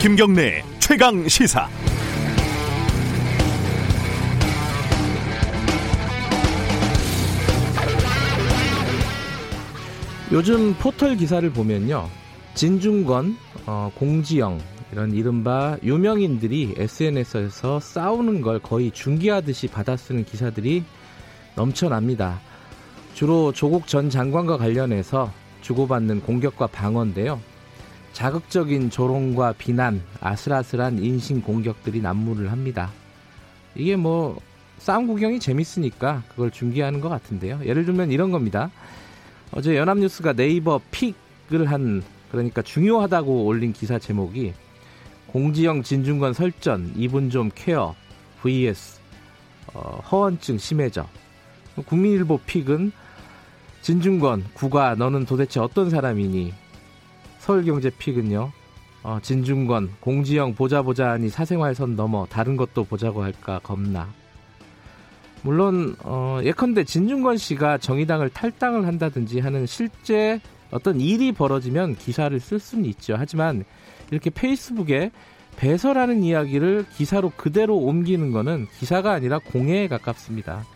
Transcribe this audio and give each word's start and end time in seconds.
김경래 0.00 0.62
최강 0.78 1.26
시사. 1.26 1.68
요즘 10.30 10.72
포털 10.74 11.16
기사를 11.16 11.50
보면요. 11.50 12.08
진중권, 12.54 13.36
어, 13.66 13.90
공지영 13.96 14.60
이런 14.92 15.12
이른바 15.12 15.76
유명인들이 15.82 16.76
SNS에서 16.76 17.80
싸우는 17.80 18.40
걸 18.40 18.60
거의 18.60 18.92
중계하듯이 18.92 19.66
받아쓰는 19.66 20.24
기사들이 20.24 20.84
넘쳐납니다. 21.56 22.40
주로 23.14 23.52
조국 23.52 23.88
전 23.88 24.10
장관과 24.10 24.58
관련해서 24.58 25.32
주고받는 25.62 26.20
공격과 26.20 26.68
방어인데요. 26.68 27.40
자극적인 28.12 28.90
조롱과 28.90 29.54
비난, 29.54 30.02
아슬아슬한 30.20 30.98
인신 30.98 31.42
공격들이 31.42 32.00
난무를 32.00 32.50
합니다. 32.50 32.90
이게 33.74 33.96
뭐 33.96 34.38
싸움 34.78 35.06
구경이 35.06 35.40
재밌으니까 35.40 36.22
그걸 36.28 36.50
중계하는 36.50 37.00
것 37.00 37.08
같은데요. 37.08 37.60
예를 37.64 37.84
들면 37.84 38.10
이런 38.10 38.30
겁니다. 38.30 38.70
어제 39.52 39.76
연합뉴스가 39.76 40.34
네이버 40.34 40.80
픽을 40.90 41.70
한 41.70 42.02
그러니까 42.30 42.62
중요하다고 42.62 43.44
올린 43.44 43.72
기사 43.72 43.98
제목이 43.98 44.52
공지영 45.28 45.82
진중권 45.82 46.32
설전 46.32 46.92
이분 46.96 47.30
좀 47.30 47.50
케어 47.54 47.94
vs 48.42 49.00
어, 49.74 50.00
허언증 50.10 50.58
심해져 50.58 51.06
국민일보 51.86 52.40
픽은 52.46 52.92
진중권 53.82 54.44
국가 54.54 54.94
너는 54.94 55.24
도대체 55.24 55.60
어떤 55.60 55.90
사람이니 55.90 56.52
서울경제 57.48 57.92
픽은요 57.96 58.52
어, 59.04 59.18
진중권 59.22 59.94
공지영 60.00 60.54
보자 60.54 60.82
보자 60.82 61.12
하니 61.12 61.30
사생활선 61.30 61.96
넘어 61.96 62.26
다른 62.26 62.58
것도 62.58 62.84
보자고 62.84 63.22
할까 63.22 63.58
겁나 63.62 64.06
물론 65.40 65.96
어, 66.00 66.40
예컨대 66.44 66.84
진중권 66.84 67.38
씨가 67.38 67.78
정의당을 67.78 68.28
탈당을 68.28 68.86
한다든지 68.86 69.40
하는 69.40 69.64
실제 69.64 70.42
어떤 70.70 71.00
일이 71.00 71.32
벌어지면 71.32 71.96
기사를 71.96 72.38
쓸 72.38 72.58
수는 72.58 72.84
있죠. 72.84 73.14
하지만 73.16 73.64
이렇게 74.10 74.28
페이스북에 74.28 75.10
배설하는 75.56 76.22
이야기를 76.22 76.84
기사로 76.92 77.32
그대로 77.34 77.78
옮기는 77.78 78.30
것은 78.30 78.66
기사가 78.78 79.12
아니라 79.12 79.38
공해에 79.38 79.88
가깝습니다. 79.88 80.66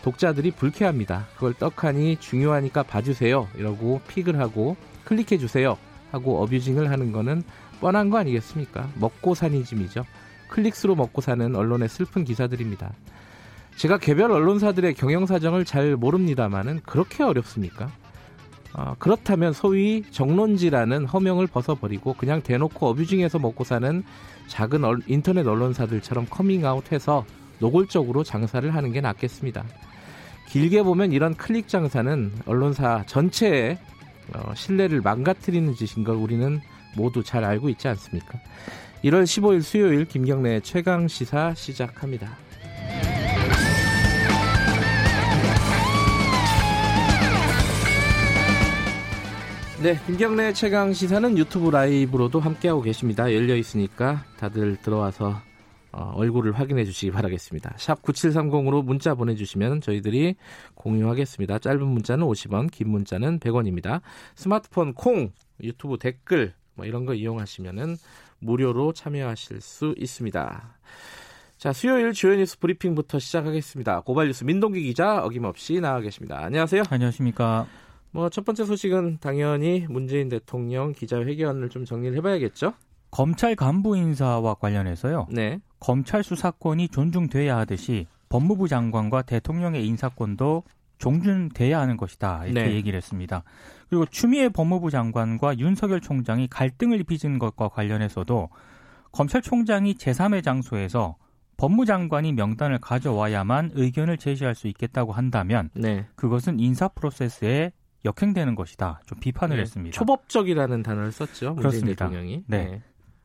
독자들이 0.00 0.52
불쾌합니다. 0.52 1.26
그걸 1.34 1.52
떡하니 1.52 2.16
중요하니까 2.16 2.82
봐주세요. 2.84 3.46
이러고 3.58 4.00
픽을 4.08 4.38
하고 4.38 4.76
클릭해주세요. 5.04 5.76
하고 6.14 6.42
어뷰징을 6.42 6.90
하는 6.90 7.12
거는 7.12 7.42
뻔한 7.80 8.08
거 8.08 8.18
아니겠습니까? 8.18 8.88
먹고 8.94 9.34
사니즘이죠. 9.34 10.06
클릭수로 10.48 10.94
먹고 10.94 11.20
사는 11.20 11.54
언론의 11.54 11.88
슬픈 11.88 12.24
기사들입니다. 12.24 12.92
제가 13.76 13.98
개별 13.98 14.30
언론사들의 14.30 14.94
경영 14.94 15.26
사정을 15.26 15.64
잘 15.64 15.96
모릅니다만은 15.96 16.80
그렇게 16.86 17.24
어렵습니까? 17.24 17.90
어, 18.74 18.94
그렇다면 18.98 19.52
소위 19.52 20.02
정론지라는 20.10 21.06
허명을 21.06 21.48
벗어버리고 21.48 22.14
그냥 22.14 22.40
대놓고 22.42 22.88
어뷰징해서 22.88 23.38
먹고 23.38 23.64
사는 23.64 24.02
작은 24.46 24.84
얼, 24.84 25.00
인터넷 25.06 25.46
언론사들처럼 25.46 26.26
커밍아웃해서 26.30 27.24
노골적으로 27.58 28.22
장사를 28.22 28.72
하는 28.72 28.92
게 28.92 29.00
낫겠습니다. 29.00 29.64
길게 30.48 30.82
보면 30.82 31.12
이런 31.12 31.34
클릭 31.34 31.68
장사는 31.68 32.32
언론사 32.46 33.04
전체의 33.06 33.78
어, 34.32 34.54
신뢰를 34.54 35.00
망가뜨리는 35.00 35.74
짓인 35.74 36.04
걸 36.04 36.16
우리는 36.16 36.60
모두 36.96 37.22
잘 37.22 37.44
알고 37.44 37.68
있지 37.68 37.88
않습니까? 37.88 38.38
1월 39.04 39.24
15일 39.24 39.62
수요일 39.62 40.04
김경래 40.06 40.60
최강 40.60 41.08
시사 41.08 41.54
시작합니다. 41.54 42.38
네, 49.82 50.00
김경래 50.06 50.54
최강 50.54 50.94
시사는 50.94 51.36
유튜브 51.36 51.68
라이브로도 51.68 52.40
함께하고 52.40 52.80
계십니다. 52.80 53.30
열려 53.34 53.54
있으니까 53.54 54.24
다들 54.38 54.78
들어와서 54.78 55.28
어, 55.28 55.53
얼굴을 56.14 56.52
확인해 56.52 56.84
주시기 56.84 57.12
바라겠습니다. 57.12 57.74
샵 57.78 58.02
9730으로 58.02 58.84
문자 58.84 59.14
보내주시면 59.14 59.80
저희들이 59.80 60.36
공유하겠습니다. 60.74 61.58
짧은 61.58 61.86
문자는 61.86 62.26
50원, 62.26 62.70
긴 62.70 62.90
문자는 62.90 63.40
100원입니다. 63.40 64.00
스마트폰 64.34 64.94
콩, 64.94 65.32
유튜브 65.62 65.98
댓글 65.98 66.54
뭐 66.74 66.86
이런 66.86 67.06
거 67.06 67.14
이용하시면은 67.14 67.96
무료로 68.40 68.92
참여하실 68.92 69.60
수 69.60 69.94
있습니다. 69.96 70.76
자, 71.56 71.72
수요일 71.72 72.12
주요 72.12 72.34
뉴스 72.34 72.58
브리핑부터 72.58 73.18
시작하겠습니다. 73.18 74.00
고발 74.00 74.26
뉴스 74.26 74.44
민동기 74.44 74.82
기자 74.82 75.24
어김없이 75.24 75.80
나와 75.80 76.00
계십니다. 76.00 76.38
안녕하세요. 76.42 76.82
안녕하십니까. 76.90 77.66
뭐 78.10 78.28
첫 78.28 78.44
번째 78.44 78.64
소식은 78.64 79.18
당연히 79.20 79.86
문재인 79.88 80.28
대통령 80.28 80.92
기자회견을 80.92 81.68
좀 81.68 81.84
정리를 81.84 82.16
해봐야겠죠. 82.18 82.72
검찰 83.14 83.54
간부 83.54 83.96
인사와 83.96 84.54
관련해서요. 84.54 85.28
네. 85.30 85.60
검찰 85.78 86.24
수사권이 86.24 86.88
존중돼야 86.88 87.56
하듯이 87.58 88.08
법무부 88.28 88.66
장관과 88.66 89.22
대통령의 89.22 89.86
인사권도 89.86 90.64
존중돼야 90.98 91.78
하는 91.78 91.96
것이다 91.96 92.46
이렇게 92.46 92.70
네. 92.70 92.74
얘기를 92.74 92.96
했습니다. 92.96 93.44
그리고 93.88 94.04
추미애 94.06 94.48
법무부 94.48 94.90
장관과 94.90 95.58
윤석열 95.58 96.00
총장이 96.00 96.48
갈등을 96.48 97.04
빚은 97.04 97.38
것과 97.38 97.68
관련해서도 97.68 98.48
검찰총장이 99.12 99.94
제3의 99.94 100.42
장소에서 100.42 101.14
법무장관이 101.56 102.32
명단을 102.32 102.78
가져와야만 102.80 103.70
의견을 103.74 104.18
제시할 104.18 104.56
수 104.56 104.66
있겠다고 104.66 105.12
한다면 105.12 105.70
네. 105.74 106.04
그것은 106.16 106.58
인사 106.58 106.88
프로세스에 106.88 107.70
역행되는 108.04 108.56
것이다. 108.56 109.02
좀 109.06 109.20
비판을 109.20 109.54
네, 109.54 109.62
했습니다. 109.62 109.94
초법적이라는 109.94 110.82
단어를 110.82 111.12
썼죠. 111.12 111.54
그렇습니다. 111.54 112.08
대통령이. 112.08 112.42
네. 112.48 112.82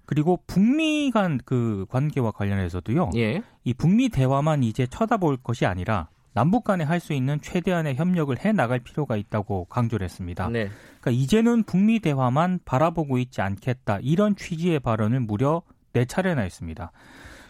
네. 0.09 0.15
그리고 0.15 0.39
북미 0.47 1.11
간 1.11 1.39
그 1.45 1.85
관계와 1.89 2.31
관련해서도요. 2.31 3.11
예. 3.15 3.43
이 3.63 3.73
북미 3.73 4.09
대화만 4.09 4.63
이제 4.63 4.87
쳐다볼 4.87 5.37
것이 5.43 5.65
아니라 5.67 6.09
남북 6.33 6.63
간에 6.63 6.83
할 6.83 6.99
수 6.99 7.13
있는 7.13 7.39
최대한의 7.41 7.95
협력을 7.95 8.35
해 8.43 8.51
나갈 8.51 8.79
필요가 8.79 9.15
있다고 9.15 9.65
강조를 9.65 10.03
했습니다. 10.05 10.49
네. 10.49 10.69
그러니까 10.99 11.11
이제는 11.11 11.63
북미 11.63 11.99
대화만 11.99 12.59
바라보고 12.65 13.19
있지 13.19 13.41
않겠다. 13.41 13.99
이런 14.01 14.35
취지의 14.35 14.79
발언을 14.79 15.19
무려 15.19 15.61
네 15.93 16.05
차례나 16.05 16.41
했습니다. 16.41 16.91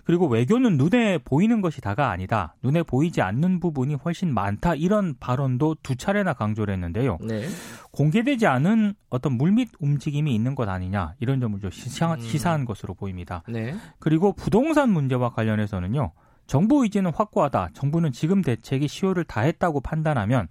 그리고 0.10 0.26
외교는 0.26 0.78
눈에 0.78 1.20
보이는 1.20 1.62
것이 1.62 1.82
다가 1.82 2.10
아니다. 2.10 2.56
눈에 2.64 2.82
보이지 2.82 3.22
않는 3.22 3.60
부분이 3.60 3.94
훨씬 3.94 4.34
많다. 4.34 4.74
이런 4.74 5.16
발언도 5.20 5.76
두 5.84 5.96
차례나 5.96 6.34
강조를 6.34 6.74
했는데요. 6.74 7.20
네. 7.22 7.48
공개되지 7.92 8.48
않은 8.48 8.96
어떤 9.12 9.34
물밑 9.34 9.70
움직임이 9.80 10.34
있는 10.34 10.56
것 10.56 10.68
아니냐. 10.68 11.14
이런 11.20 11.40
점을 11.40 11.60
좀 11.60 11.70
시사, 11.70 12.16
음. 12.16 12.22
시사한 12.22 12.66
것으로 12.66 12.96
보입니다. 12.96 13.44
네. 13.48 13.76
그리고 14.00 14.34
부동산 14.34 14.90
문제와 14.90 15.30
관련해서는요. 15.30 16.12
정부 16.48 16.82
의지는 16.82 17.12
확고하다. 17.14 17.70
정부는 17.76 18.12
지금 18.12 18.42
대책이 18.42 18.88
시효를 18.88 19.26
다했다고 19.26 19.82
판단하면 19.82 20.48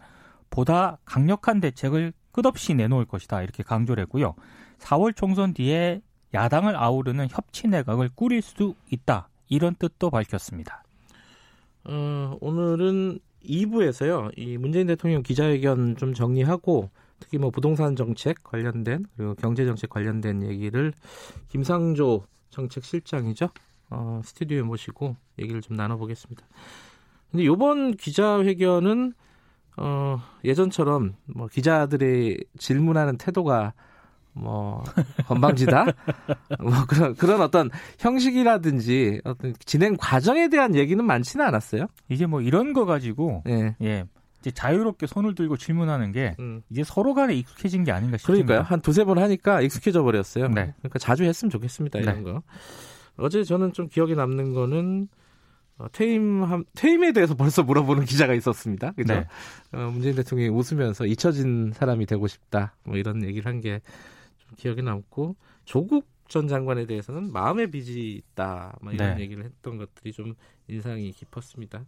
보다 0.51 0.99
강력한 1.05 1.59
대책을 1.59 2.13
끝없이 2.31 2.75
내놓을 2.75 3.07
것이다. 3.07 3.43
이렇게 3.43 3.65
강조를 3.65 4.03
했고요. 4.05 4.37
4월 4.79 5.17
총선 5.17 5.53
뒤에 5.53 6.01
야당을 6.33 6.77
아우르는 6.77 7.27
협치 7.29 7.67
내각을 7.67 8.11
꾸릴 8.15 8.41
수 8.41 8.77
있다. 8.93 9.29
이런 9.49 9.75
뜻도 9.75 10.11
밝혔습니다. 10.11 10.83
어, 11.85 12.37
오늘은 12.41 13.19
2부에서요. 13.45 14.33
이 14.37 14.59
문재인 14.59 14.87
대통령 14.87 15.23
기자회견 15.23 15.97
좀 15.97 16.15
정리하고 16.15 16.91
특히 17.21 17.39
뭐 17.39 17.51
부동산 17.51 17.97
정책 17.97 18.43
관련된 18.43 19.07
그리고 19.17 19.35
경제 19.35 19.65
정책 19.65 19.91
관련된 19.91 20.43
얘기를 20.43 20.93
김상조 21.49 22.27
정책 22.51 22.85
실장이죠. 22.85 23.49
어, 23.91 24.21
스튜디오에 24.25 24.63
모시고 24.63 25.17
얘기를 25.39 25.61
좀 25.61 25.77
나눠보겠습니다. 25.77 26.47
근데 27.31 27.45
이번 27.45 27.93
기자회견은 27.93 29.13
어, 29.77 30.21
예전처럼 30.45 31.15
뭐 31.27 31.47
기자들의 31.47 32.39
질문하는 32.59 33.17
태도가 33.17 33.75
뭐 34.41 34.83
건방지다 35.27 35.85
뭐 36.61 36.73
그런 36.89 37.15
그런 37.17 37.41
어떤 37.41 37.71
형식이라든지 37.99 39.21
어떤 39.25 39.55
진행 39.65 39.97
과정에 39.99 40.49
대한 40.49 40.75
얘기는 40.75 41.03
많지는 41.05 41.45
않았어요. 41.47 41.87
이제 42.09 42.27
뭐 42.27 42.41
이런 42.41 42.73
거 42.73 42.85
가지고 42.85 43.43
예. 43.49 43.75
예. 43.83 44.05
이제 44.41 44.51
자유롭게 44.53 45.07
손을 45.09 45.35
들고 45.35 45.57
질문하는 45.57 46.13
게 46.13 46.37
음. 46.39 46.63
이제 46.71 46.85
서로 46.85 47.13
간에 47.15 47.35
익숙해진 47.35 47.83
게 47.85 47.91
아닌가 47.93 48.17
싶습니다. 48.19 48.47
그러니까요. 48.47 48.73
한 48.73 48.81
두세 48.81 49.05
번 49.05 49.19
하니까 49.19 49.61
익숙해져 49.63 50.03
버렸어요. 50.05 50.47
네. 50.49 50.73
그러니까 50.79 50.99
자주 51.01 51.25
했으면 51.25 51.51
좋겠습니다. 51.51 51.99
이런 51.99 52.17
네. 52.19 52.23
거. 52.23 52.43
어제 53.17 53.43
저는 53.43 53.73
좀 53.73 53.89
기억에 53.89 54.15
남는 54.15 54.55
거는 54.55 55.09
어, 55.79 55.87
퇴임 55.93 56.43
퇴임에 56.77 57.13
대해서 57.13 57.35
벌써 57.35 57.63
물어보는 57.65 58.05
기자가 58.05 58.35
있었습니다. 58.35 58.93
그죠? 58.93 59.15
네. 59.15 59.27
어, 59.73 59.91
문재인 59.93 60.15
대통령이 60.15 60.51
웃으면서 60.51 61.07
잊혀진 61.07 61.73
사람이 61.75 62.07
되고 62.07 62.27
싶다. 62.29 62.75
뭐 62.85 62.97
이런 62.97 63.23
얘기를 63.25 63.47
한 63.47 63.61
게 63.61 63.81
기억에 64.57 64.83
남고 64.83 65.37
조국 65.65 66.07
전 66.29 66.47
장관에 66.47 66.87
대해서는 66.87 67.33
마음의 67.33 67.71
빚이 67.71 68.13
있다. 68.13 68.77
뭐 68.83 68.93
이런 68.93 69.17
네. 69.17 69.23
얘기를 69.23 69.45
했던 69.45 69.79
것들이 69.79 70.13
좀 70.13 70.35
인상이 70.69 71.11
깊었습니다. 71.13 71.85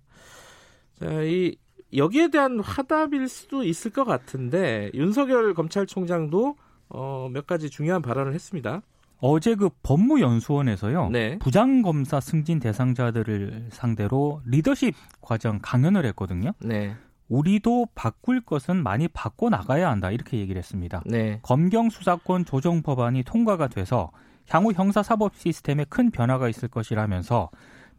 자, 0.99 1.23
이 1.23 1.57
여기에 1.95 2.29
대한 2.29 2.61
화답일 2.61 3.29
수도 3.29 3.65
있을 3.65 3.91
것 3.91 4.05
같은데 4.05 4.91
윤석열 4.95 5.55
검찰총장도 5.55 6.57
어, 6.89 7.29
몇 7.31 7.47
가지 7.47 7.69
중요한 7.69 8.01
발언을 8.01 8.33
했습니다. 8.33 8.83
어제 9.19 9.55
그 9.55 9.69
법무연수원에서요. 9.83 11.11
네. 11.11 11.39
부장 11.39 11.83
검사 11.83 12.21
승진 12.21 12.59
대상자들을 12.59 13.69
상대로 13.71 14.41
리더십 14.47 14.95
과정 15.21 15.59
강연을 15.61 16.07
했거든요. 16.07 16.53
네. 16.61 16.97
우리도 17.31 17.87
바꿀 17.95 18.41
것은 18.41 18.83
많이 18.83 19.09
바꿔 19.09 19.49
나가야 19.49 19.89
한다 19.89 20.11
이렇게 20.11 20.39
얘기를 20.39 20.59
했습니다. 20.59 21.03
네. 21.07 21.39
검경 21.43 21.89
수사권 21.89 22.45
조정 22.45 22.83
법안이 22.83 23.23
통과가 23.23 23.69
돼서 23.69 24.11
향후 24.49 24.73
형사 24.73 25.03
사법 25.03 25.37
시스템에 25.37 25.87
큰 25.89 26.11
변화가 26.11 26.49
있을 26.49 26.69
것이라면서 26.69 27.51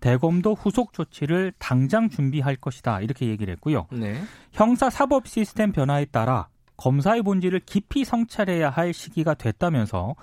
대검도 0.02 0.56
후속 0.56 0.94
조치를 0.94 1.54
당장 1.60 2.10
준비할 2.10 2.58
것이다 2.58 3.00
이렇게 3.02 3.28
얘기를 3.28 3.52
했고요. 3.54 3.88
네. 3.92 4.22
형사 4.52 4.90
사법 4.90 5.28
시스템 5.28 5.72
변화에 5.72 6.06
따라 6.06 6.50
검사의 6.76 7.22
본질을 7.22 7.62
깊이 7.66 8.04
성찰해야 8.04 8.70
할 8.70 8.94
시기가 8.94 9.36
됐다면서 9.36 10.16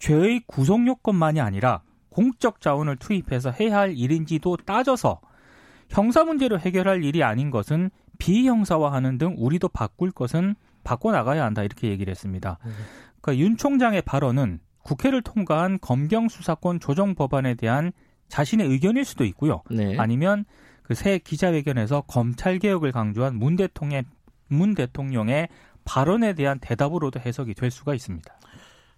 죄의 0.00 0.42
구속 0.46 0.86
요건만이 0.86 1.40
아니라 1.40 1.82
공적 2.08 2.60
자원을 2.60 2.96
투입해서 2.96 3.52
해야 3.52 3.78
할 3.78 3.96
일인지도 3.96 4.56
따져서 4.64 5.20
형사 5.88 6.24
문제로 6.24 6.58
해결할 6.58 7.04
일이 7.04 7.22
아닌 7.22 7.50
것은 7.50 7.90
비형사화하는 8.18 9.18
등 9.18 9.34
우리도 9.38 9.68
바꿀 9.68 10.10
것은 10.10 10.54
바꿔 10.84 11.10
나가야 11.12 11.44
한다 11.44 11.62
이렇게 11.62 11.88
얘기를 11.88 12.10
했습니다. 12.10 12.58
그러니까 13.20 13.42
윤 13.42 13.56
총장의 13.56 14.02
발언은 14.02 14.60
국회를 14.82 15.22
통과한 15.22 15.78
검경 15.80 16.28
수사권 16.28 16.80
조정 16.80 17.14
법안에 17.14 17.54
대한 17.54 17.92
자신의 18.28 18.68
의견일 18.68 19.04
수도 19.04 19.24
있고요. 19.24 19.62
네. 19.70 19.96
아니면 19.98 20.44
그 20.86 20.94
새 20.94 21.18
기자회견에서 21.18 22.02
검찰 22.02 22.60
개혁을 22.60 22.92
강조한 22.92 23.34
문 23.36 23.56
대통령의 23.56 24.04
문 24.48 24.74
대통령의 24.74 25.48
발언에 25.84 26.34
대한 26.34 26.60
대답으로도 26.60 27.18
해석이 27.18 27.54
될 27.54 27.72
수가 27.72 27.94
있습니다. 27.94 28.32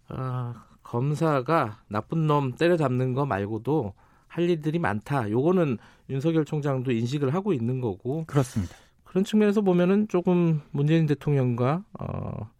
아, 0.08 0.66
검사가 0.82 1.80
나쁜 1.88 2.26
놈 2.26 2.52
때려잡는 2.52 3.14
거 3.14 3.24
말고도 3.24 3.94
할 4.26 4.50
일들이 4.50 4.78
많다. 4.78 5.30
요거는 5.30 5.78
윤석열 6.10 6.44
총장도 6.44 6.92
인식을 6.92 7.32
하고 7.32 7.54
있는 7.54 7.80
거고. 7.80 8.24
그렇습니다. 8.26 8.76
그런 9.08 9.24
측면에서 9.24 9.62
보면은 9.62 10.06
조금 10.08 10.60
문재인 10.70 11.06
대통령과 11.06 11.82
어, 11.98 12.50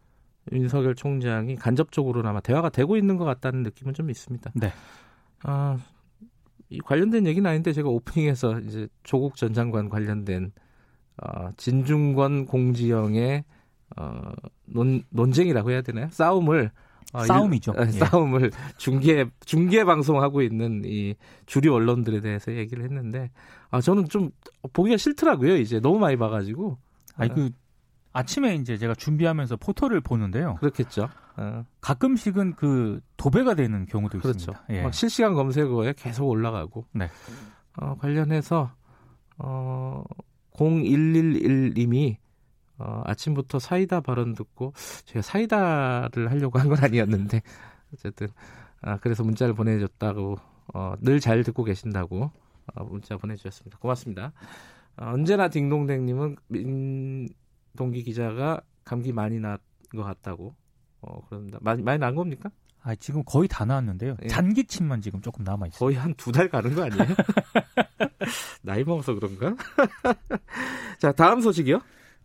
윤석열 0.51 0.95
총장이 0.95 1.57
간접적으로나마 1.57 2.41
대화가 2.41 2.71
되고 2.71 2.97
있는 2.97 3.19
것 3.19 3.27
같다는 3.27 3.63
느낌은 3.65 3.93
좀 3.93 4.09
있습니다. 4.09 4.53
네. 4.55 4.73
아, 5.43 5.77
이 6.71 6.79
관련된 6.79 7.27
얘기는 7.27 7.49
아닌데 7.49 7.75
제가 7.75 7.91
오프닝에서 7.91 8.61
이제 8.61 8.89
조국 9.03 9.37
전 9.37 9.53
장관 9.53 9.91
관련된 9.91 10.53
어, 11.23 11.51
진중권 11.59 12.47
공지영의 12.47 13.45
어, 13.99 14.33
논, 14.65 15.03
논쟁이라고 15.11 15.71
해야 15.71 15.83
되나요? 15.83 16.09
싸움을 16.11 16.71
아, 17.13 17.25
싸움이죠. 17.25 17.73
일, 17.73 17.81
아, 17.81 17.87
예. 17.87 17.91
싸움을 17.91 18.51
중계 18.79 19.27
중계 19.45 19.85
방송하고 19.85 20.41
있는 20.41 20.83
이 20.87 21.15
주류 21.45 21.75
언론들에 21.75 22.21
대해서 22.21 22.55
얘기를 22.55 22.85
했는데 22.85 23.31
아 23.71 23.81
저는 23.81 24.09
좀 24.09 24.31
보기가 24.73 24.97
싫더라고요. 24.97 25.57
이제 25.57 25.81
너무 25.81 25.99
많이 25.99 26.17
봐가지고. 26.17 26.79
아니 27.17 27.33
그 27.35 27.51
아침에 28.13 28.55
이제 28.57 28.77
제가 28.79 28.95
준비하면서 28.95 29.57
포털을 29.57 30.01
보는데요. 30.01 30.55
그렇겠죠. 30.57 31.09
어. 31.37 31.65
가끔씩은 31.81 32.55
그 32.57 33.01
도배가 33.17 33.55
되는 33.55 33.87
경우도 33.87 34.19
그렇죠. 34.19 34.37
있습니다. 34.53 34.65
예. 34.71 34.83
막 34.83 34.95
실시간 34.95 35.35
검색어에 35.35 35.95
계속 35.97 36.27
올라가고. 36.29 36.85
네. 36.93 37.09
어, 37.77 37.95
관련해서 37.99 38.73
어 39.39 40.03
0111님이 40.55 42.17
어, 42.79 43.03
아침부터 43.05 43.59
사이다 43.59 44.01
발언 44.01 44.35
듣고 44.35 44.73
제가 45.05 45.23
사이다를 45.23 46.31
하려고 46.31 46.59
한 46.59 46.69
건 46.69 46.79
아니었는데 46.83 47.43
어쨌든 47.95 48.29
아, 48.83 48.97
그래서 48.99 49.25
문자를 49.25 49.55
보내줬다고 49.55 50.37
어, 50.75 50.95
늘 51.01 51.21
잘 51.21 51.43
듣고 51.43 51.65
계신다고 51.65 52.23
어, 52.25 52.33
문자 52.85 53.17
보내주셨습니다. 53.17 53.79
고맙습니다. 53.79 54.33
어, 54.97 55.11
언제나 55.15 55.49
딩동댕님은 55.49 56.37
민 56.49 57.29
동기 57.77 58.03
기자가 58.03 58.61
감기 58.85 59.13
많이 59.13 59.39
난 59.39 59.59
것 59.91 60.03
같다고 60.05 60.55
어, 61.01 61.27
그럽니다. 61.29 61.59
많이 61.63 61.83
많이 61.83 61.99
난 61.99 62.15
겁니까? 62.15 62.51
아 62.83 62.95
지금 62.95 63.23
거의 63.25 63.49
다 63.49 63.65
나왔는데요. 63.65 64.17
예. 64.23 64.29
잔기침만 64.29 65.01
지금 65.01 65.21
조금 65.23 65.45
남아 65.45 65.69
있어요. 65.69 65.79
거의 65.79 65.97
한 65.97 66.13
두 66.15 66.31
달 66.31 66.49
가는 66.51 66.75
거 66.75 66.85
아니에요? 66.85 67.07
나이 68.63 68.85
먹어서 68.85 69.15
그런가? 69.15 69.55
자 70.99 71.13
다음 71.13 71.41
소식이요. 71.41 71.81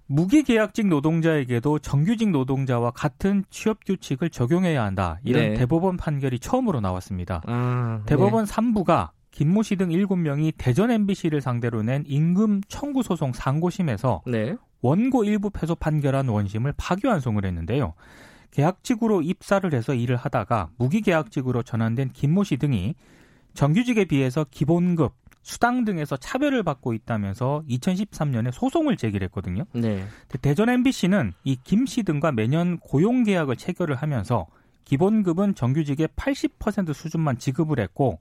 무기계약직 0.07 0.87
노동자에게도 0.87 1.79
정규직 1.79 2.29
노동자와 2.31 2.91
같은 2.91 3.45
취업 3.49 3.85
규칙을 3.85 4.29
적용해야 4.29 4.83
한다. 4.83 5.19
이런 5.23 5.51
네. 5.51 5.53
대법원 5.53 5.95
판결이 5.97 6.39
처음으로 6.39 6.81
나왔습니다. 6.81 7.41
아, 7.47 8.01
대법원 8.05 8.45
네. 8.45 8.51
3부가 8.53 9.11
김모 9.33 9.63
씨 9.63 9.75
등 9.75 9.89
7명이 9.89 10.53
대전 10.57 10.91
MBC를 10.91 11.41
상대로 11.41 11.81
낸 11.81 12.03
임금 12.05 12.61
청구 12.67 13.01
소송 13.01 13.33
상고심에서 13.33 14.21
네. 14.27 14.55
원고 14.81 15.23
일부 15.23 15.49
패소 15.49 15.75
판결한 15.75 16.27
원심을 16.29 16.73
파기환송을 16.77 17.43
했는데요. 17.45 17.93
계약직으로 18.51 19.23
입사를 19.23 19.73
해서 19.73 19.95
일을 19.95 20.15
하다가 20.17 20.69
무기계약직으로 20.77 21.63
전환된 21.63 22.11
김모 22.13 22.43
씨 22.43 22.57
등이 22.57 22.93
정규직에 23.55 24.05
비해서 24.05 24.45
기본급, 24.51 25.13
수당 25.41 25.83
등에서 25.83 26.15
차별을 26.15 26.61
받고 26.61 26.93
있다면서 26.93 27.63
2013년에 27.67 28.51
소송을 28.51 28.97
제기했거든요. 28.97 29.65
네. 29.73 30.03
대전 30.41 30.69
MBC는 30.69 31.33
이 31.43 31.57
김 31.63 31.87
씨 31.87 32.03
등과 32.03 32.31
매년 32.33 32.77
고용 32.77 33.23
계약을 33.23 33.55
체결을 33.55 33.95
하면서 33.95 34.45
기본급은 34.85 35.55
정규직의 35.55 36.09
80% 36.09 36.93
수준만 36.93 37.39
지급을 37.39 37.79
했고 37.79 38.19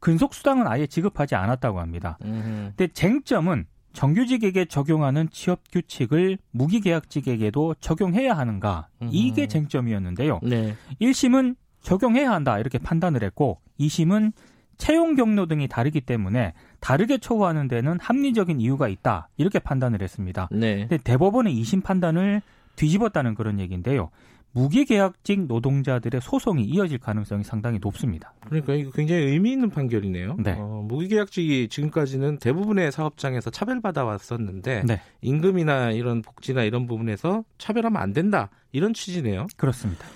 근속 0.00 0.34
수당은 0.34 0.66
아예 0.66 0.86
지급하지 0.86 1.34
않았다고 1.34 1.80
합니다. 1.80 2.18
음흠. 2.24 2.72
근데 2.76 2.88
쟁점은 2.88 3.66
정규직에게 3.92 4.66
적용하는 4.66 5.28
취업 5.30 5.60
규칙을 5.72 6.38
무기계약직에게도 6.50 7.76
적용해야 7.80 8.36
하는가 8.36 8.88
이게 9.10 9.46
쟁점이었는데요. 9.46 10.40
네. 10.42 10.74
1심은 11.00 11.56
적용해야 11.80 12.30
한다 12.30 12.58
이렇게 12.58 12.78
판단을 12.78 13.22
했고 13.22 13.60
2심은 13.80 14.32
채용 14.76 15.14
경로 15.14 15.46
등이 15.46 15.68
다르기 15.68 16.02
때문에 16.02 16.52
다르게 16.80 17.16
처우하는 17.16 17.68
데는 17.68 17.98
합리적인 17.98 18.60
이유가 18.60 18.88
있다 18.88 19.28
이렇게 19.38 19.58
판단을 19.58 20.02
했습니다. 20.02 20.48
네. 20.52 20.80
근데 20.80 20.98
대법원의 20.98 21.54
이심 21.54 21.80
판단을 21.80 22.42
뒤집었다는 22.76 23.34
그런 23.34 23.58
얘기인데요. 23.58 24.10
무기계약직 24.56 25.48
노동자들의 25.48 26.22
소송이 26.22 26.64
이어질 26.64 26.96
가능성이 26.96 27.44
상당히 27.44 27.78
높습니다. 27.78 28.32
그러니까 28.46 28.72
이거 28.72 28.90
굉장히 28.90 29.24
의미 29.24 29.52
있는 29.52 29.68
판결이네요. 29.68 30.36
네. 30.38 30.56
어, 30.58 30.82
무기계약직이 30.88 31.68
지금까지는 31.68 32.38
대부분의 32.38 32.90
사업장에서 32.90 33.50
차별받아 33.50 34.06
왔었는데 34.06 34.84
네. 34.86 35.02
임금이나 35.20 35.90
이런 35.90 36.22
복지나 36.22 36.62
이런 36.62 36.86
부분에서 36.86 37.44
차별하면 37.58 38.00
안 38.00 38.14
된다 38.14 38.48
이런 38.72 38.94
취지네요. 38.94 39.46
그렇습니다. 39.58 40.06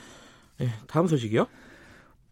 네, 0.59 0.69
다음 0.87 1.07
소식이요. 1.07 1.47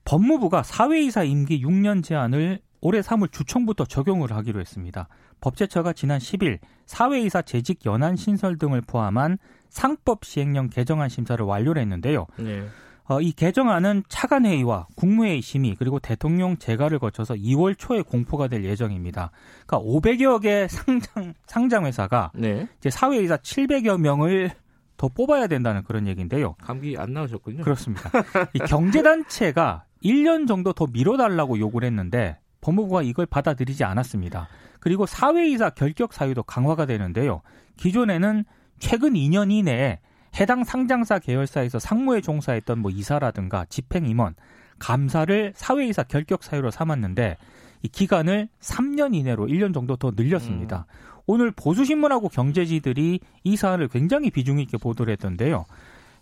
법무부가 0.07 0.63
사회이사 0.63 1.25
임기 1.25 1.63
6년 1.63 2.03
제한을 2.03 2.61
올해 2.81 3.01
3월 3.01 3.31
주총부터 3.31 3.85
적용을 3.85 4.33
하기로 4.33 4.61
했습니다. 4.61 5.09
법제처가 5.43 5.93
지난 5.93 6.19
10일 6.21 6.59
사회이사 6.87 7.43
재직 7.43 7.85
연한 7.85 8.17
신설 8.17 8.57
등을 8.57 8.81
포함한 8.81 9.37
상법 9.69 10.25
시행령 10.25 10.69
개정안 10.69 11.09
심사를 11.09 11.43
완료를 11.45 11.83
했는데요. 11.83 12.27
네. 12.37 12.67
어, 13.09 13.23
이 13.23 13.33
개정안은 13.33 14.03
차관회의와 14.09 14.89
국무회의 14.95 15.41
심의 15.41 15.75
그리고 15.79 15.99
대통령 15.99 16.59
재가를 16.59 16.99
거쳐서 16.99 17.35
2월 17.35 17.77
초에 17.79 18.03
공포가 18.03 18.49
될 18.49 18.65
예정입니다. 18.65 19.31
그러니까 19.67 19.91
500여 19.91 20.43
개 20.43 20.69
상장 20.69 21.35
상장 21.47 21.87
회사가 21.87 22.31
네. 22.35 22.69
이제 22.79 22.91
사회이사 22.91 23.39
700여 23.39 23.99
명을 23.99 24.51
더 24.99 25.09
뽑아야 25.09 25.47
된다는 25.47 25.85
그런 25.85 26.07
얘기인데요. 26.07 26.55
감기 26.61 26.97
안 26.99 27.15
나오셨군요. 27.15 27.65
그렇습니다. 27.65 28.11
이 28.53 28.59
경제단체가 28.59 29.85
1년 30.05 30.47
정도 30.47 30.73
더 30.73 30.87
미뤄달라고 30.87 31.59
요구를 31.59 31.87
했는데 31.87 32.39
법무부가 32.61 33.03
이걸 33.03 33.25
받아들이지 33.25 33.85
않았습니다. 33.85 34.49
그리고 34.81 35.07
사회이사 35.07 35.71
결격 35.71 36.13
사유도 36.13 36.43
강화가 36.43 36.85
되는데요. 36.85 37.41
기존에는 37.77 38.45
최근 38.79 39.15
2년 39.15 39.51
이내에 39.51 40.01
해당 40.39 40.65
상장사 40.65 41.19
계열사에서 41.19 41.79
상무에 41.79 42.21
종사했던 42.21 42.79
뭐 42.79 42.91
이사라든가 42.91 43.65
집행임원, 43.67 44.35
감사를 44.79 45.53
사회이사 45.57 46.05
결격 46.05 46.43
사유로 46.45 46.71
삼았는데 46.71 47.37
이 47.83 47.89
기간을 47.89 48.49
3년 48.61 49.15
이내로 49.15 49.47
1년 49.47 49.75
정도 49.75 49.97
더 49.97 50.13
늘렸습니다. 50.15 50.87
음. 50.89 51.23
오늘 51.27 51.51
보수신문하고 51.51 52.29
경제지들이 52.29 53.21
이 53.45 53.57
사안을 53.57 53.89
굉장히 53.89 54.31
비중 54.31 54.59
있게 54.61 54.79
보도를 54.79 55.13
했던데요. 55.13 55.67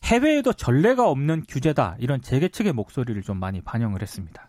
해외에도 0.04 0.52
전례가 0.52 1.08
없는 1.08 1.44
규제다 1.48 1.96
이런 1.98 2.20
재계 2.20 2.48
측의 2.48 2.72
목소리를 2.72 3.22
좀 3.22 3.38
많이 3.38 3.60
반영을 3.60 4.02
했습니다. 4.02 4.48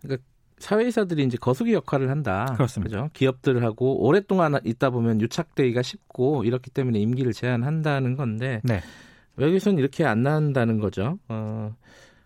그러니까 0.00 0.24
사회이사들이 0.58 1.24
이제 1.24 1.36
거수기 1.38 1.72
역할을 1.74 2.10
한다. 2.10 2.46
그렇습니다. 2.56 2.96
그죠? 2.96 3.10
기업들하고 3.12 4.04
오랫동안 4.06 4.58
있다 4.64 4.90
보면 4.90 5.20
유착되기가 5.20 5.82
쉽고 5.82 6.44
이렇기 6.44 6.70
때문에 6.70 6.98
임기를 6.98 7.32
제한한다는 7.32 8.16
건데 8.16 8.60
네. 8.64 8.80
외국에서는 9.36 9.78
이렇게 9.78 10.04
안 10.04 10.22
나온다는 10.22 10.80
거죠. 10.80 11.18
어. 11.28 11.74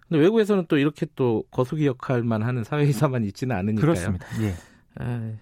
근데 0.08 0.22
외국에서는 0.22 0.66
또 0.68 0.78
이렇게 0.78 1.06
또 1.16 1.44
거수기 1.50 1.86
역할만 1.86 2.42
하는 2.42 2.64
사회이사만 2.64 3.24
있지는 3.24 3.56
않으니까요. 3.56 3.80
그렇습니다. 3.80 4.26
예. 4.42 4.54
아, 4.96 5.32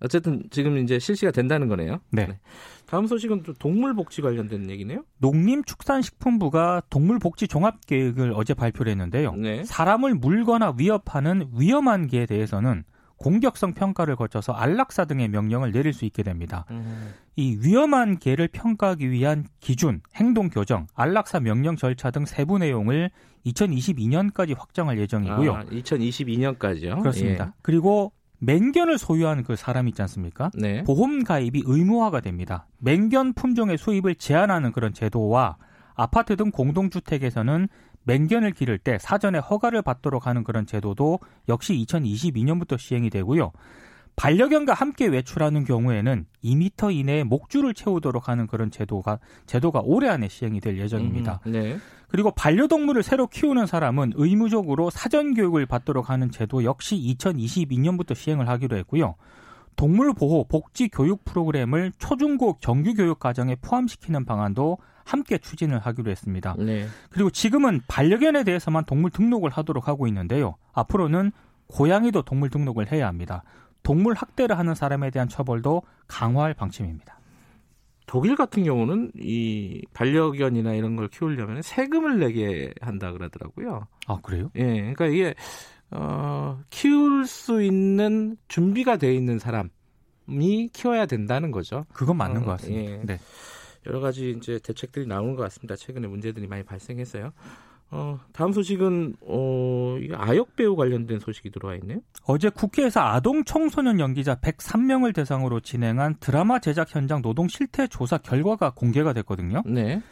어쨌든 0.00 0.42
지금 0.50 0.78
이제 0.78 0.98
실시가 0.98 1.30
된다는 1.30 1.68
거네요. 1.68 2.00
네. 2.10 2.26
네. 2.26 2.38
다음 2.86 3.06
소식은 3.06 3.42
또 3.42 3.52
동물 3.54 3.94
복지 3.94 4.22
관련된 4.22 4.70
얘기네요. 4.70 5.04
농림축산식품부가 5.18 6.82
동물복지 6.88 7.48
종합계획을 7.48 8.32
어제 8.34 8.54
발표를 8.54 8.90
했는데요. 8.92 9.32
네. 9.34 9.64
사람을 9.64 10.14
물거나 10.14 10.74
위협하는 10.78 11.48
위험한 11.52 12.06
개에 12.06 12.26
대해서는 12.26 12.84
공격성 13.16 13.72
평가를 13.72 14.14
거쳐서 14.14 14.52
안락사 14.52 15.06
등의 15.06 15.28
명령을 15.28 15.72
내릴 15.72 15.92
수 15.92 16.04
있게 16.04 16.22
됩니다. 16.22 16.66
음. 16.70 17.14
이 17.34 17.58
위험한 17.60 18.18
개를 18.18 18.48
평가하기 18.48 19.10
위한 19.10 19.46
기준, 19.60 20.00
행동 20.14 20.48
교정, 20.48 20.86
안락사 20.94 21.40
명령 21.40 21.76
절차 21.76 22.10
등 22.10 22.24
세부 22.26 22.58
내용을 22.58 23.10
2022년까지 23.46 24.56
확정할 24.56 24.98
예정이고요. 24.98 25.54
아, 25.54 25.64
2022년까지요? 25.64 27.00
그렇습니다. 27.00 27.46
예. 27.46 27.52
그리고 27.62 28.12
맹견을 28.38 28.98
소유한 28.98 29.42
그 29.42 29.56
사람 29.56 29.88
있지 29.88 30.02
않습니까? 30.02 30.50
네. 30.54 30.82
보험 30.84 31.24
가입이 31.24 31.62
의무화가 31.64 32.20
됩니다. 32.20 32.66
맹견 32.78 33.32
품종의 33.32 33.78
수입을 33.78 34.16
제한하는 34.16 34.72
그런 34.72 34.92
제도와 34.92 35.56
아파트 35.94 36.36
등 36.36 36.50
공동주택에서는 36.50 37.68
맹견을 38.04 38.52
기를 38.52 38.78
때 38.78 38.98
사전에 38.98 39.38
허가를 39.38 39.82
받도록 39.82 40.26
하는 40.26 40.44
그런 40.44 40.64
제도도 40.64 41.18
역시 41.48 41.74
2022년부터 41.86 42.78
시행이 42.78 43.10
되고요. 43.10 43.52
반려견과 44.16 44.72
함께 44.72 45.06
외출하는 45.06 45.64
경우에는 45.64 46.26
2미터 46.42 46.94
이내에 46.94 47.22
목줄을 47.24 47.74
채우도록 47.74 48.28
하는 48.28 48.46
그런 48.46 48.70
제도가 48.70 49.18
제도가 49.44 49.82
올해 49.84 50.08
안에 50.08 50.28
시행이 50.28 50.60
될 50.60 50.78
예정입니다. 50.78 51.40
음, 51.46 51.52
네. 51.52 51.76
그리고 52.08 52.30
반려동물을 52.30 53.02
새로 53.02 53.26
키우는 53.26 53.66
사람은 53.66 54.12
의무적으로 54.16 54.90
사전 54.90 55.34
교육을 55.34 55.66
받도록 55.66 56.08
하는 56.08 56.30
제도 56.30 56.64
역시 56.64 56.96
2022년부터 56.96 58.14
시행을 58.14 58.48
하기로 58.48 58.76
했고요. 58.78 59.16
동물 59.74 60.14
보호 60.14 60.44
복지 60.44 60.88
교육 60.88 61.24
프로그램을 61.24 61.92
초중고 61.98 62.58
정규 62.60 62.94
교육 62.94 63.18
과정에 63.18 63.56
포함시키는 63.56 64.24
방안도 64.24 64.78
함께 65.04 65.36
추진을 65.36 65.78
하기로 65.78 66.10
했습니다. 66.10 66.56
네. 66.58 66.86
그리고 67.10 67.30
지금은 67.30 67.82
반려견에 67.86 68.44
대해서만 68.44 68.86
동물 68.86 69.10
등록을 69.10 69.50
하도록 69.50 69.86
하고 69.86 70.06
있는데요. 70.06 70.56
앞으로는 70.72 71.32
고양이도 71.68 72.22
동물 72.22 72.48
등록을 72.48 72.90
해야 72.90 73.06
합니다. 73.06 73.42
동물 73.86 74.14
학대를 74.14 74.58
하는 74.58 74.74
사람에 74.74 75.10
대한 75.10 75.28
처벌도 75.28 75.82
강화할 76.08 76.54
방침입니다. 76.54 77.20
독일 78.08 78.34
같은 78.34 78.64
경우는 78.64 79.12
이 79.14 79.80
반려견이나 79.92 80.74
이런 80.74 80.96
걸 80.96 81.06
키우려면 81.06 81.62
세금을 81.62 82.18
내게 82.18 82.74
한다 82.80 83.12
그러더라고요. 83.12 83.86
아 84.08 84.18
그래요? 84.22 84.50
예, 84.56 84.92
그러니까 84.92 85.06
이게 85.06 85.34
어, 85.92 86.60
키울 86.68 87.28
수 87.28 87.62
있는 87.62 88.36
준비가 88.48 88.96
돼 88.96 89.14
있는 89.14 89.38
사람이 89.38 90.70
키워야 90.72 91.06
된다는 91.06 91.52
거죠. 91.52 91.86
그건 91.92 92.16
맞는 92.16 92.42
어, 92.42 92.44
것 92.44 92.50
같습니다. 92.52 92.90
예. 92.90 93.00
네. 93.04 93.20
여러 93.86 94.00
가지 94.00 94.34
이제 94.36 94.58
대책들이 94.64 95.06
나오는 95.06 95.36
것 95.36 95.44
같습니다. 95.44 95.76
최근에 95.76 96.08
문제들이 96.08 96.48
많이 96.48 96.64
발생해서요. 96.64 97.30
어, 97.90 98.18
다음 98.32 98.52
소식은 98.52 99.16
어, 99.20 99.96
아역 100.14 100.56
배우 100.56 100.76
관련된 100.76 101.20
소식이 101.20 101.50
들어와 101.50 101.76
있네요. 101.76 102.00
어제 102.24 102.48
국회에서 102.48 103.00
아동 103.00 103.44
청소년 103.44 104.00
연기자 104.00 104.34
103명을 104.34 105.14
대상으로 105.14 105.60
진행한 105.60 106.16
드라마 106.18 106.58
제작 106.58 106.94
현장 106.94 107.22
노동 107.22 107.48
실태 107.48 107.86
조사 107.86 108.18
결과가 108.18 108.70
공개가 108.70 109.12
됐거든요. 109.12 109.62
네. 109.66 110.02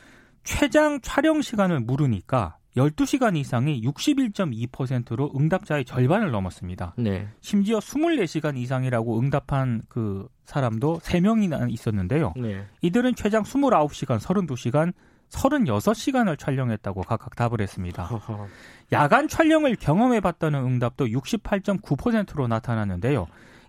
최장 0.44 1.00
촬영 1.00 1.42
시간을 1.42 1.80
물으니까 1.80 2.58
12시간 2.76 3.36
이상이 3.36 3.80
61.2%로 3.82 5.32
응답자의 5.36 5.84
절반을 5.84 6.30
넘었습니다. 6.30 6.94
네. 6.98 7.28
심지어 7.40 7.78
24시간 7.78 8.56
이상이라고 8.56 9.18
응답한 9.18 9.82
그 9.88 10.28
사람도 10.44 10.98
3명이나 10.98 11.70
있었는데요. 11.72 12.34
네. 12.36 12.64
이들은 12.82 13.14
최장 13.14 13.42
29시간, 13.44 14.18
32시간, 14.18 14.92
36시간을 15.34 16.38
촬영했다고 16.38 17.02
각각 17.02 17.34
답을 17.36 17.60
했습니다. 17.60 18.08
야간 18.92 19.28
촬영을 19.28 19.76
경험해 19.76 20.20
봤다는 20.20 20.64
응답도 20.64 21.06
68.9%로 21.06 22.46
나타났는데요. 22.48 23.26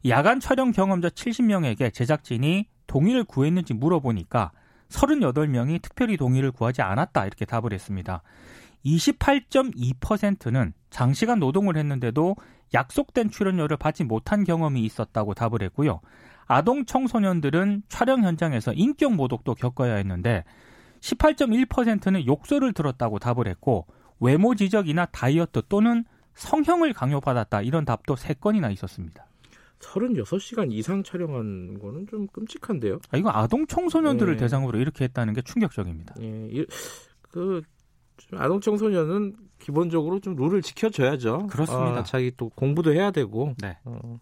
야간 0.08 0.40
촬영 0.40 0.72
경험자 0.72 1.10
70명에게 1.10 1.94
제작진이 1.94 2.68
동의를 2.88 3.24
구했는지 3.24 3.74
물어보니까 3.74 4.52
38명이 4.90 5.82
특별히 5.82 6.16
동의를 6.16 6.52
구하지 6.52 6.82
않았다 6.84 7.26
이렇게 7.26 7.46
답을 7.46 7.74
했습니다. 7.74 8.22
28.2%는 8.86 10.74
장시간 10.92 11.40
노동을 11.40 11.76
했는데도 11.76 12.36
약속된 12.74 13.32
출연료를 13.32 13.78
받지 13.78 14.04
못한 14.04 14.44
경험이 14.44 14.84
있었다고 14.84 15.34
답을 15.34 15.64
했고요. 15.64 16.02
아동 16.46 16.86
청소년들은 16.86 17.84
촬영 17.90 18.24
현장에서 18.24 18.74
인격 18.74 19.16
모독도 19.16 19.56
겪어야 19.56 19.96
했는데 19.96 20.44
18.1%는 21.06 22.26
욕설을 22.26 22.74
들었다고 22.74 23.20
답을 23.20 23.48
했고 23.48 23.86
외모 24.20 24.56
지적이나 24.56 25.06
다이어트 25.08 25.62
또는 25.70 26.04
성형을 26.34 26.94
강요받았다 26.94 27.62
이런 27.62 27.86
답도 27.86 28.16
3건이나 28.16 28.72
있었습니다. 28.74 29.26
36시간 29.80 30.72
이상 30.72 31.04
촬영한 31.04 31.80
거는 31.80 32.08
좀 32.08 32.28
끔찍한데요. 32.28 33.00
아, 33.12 33.18
이거 33.18 33.30
아동 33.30 33.68
청소년들을 33.68 34.36
네. 34.36 34.40
대상으로 34.40 34.80
이렇게 34.80 35.04
했다는 35.04 35.34
게 35.34 35.42
충격적입니다. 35.42 36.16
예. 36.22 36.66
그 37.22 37.62
아동 38.34 38.60
청소년은 38.60 39.36
기본적으로 39.60 40.20
좀 40.20 40.36
룰을 40.36 40.62
지켜줘야죠. 40.62 41.48
그렇습니다. 41.48 42.00
어, 42.00 42.04
자기 42.04 42.32
또 42.36 42.50
공부도 42.50 42.94
해야 42.94 43.12
되고. 43.12 43.54
네. 43.62 43.78
어, 43.84 44.20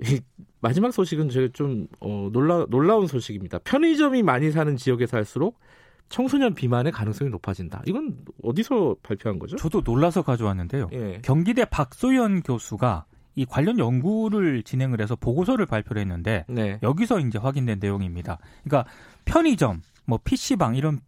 이 0.00 0.20
마지막 0.64 0.92
소식은 0.92 1.28
제가 1.28 1.48
좀 1.52 1.86
어, 2.00 2.30
놀라 2.32 2.64
놀라운 2.70 3.06
소식입니다. 3.06 3.58
편의점이 3.58 4.22
많이 4.22 4.50
사는 4.50 4.74
지역에 4.78 5.06
살수록 5.06 5.60
청소년 6.08 6.54
비만의 6.54 6.90
가능성이 6.90 7.30
높아진다. 7.30 7.82
이건 7.84 8.16
어디서 8.42 8.96
발표한 9.02 9.38
거죠? 9.38 9.56
저도 9.56 9.82
놀라서 9.84 10.22
가져왔는데요. 10.22 10.88
예. 10.92 11.18
경기대 11.22 11.66
박소연 11.66 12.40
교수가 12.40 13.04
이 13.34 13.44
관련 13.44 13.78
연구를 13.78 14.62
진행을 14.62 15.02
해서 15.02 15.16
보고서를 15.16 15.66
발표를 15.66 16.00
했는데 16.00 16.46
네. 16.48 16.78
여기서 16.82 17.20
이제 17.20 17.38
확인된 17.38 17.78
내용입니다. 17.78 18.38
그러니까 18.62 18.90
편의점, 19.26 19.82
뭐 20.06 20.18
PC방 20.24 20.76
이런 20.76 21.00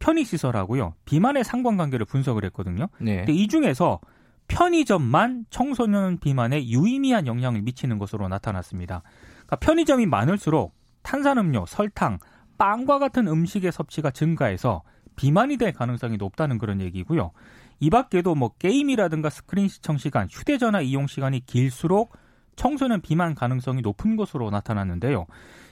편의시설하고요. 0.00 0.94
비만의 1.04 1.44
상관관계를 1.44 2.04
분석을 2.04 2.44
했거든요. 2.46 2.88
네. 2.98 3.18
근데 3.18 3.32
이 3.32 3.46
중에서 3.46 4.00
편의점만 4.48 5.46
청소년 5.50 6.18
비만에 6.18 6.66
유의미한 6.66 7.26
영향을 7.26 7.62
미치는 7.62 7.98
것으로 7.98 8.28
나타났습니다. 8.28 9.02
그러니까 9.32 9.56
편의점이 9.56 10.06
많을수록 10.06 10.74
탄산음료, 11.02 11.66
설탕, 11.66 12.18
빵과 12.58 12.98
같은 12.98 13.26
음식의 13.26 13.72
섭취가 13.72 14.10
증가해서 14.10 14.82
비만이 15.16 15.56
될 15.56 15.72
가능성이 15.72 16.16
높다는 16.16 16.58
그런 16.58 16.80
얘기고요. 16.80 17.32
이 17.80 17.90
밖에도 17.90 18.34
뭐 18.34 18.50
게임이라든가 18.58 19.30
스크린 19.30 19.68
시청 19.68 19.96
시간, 19.96 20.28
휴대전화 20.30 20.80
이용 20.80 21.06
시간이 21.06 21.44
길수록 21.46 22.16
청소년 22.56 23.00
비만 23.00 23.34
가능성이 23.34 23.82
높은 23.82 24.16
것으로 24.16 24.50
나타났는데요. 24.50 25.26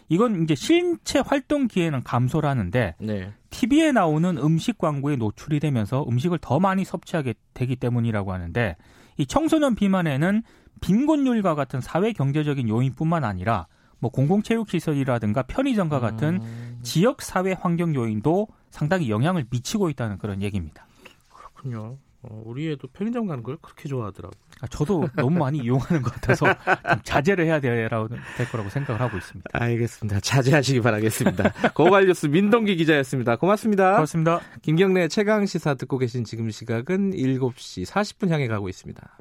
이건 0.08 0.42
이제 0.42 0.54
신체 0.54 1.20
활동 1.20 1.68
기회는 1.68 2.02
감소를 2.02 2.48
하는데 2.48 2.94
네. 2.98 3.32
TV에 3.52 3.92
나오는 3.92 4.38
음식 4.38 4.78
광고에 4.78 5.16
노출이 5.16 5.60
되면서 5.60 6.04
음식을 6.08 6.38
더 6.40 6.58
많이 6.58 6.84
섭취하게 6.84 7.34
되기 7.54 7.76
때문이라고 7.76 8.32
하는데 8.32 8.76
이 9.18 9.26
청소년 9.26 9.76
비만에는 9.76 10.42
빈곤율과 10.80 11.54
같은 11.54 11.80
사회 11.80 12.12
경제적인 12.12 12.68
요인뿐만 12.68 13.22
아니라 13.22 13.68
뭐 14.00 14.10
공공체육시설이라든가 14.10 15.42
편의점과 15.42 16.00
같은 16.00 16.40
음... 16.42 16.78
지역 16.82 17.22
사회 17.22 17.52
환경 17.52 17.94
요인도 17.94 18.48
상당히 18.70 19.10
영향을 19.10 19.46
미치고 19.48 19.90
있다는 19.90 20.18
그런 20.18 20.42
얘기입니다. 20.42 20.86
그렇군요. 21.28 21.98
어, 22.24 22.42
우리 22.44 22.70
애도 22.70 22.88
편의점 22.88 23.26
가는 23.26 23.42
걸 23.42 23.56
그렇게 23.60 23.88
좋아하더라고요. 23.88 24.40
아, 24.60 24.66
저도 24.68 25.08
너무 25.16 25.38
많이 25.38 25.58
이용하는 25.58 26.02
것 26.02 26.12
같아서 26.14 26.46
좀 26.46 27.02
자제를 27.02 27.46
해야 27.46 27.60
될 27.60 27.88
거라고 27.88 28.70
생각을 28.70 29.00
하고 29.00 29.16
있습니다. 29.16 29.50
알겠습니다. 29.52 30.20
자제하시기 30.20 30.80
바라겠습니다. 30.80 31.52
고발뉴스 31.74 32.26
민동기 32.26 32.76
기자였습니다. 32.76 33.36
고맙습니다. 33.36 33.92
고맙습니다. 33.92 34.40
김경래 34.62 35.08
최강 35.08 35.46
시사 35.46 35.74
듣고 35.74 35.98
계신 35.98 36.22
지금 36.24 36.48
시각은 36.50 37.10
7시 37.10 37.86
40분 37.86 38.30
향해 38.30 38.46
가고 38.46 38.68
있습니다. 38.68 39.18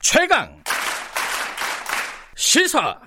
최강 0.00 0.62
시사 2.36 3.00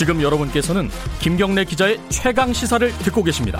지금 0.00 0.22
여러분께서는 0.22 0.88
김경래 1.20 1.62
기자의 1.66 1.98
최강 2.08 2.54
시사를 2.54 2.90
듣고 3.04 3.22
계십니다. 3.22 3.58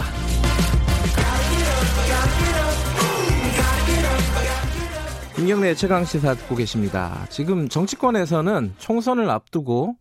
김경래 5.36 5.74
최강 5.74 6.06
시사 6.06 6.32
듣고 6.32 6.56
계십니다. 6.56 7.26
지금 7.28 7.68
정치권에서는 7.68 8.72
총선을 8.78 9.28
앞두고 9.28 9.96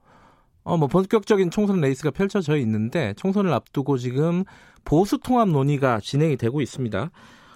어 0.64 0.78
뭐 0.78 0.88
본격적인 0.88 1.52
총선 1.52 1.82
레이스가 1.82 2.12
펼쳐져 2.12 2.56
있는데 2.56 3.14
총선을 3.18 3.52
앞두고 3.52 3.98
지금 3.98 4.46
보수 4.86 5.18
통합 5.18 5.50
논의가 5.50 6.00
진행이 6.00 6.38
되고 6.38 6.62
있습니다. 6.62 7.12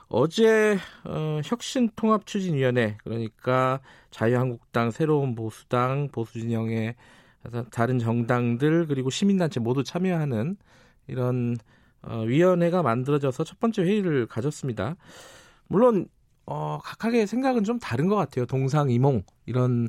어제 0.09 0.77
어, 1.05 1.39
혁신통합추진위원회 1.45 2.97
그러니까 3.05 3.79
자유한국당, 4.11 4.91
새로운 4.91 5.35
보수당, 5.35 6.09
보수진영의 6.11 6.95
다른 7.71 7.99
정당들 7.99 8.87
그리고 8.87 9.09
시민단체 9.09 9.59
모두 9.59 9.83
참여하는 9.83 10.57
이런 11.07 11.57
어, 12.01 12.21
위원회가 12.21 12.83
만들어져서 12.83 13.43
첫 13.43 13.59
번째 13.59 13.83
회의를 13.83 14.27
가졌습니다. 14.27 14.95
물론 15.67 16.07
어, 16.45 16.79
각각의 16.83 17.27
생각은 17.27 17.63
좀 17.63 17.79
다른 17.79 18.07
것 18.07 18.15
같아요. 18.15 18.45
동상이몽 18.45 19.23
이런 19.45 19.87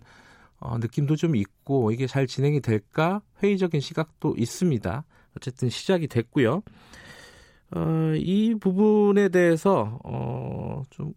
어, 0.58 0.78
느낌도 0.78 1.16
좀 1.16 1.37
있고 1.37 1.90
이게 1.90 2.06
잘 2.06 2.26
진행이 2.26 2.61
될까 2.61 3.20
회의적인 3.42 3.80
시각도 3.80 4.34
있습니다. 4.38 5.04
어쨌든 5.37 5.68
시작이 5.68 6.06
됐고요. 6.06 6.62
어, 7.75 8.12
이 8.16 8.54
부분에 8.61 9.28
대해서 9.28 9.99
어, 10.04 10.82
좀 10.90 11.12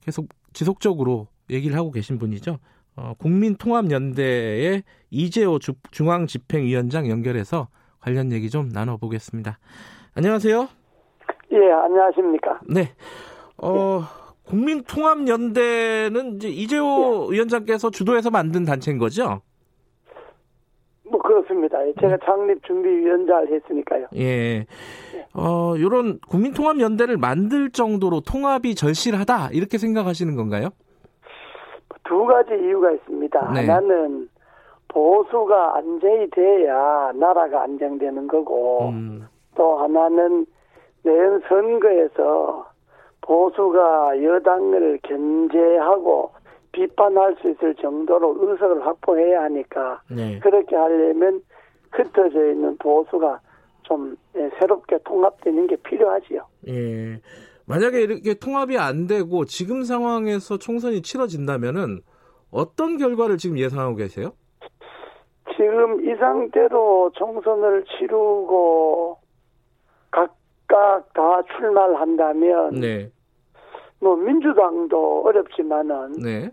계속 0.00 0.28
지속적으로 0.52 1.28
얘기를 1.48 1.76
하고 1.76 1.90
계신 1.90 2.18
분이죠. 2.18 2.58
어, 2.96 3.14
국민통합연대의 3.18 4.82
이재호 5.10 5.58
중앙집행위원장 5.90 7.08
연결해서 7.08 7.68
관련 8.00 8.32
얘기 8.32 8.50
좀 8.50 8.68
나눠보겠습니다. 8.68 9.58
안녕하세요. 10.14 10.68
예, 11.52 11.70
안녕하십니까. 11.70 12.60
네. 12.68 12.92
어, 13.56 14.02
국민통합연대는 14.44 16.36
이제 16.36 16.48
이재호 16.48 17.28
예. 17.30 17.34
위원장께서 17.34 17.90
주도해서 17.90 18.30
만든 18.30 18.64
단체인 18.64 18.98
거죠? 18.98 19.40
뭐 21.10 21.20
그렇습니다. 21.20 21.78
제가 22.00 22.18
창립 22.24 22.62
준비 22.64 22.88
위원장을 22.88 23.52
했으니까요. 23.52 24.06
예. 24.16 24.66
어, 25.34 25.74
요런 25.78 26.20
국민통합연대를 26.28 27.16
만들 27.16 27.70
정도로 27.70 28.20
통합이 28.20 28.74
절실하다 28.74 29.50
이렇게 29.52 29.78
생각하시는 29.78 30.34
건가요? 30.36 30.70
두 32.04 32.24
가지 32.24 32.54
이유가 32.54 32.90
있습니다. 32.90 33.52
네. 33.52 33.66
하나는 33.66 34.28
보수가 34.88 35.76
안정이 35.76 36.30
돼야 36.30 37.12
나라가 37.14 37.62
안정되는 37.62 38.28
거고 38.28 38.88
음. 38.90 39.26
또 39.56 39.78
하나는 39.78 40.46
내년 41.02 41.40
선거에서 41.48 42.66
보수가 43.22 44.22
여당을 44.22 44.98
견제하고 45.02 46.32
비판할 46.72 47.36
수 47.40 47.50
있을 47.50 47.74
정도로 47.76 48.36
의석을 48.40 48.84
확보해야 48.86 49.42
하니까 49.44 50.00
네. 50.10 50.38
그렇게 50.40 50.74
하려면 50.74 51.42
흩어져 51.90 52.50
있는 52.50 52.76
보수가 52.78 53.40
좀 53.82 54.16
예, 54.36 54.50
새롭게 54.58 54.98
통합되는 55.04 55.66
게 55.66 55.76
필요하지요. 55.76 56.46
예. 56.68 57.20
만약에 57.66 58.00
이렇게 58.00 58.34
통합이 58.34 58.78
안 58.78 59.06
되고 59.06 59.44
지금 59.44 59.82
상황에서 59.82 60.58
총선이 60.58 61.02
치러진다면은 61.02 62.00
어떤 62.50 62.98
결과를 62.98 63.38
지금 63.38 63.58
예상하고 63.58 63.96
계세요? 63.96 64.32
지금 65.56 66.04
이 66.04 66.14
상태로 66.16 67.12
총선을 67.14 67.84
치르고 67.84 69.18
각각 70.10 71.12
다 71.12 71.42
출마를 71.56 72.00
한다면 72.00 72.70
네. 72.74 73.10
뭐 74.00 74.16
민주당도 74.16 75.22
어렵지만은 75.24 76.12
네. 76.22 76.50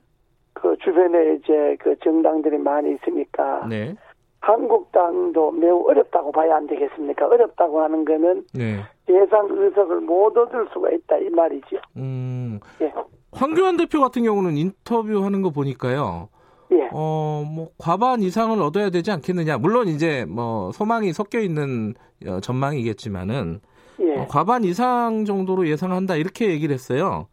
그 0.54 0.76
주변에 0.84 1.36
이제 1.36 1.78
그 1.80 1.98
정당들이 2.04 2.58
많이 2.58 2.94
있으니까 2.94 3.66
네. 3.68 3.96
한국당도 4.42 5.52
매우 5.52 5.86
어렵다고 5.88 6.32
봐야 6.32 6.56
안 6.56 6.68
되겠습니까? 6.68 7.28
어렵다고 7.28 7.82
하는 7.82 8.06
거는 8.06 8.46
네. 8.54 8.80
예상 9.10 9.48
의석을 9.50 10.02
못 10.02 10.36
얻을 10.38 10.68
수가 10.74 10.92
있다 10.92 11.18
이 11.18 11.30
말이죠. 11.30 11.78
음. 11.98 12.60
예. 12.82 12.92
황교안 13.32 13.78
대표 13.78 14.00
같은 14.00 14.24
경우는 14.24 14.58
인터뷰하는 14.58 15.42
거 15.42 15.50
보니까요. 15.50 16.30
예. 16.72 16.90
어, 16.94 17.44
뭐 17.54 17.70
과반 17.78 18.22
이상을 18.22 18.60
얻어야 18.62 18.90
되지 18.90 19.12
않겠느냐. 19.12 19.58
물론 19.58 19.88
이제 19.88 20.26
뭐 20.26 20.72
소망이 20.72 21.12
섞여 21.14 21.40
있는 21.40 21.94
어, 22.28 22.40
전망이겠지만은 22.40 23.60
예. 24.02 24.16
어, 24.20 24.26
과반 24.30 24.64
이상 24.64 25.26
정도로 25.26 25.68
예상한다 25.68 26.16
이렇게 26.16 26.50
얘기를 26.50 26.74
했어요. 26.74 27.28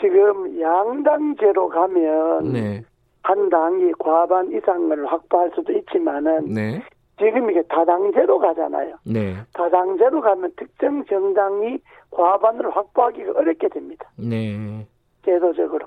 지금 0.00 0.60
양당제로 0.60 1.68
가면 1.68 2.52
네. 2.52 2.82
한 3.24 3.48
당이 3.48 3.92
과반 3.98 4.52
이상을 4.52 5.06
확보할 5.10 5.50
수도 5.54 5.72
있지만은 5.72 6.44
네. 6.52 6.82
지금 7.18 7.50
이게 7.50 7.62
다당제로 7.62 8.38
가잖아요. 8.38 8.96
네. 9.06 9.34
다당제로 9.54 10.20
가면 10.20 10.52
특정 10.56 11.02
정당이 11.06 11.78
과반을 12.10 12.76
확보하기가 12.76 13.32
어렵게 13.34 13.68
됩니다. 13.70 14.10
네. 14.18 14.86
제도적으로. 15.24 15.86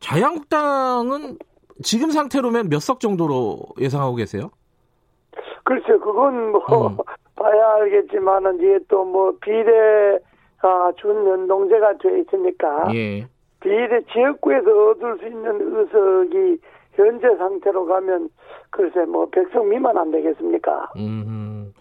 자유한국당은 0.00 1.36
지금 1.82 2.10
상태로면 2.10 2.68
몇 2.70 2.80
석 2.80 2.98
정도로 3.00 3.58
예상하고 3.78 4.14
계세요? 4.16 4.50
글쎄요, 5.64 6.00
그건 6.00 6.52
뭐 6.52 6.60
음. 6.88 6.96
봐야 7.36 7.74
알겠지만은 7.74 8.56
이게 8.56 8.78
또 8.88 9.04
뭐 9.04 9.32
비례가 9.42 10.92
준연동제가 10.96 11.98
돼 11.98 12.20
있으니까 12.20 12.94
예. 12.94 13.26
비례 13.64 14.02
지역구에서 14.12 14.90
얻을 14.90 15.18
수 15.18 15.26
있는 15.26 15.58
의석이 15.58 16.58
현재 16.92 17.34
상태로 17.38 17.86
가면 17.86 18.28
글쎄 18.70 19.06
뭐 19.06 19.26
백석 19.30 19.66
미만 19.66 19.96
안 19.96 20.10
되겠습니까? 20.10 20.92
음. 20.96 21.72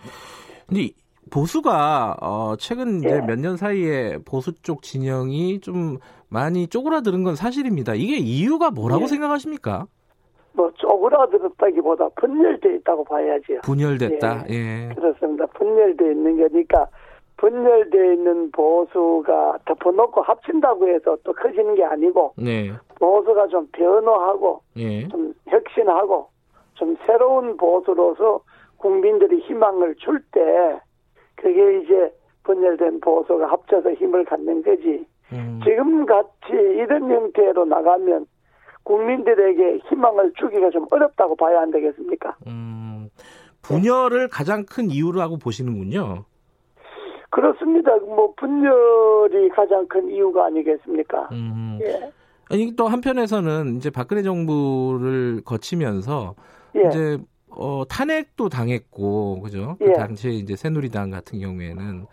근데 0.65 0.89
보수가 1.29 2.17
어 2.21 2.55
최근 2.57 2.99
이제 2.99 3.19
예. 3.21 3.25
몇년 3.27 3.57
사이에 3.57 4.17
보수 4.25 4.53
쪽 4.61 4.81
진영이 4.81 5.59
좀 5.59 5.97
많이 6.29 6.67
쪼그라드는 6.67 7.23
건 7.23 7.35
사실입니다. 7.35 7.95
이게 7.95 8.15
이유가 8.17 8.71
뭐라고 8.71 9.03
예. 9.03 9.07
생각하십니까? 9.07 9.85
뭐 10.53 10.71
쪼그라들었다기보다 10.75 12.09
분열돼 12.15 12.75
있다고 12.75 13.03
봐야죠. 13.03 13.61
분열됐다. 13.63 14.45
예. 14.51 14.53
예. 14.53 14.95
그렇습니다. 14.95 15.47
분열돼 15.47 16.11
있는 16.11 16.37
거니까 16.37 16.87
분열되어 17.43 18.13
있는 18.13 18.51
보수가 18.51 19.59
덮어놓고 19.65 20.21
합친다고 20.21 20.87
해서 20.87 21.17
또 21.25 21.33
커지는 21.33 21.75
게 21.75 21.83
아니고 21.83 22.33
네. 22.37 22.71
보수가 22.95 23.47
좀 23.47 23.67
변화하고 23.73 24.61
네. 24.77 25.09
좀 25.09 25.33
혁신하고 25.49 26.29
좀 26.75 26.95
새로운 27.05 27.57
보수로서 27.57 28.39
국민들이 28.77 29.39
희망을 29.39 29.95
줄 29.95 30.23
때 30.31 30.79
그게 31.35 31.79
이제 31.79 32.15
분열된 32.43 33.01
보수가 33.01 33.45
합쳐서 33.45 33.91
힘을 33.91 34.23
갖는 34.23 34.63
거지. 34.63 35.05
음. 35.33 35.59
지금 35.65 36.05
같이 36.05 36.53
이런 36.53 37.11
형태로 37.11 37.65
나가면 37.65 38.25
국민들에게 38.83 39.79
희망을 39.89 40.31
주기가 40.39 40.69
좀 40.69 40.85
어렵다고 40.89 41.35
봐야 41.35 41.61
안 41.61 41.71
되겠습니까? 41.71 42.37
음, 42.47 43.09
분열을 43.61 44.29
가장 44.29 44.65
큰 44.65 44.89
이유라고 44.89 45.37
보시는군요. 45.39 46.23
그렇습니다. 47.33 47.95
뭐 47.97 48.31
분열이 48.37 49.49
가장 49.55 49.87
큰 49.87 50.07
이유가 50.09 50.45
아니겠습니까? 50.45 51.29
음. 51.31 51.79
예. 51.81 52.11
아니 52.51 52.75
또 52.75 52.87
한편에서는 52.87 53.77
이제 53.77 53.89
박근혜 53.89 54.21
정부를 54.21 55.41
거치면서 55.43 56.35
예. 56.75 56.87
이제 56.87 57.17
어, 57.49 57.83
탄핵도 57.89 58.49
당했고 58.49 59.41
그죠? 59.41 59.77
그 59.79 59.87
예. 59.87 59.93
당시에 59.93 60.31
이제 60.31 60.55
새누리당 60.55 61.09
같은 61.09 61.39
경우에는 61.39 62.05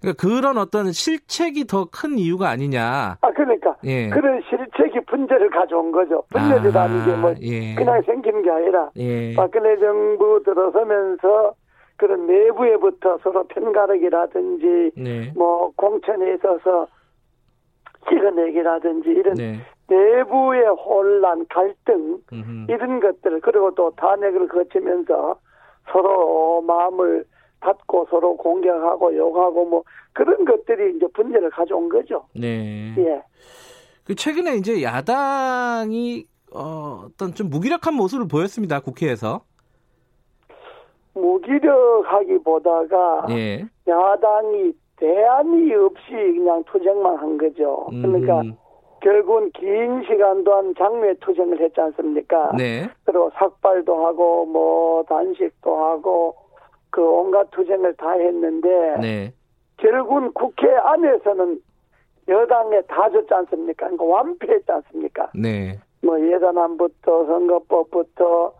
그러니까 0.00 0.20
그런 0.20 0.58
어떤 0.58 0.90
실책이 0.90 1.66
더 1.66 1.86
큰 1.92 2.18
이유가 2.18 2.48
아니냐. 2.48 3.18
아 3.20 3.30
그러니까 3.30 3.76
예. 3.84 4.08
그런 4.08 4.40
실책이 4.48 5.04
분열을 5.06 5.50
가져온 5.50 5.92
거죠. 5.92 6.24
분열이라는 6.30 7.00
아, 7.00 7.04
게뭐 7.06 7.34
예. 7.42 7.74
그냥 7.76 8.02
생기는 8.02 8.42
게 8.42 8.50
아니라 8.50 8.90
예. 8.96 9.34
박근혜 9.36 9.78
정부 9.78 10.42
들어서면서 10.44 11.54
그런 11.98 12.26
내부에부터 12.26 13.18
서로 13.18 13.44
편가르기라든지 13.48 14.92
네. 14.96 15.32
뭐 15.34 15.72
공천에 15.76 16.34
있어서 16.34 16.86
찍어내기라든지 18.08 19.10
이런 19.10 19.34
네. 19.34 19.58
내부의 19.88 20.66
혼란, 20.68 21.44
갈등 21.48 22.18
음흠. 22.32 22.66
이런 22.70 23.00
것들 23.00 23.40
그리고 23.40 23.74
또 23.74 23.90
탄핵을 23.96 24.48
거치면서 24.48 25.38
서로 25.90 26.62
마음을 26.62 27.24
닫고 27.60 28.06
서로 28.10 28.36
공격하고 28.36 29.16
욕하고 29.16 29.64
뭐 29.64 29.82
그런 30.12 30.44
것들이 30.44 30.96
이제 30.96 31.06
분열을 31.12 31.50
가져온 31.50 31.88
거죠. 31.88 32.26
네. 32.32 32.94
예. 32.96 33.22
그 34.04 34.14
최근에 34.14 34.56
이제 34.56 34.84
야당이 34.84 36.24
어, 36.54 37.06
어떤 37.06 37.34
좀 37.34 37.50
무기력한 37.50 37.94
모습을 37.94 38.28
보였습니다 38.28 38.80
국회에서. 38.80 39.42
무기력하기보다가 41.20 43.26
예. 43.30 43.64
야당이 43.86 44.72
대안이 44.96 45.72
없이 45.74 46.10
그냥 46.10 46.64
투쟁만 46.64 47.16
한 47.16 47.38
거죠. 47.38 47.86
그러니까 47.90 48.40
음. 48.40 48.56
결국은 49.00 49.50
긴 49.52 50.02
시간 50.04 50.44
동안 50.44 50.74
장외 50.76 51.14
투쟁을 51.20 51.60
했지 51.60 51.80
않습니까? 51.80 52.52
네. 52.56 52.88
그리고 53.04 53.30
삭발도 53.34 54.06
하고 54.06 54.46
뭐 54.46 55.02
단식도 55.04 55.76
하고 55.76 56.34
그 56.90 57.02
온갖 57.02 57.48
투쟁을 57.52 57.94
다 57.94 58.12
했는데 58.12 58.96
네. 59.00 59.32
결국은 59.76 60.32
국회 60.32 60.74
안에서는 60.74 61.60
여당에 62.26 62.80
다 62.82 63.08
줬지 63.10 63.32
않습니까? 63.32 63.86
그러니까 63.86 64.04
완패했지 64.04 64.72
않습니까? 64.72 65.30
네. 65.34 65.78
뭐 66.02 66.20
예산안부터 66.20 67.26
선거법부터 67.26 68.52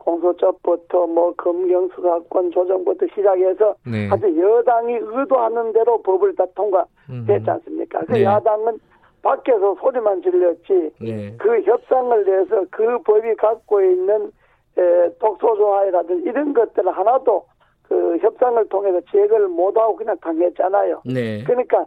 공소처부터 0.00 1.06
뭐 1.06 1.32
검경수사권 1.36 2.50
조정부터 2.50 3.06
시작해서 3.14 3.74
네. 3.86 4.08
아주 4.10 4.26
여당이 4.38 4.98
의도하는 5.00 5.72
대로 5.72 6.00
법을 6.02 6.34
다 6.34 6.44
통과했지 6.54 7.50
않습니까? 7.50 8.00
그 8.00 8.12
네. 8.12 8.24
야당은 8.24 8.78
밖에서 9.22 9.76
소리만 9.80 10.22
질렸지 10.22 10.90
네. 11.00 11.34
그 11.38 11.60
협상을 11.62 12.24
내서 12.24 12.64
그 12.70 12.98
법이 13.02 13.34
갖고 13.36 13.82
있는 13.82 14.32
에, 14.78 15.10
독소조항이라든지 15.18 16.28
이런 16.28 16.54
것들 16.54 16.88
하나도 16.88 17.44
그 17.82 18.18
협상을 18.18 18.68
통해서 18.68 19.00
제거를 19.10 19.48
못하고 19.48 19.96
그냥 19.96 20.16
당했잖아요. 20.20 21.02
네. 21.04 21.44
그러니까 21.44 21.84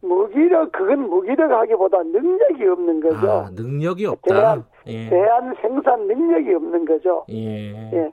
무기력 0.00 0.72
그건 0.72 1.08
무기력하기보다 1.08 2.02
능력이 2.02 2.66
없는 2.66 3.00
거죠. 3.00 3.30
아, 3.30 3.50
능력이 3.54 4.06
없다. 4.06 4.34
대한, 4.34 4.64
예. 4.86 5.08
대한 5.08 5.54
생산 5.60 6.06
능력이 6.06 6.54
없는 6.54 6.84
거죠. 6.84 7.24
예. 7.30 7.90
예. 7.92 8.10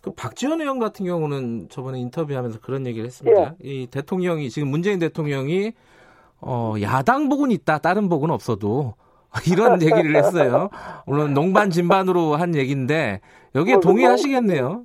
그 0.00 0.12
박지원 0.12 0.60
의원 0.60 0.78
같은 0.78 1.04
경우는 1.04 1.68
저번에 1.68 1.98
인터뷰하면서 1.98 2.60
그런 2.60 2.86
얘기를 2.86 3.06
했습니다. 3.06 3.42
예. 3.42 3.54
이 3.60 3.86
대통령이 3.86 4.48
지금 4.48 4.68
문재인 4.68 4.98
대통령이 4.98 5.72
어, 6.40 6.74
야당 6.80 7.28
복은 7.28 7.50
있다, 7.50 7.78
다른 7.78 8.08
복은 8.08 8.30
없어도 8.30 8.94
이런 9.50 9.80
얘기를 9.82 10.16
했어요. 10.16 10.70
물론 11.06 11.34
농반 11.34 11.70
진반으로 11.70 12.36
한 12.36 12.54
얘기인데 12.54 13.20
여기에 13.54 13.74
뭐, 13.74 13.80
동의하시겠네요. 13.80 14.84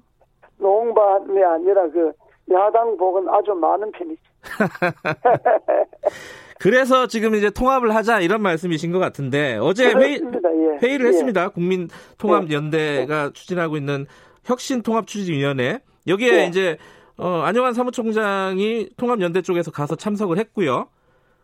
농반이 0.58 1.44
아니라 1.44 1.90
그 1.90 2.12
야당 2.52 2.98
복은 2.98 3.30
아주 3.30 3.54
많은 3.54 3.92
편이죠. 3.92 4.22
그래서 6.60 7.08
지금 7.08 7.36
이제 7.36 7.50
통합을 7.50 7.94
하자 7.94 8.22
이런 8.22 8.42
말씀이신 8.42 8.92
것 8.92 9.00
같은데 9.00 9.58
어제 9.62 9.92
회의, 9.92 10.22
예. 10.22 10.78
회의를 10.88 11.06
예. 11.06 11.10
했습니다. 11.10 11.50
국민통합연대가 11.50 13.26
예. 13.26 13.30
추진하고 13.34 13.78
있는 13.78 14.06
혁신통합추진위원회 14.46 15.80
여기에 16.08 16.34
예. 16.34 16.46
이제 16.46 16.78
어, 17.18 17.42
안영환 17.46 17.74
사무총장이 17.74 18.90
통합연대 18.98 19.42
쪽에서 19.42 19.72
가서 19.72 19.96
참석을 19.96 20.38
했고요. 20.38 20.88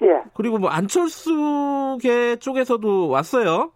예. 0.03 0.07
그리고 0.33 0.57
뭐 0.57 0.69
안철수계 0.69 2.37
쪽에서도 2.37 3.09
왔어요. 3.09 3.71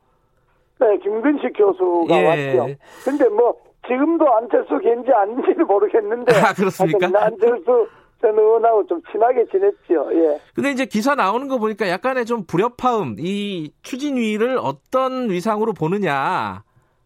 네, 0.80 0.98
김근식 1.04 1.54
교수가 1.56 2.15
예. 2.17 2.58
왔죠. 2.58 2.76
근데 3.04 3.30
뭐 3.30 3.56
지금도 3.88 4.26
안철수 4.36 4.78
겐지 4.80 5.12
아닌지는 5.12 5.65
모르겠는데. 5.67 6.36
아, 6.36 6.54
그렇습니까? 6.54 7.08
안철수 7.13 7.88
전 8.26 8.40
의원하고 8.40 8.88
좀 8.88 9.00
친하게 9.12 9.46
지냈죠. 9.52 10.10
예. 10.14 10.40
근데 10.56 10.72
이제 10.72 10.86
기사 10.86 11.14
나오는 11.14 11.48
거 11.48 11.60
보니까 11.60 11.88
약간의 11.88 12.26
좀 12.26 12.44
불협화음, 12.46 13.18
이 13.20 13.72
추진위를 13.84 14.58
어떤 14.58 15.30
위상으로 15.30 15.74
보느냐. 15.74 16.64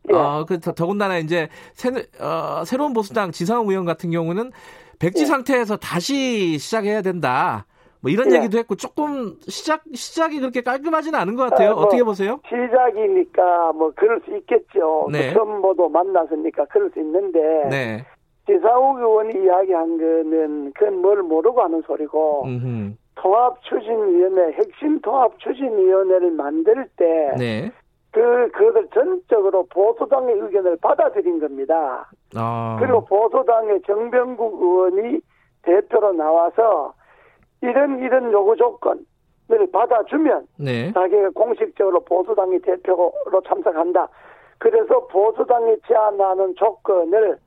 예. 0.09 0.15
어, 0.15 0.45
그, 0.47 0.61
더군다나 0.61 1.17
이제 1.17 1.49
새, 1.73 1.89
어, 2.21 2.63
새로운 2.65 2.93
보수당 2.93 3.31
지상욱 3.31 3.69
의원 3.69 3.83
같은 3.83 4.11
경우는 4.11 4.51
백지 4.99 5.23
예. 5.23 5.25
상태에서 5.25 5.75
다시 5.75 6.57
시작해야 6.57 7.01
된다. 7.01 7.65
뭐 8.01 8.09
이런 8.09 8.31
예. 8.31 8.37
얘기도 8.37 8.57
했고 8.57 8.75
조금 8.75 9.35
시작 9.41 9.83
시작이 9.93 10.39
그렇게 10.39 10.61
깔끔하지는 10.61 11.19
않은 11.19 11.35
것 11.35 11.49
같아요. 11.49 11.71
아, 11.71 11.73
뭐 11.73 11.83
어떻게 11.83 12.01
보세요? 12.01 12.39
시작이니까 12.47 13.73
뭐 13.73 13.91
그럴 13.93 14.21
수 14.23 14.37
있겠죠. 14.37 15.05
그 15.07 15.11
네. 15.11 15.27
그 15.27 15.33
처음 15.33 15.59
모도 15.59 15.89
만났으니까 15.89 16.63
그럴 16.71 16.89
수 16.91 16.99
있는데 16.99 17.39
네. 17.69 18.05
지사욱 18.49 18.97
의원이 18.97 19.43
이야기한 19.43 19.97
거는 19.97 20.73
그건 20.73 21.01
뭘 21.01 21.21
모르고 21.21 21.61
하는 21.61 21.83
소리고 21.83 22.45
음흠. 22.45 22.93
통합추진위원회 23.13 24.53
핵심 24.53 24.99
통합추진위원회를 25.01 26.31
만들 26.31 26.87
때 26.97 27.31
네. 27.37 27.71
그, 28.11 28.49
그것을 28.51 28.87
전적으로 28.91 29.67
보수당의 29.67 30.35
의견을 30.39 30.77
받아들인 30.77 31.39
겁니다. 31.39 32.09
아. 32.35 32.77
그리고 32.79 33.05
보수당의 33.05 33.81
정병국 33.85 34.59
의원이 34.59 35.19
대표로 35.61 36.13
나와서 36.13 36.93
이런 37.61 37.99
이런 37.99 38.31
요구 38.31 38.55
조건을 38.55 39.67
받아주면 39.71 40.47
네. 40.57 40.91
자기가 40.93 41.29
공식적으로 41.35 41.99
보수당의 41.99 42.61
대표로 42.61 43.13
참석한다. 43.45 44.07
그래서 44.57 45.05
보수당이 45.07 45.75
제안하는 45.87 46.55
조건을 46.55 47.37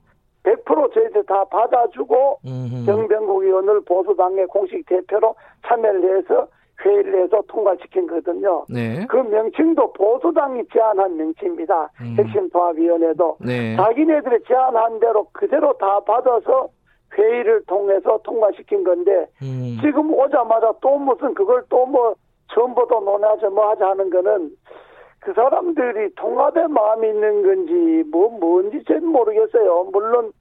100% 0.45 0.93
저희들 0.95 1.25
다 1.25 1.45
받아주고 1.45 2.41
음흠. 2.45 2.87
정병국 2.87 3.45
의원을 3.45 3.83
보수당의 3.83 4.47
공식 4.47 4.85
대표로 4.87 5.35
참여를 5.67 6.19
해서 6.19 6.49
회의를 6.85 7.23
해서 7.23 7.41
통과시킨 7.47 8.07
거거든요. 8.09 8.65
네. 8.69 9.07
그 9.09 9.17
명칭도 9.17 9.93
보수당이 9.93 10.63
제안한 10.73 11.17
명칭입니다. 11.17 11.91
음. 12.01 12.17
핵심 12.19 12.51
통합위원회도 12.51 13.37
네. 13.41 13.77
자기네들이 13.77 14.43
제안한 14.49 14.99
대로 14.99 15.29
그대로 15.33 15.73
다 15.79 16.01
받아서 16.01 16.69
회의를 17.17 17.63
통해서 17.67 18.19
통과시킨 18.25 18.85
건데 18.85 19.27
음. 19.43 19.79
지금 19.81 20.13
오자마자 20.13 20.73
또 20.81 20.99
무슨 20.99 21.35
그걸 21.35 21.63
또뭐 21.69 22.15
처음부터 22.53 23.01
논하자 23.01 23.51
뭐 23.51 23.71
하자 23.71 23.91
하는 23.91 24.11
거는 24.11 24.51
그 25.23 25.33
사람들이 25.35 26.15
통합의 26.17 26.69
마음이 26.69 27.09
있는 27.09 27.43
건지 27.43 28.09
뭐 28.11 28.29
뭔지 28.29 28.83
잘 28.87 29.01
모르겠어요. 29.01 29.85
물론 29.93 30.33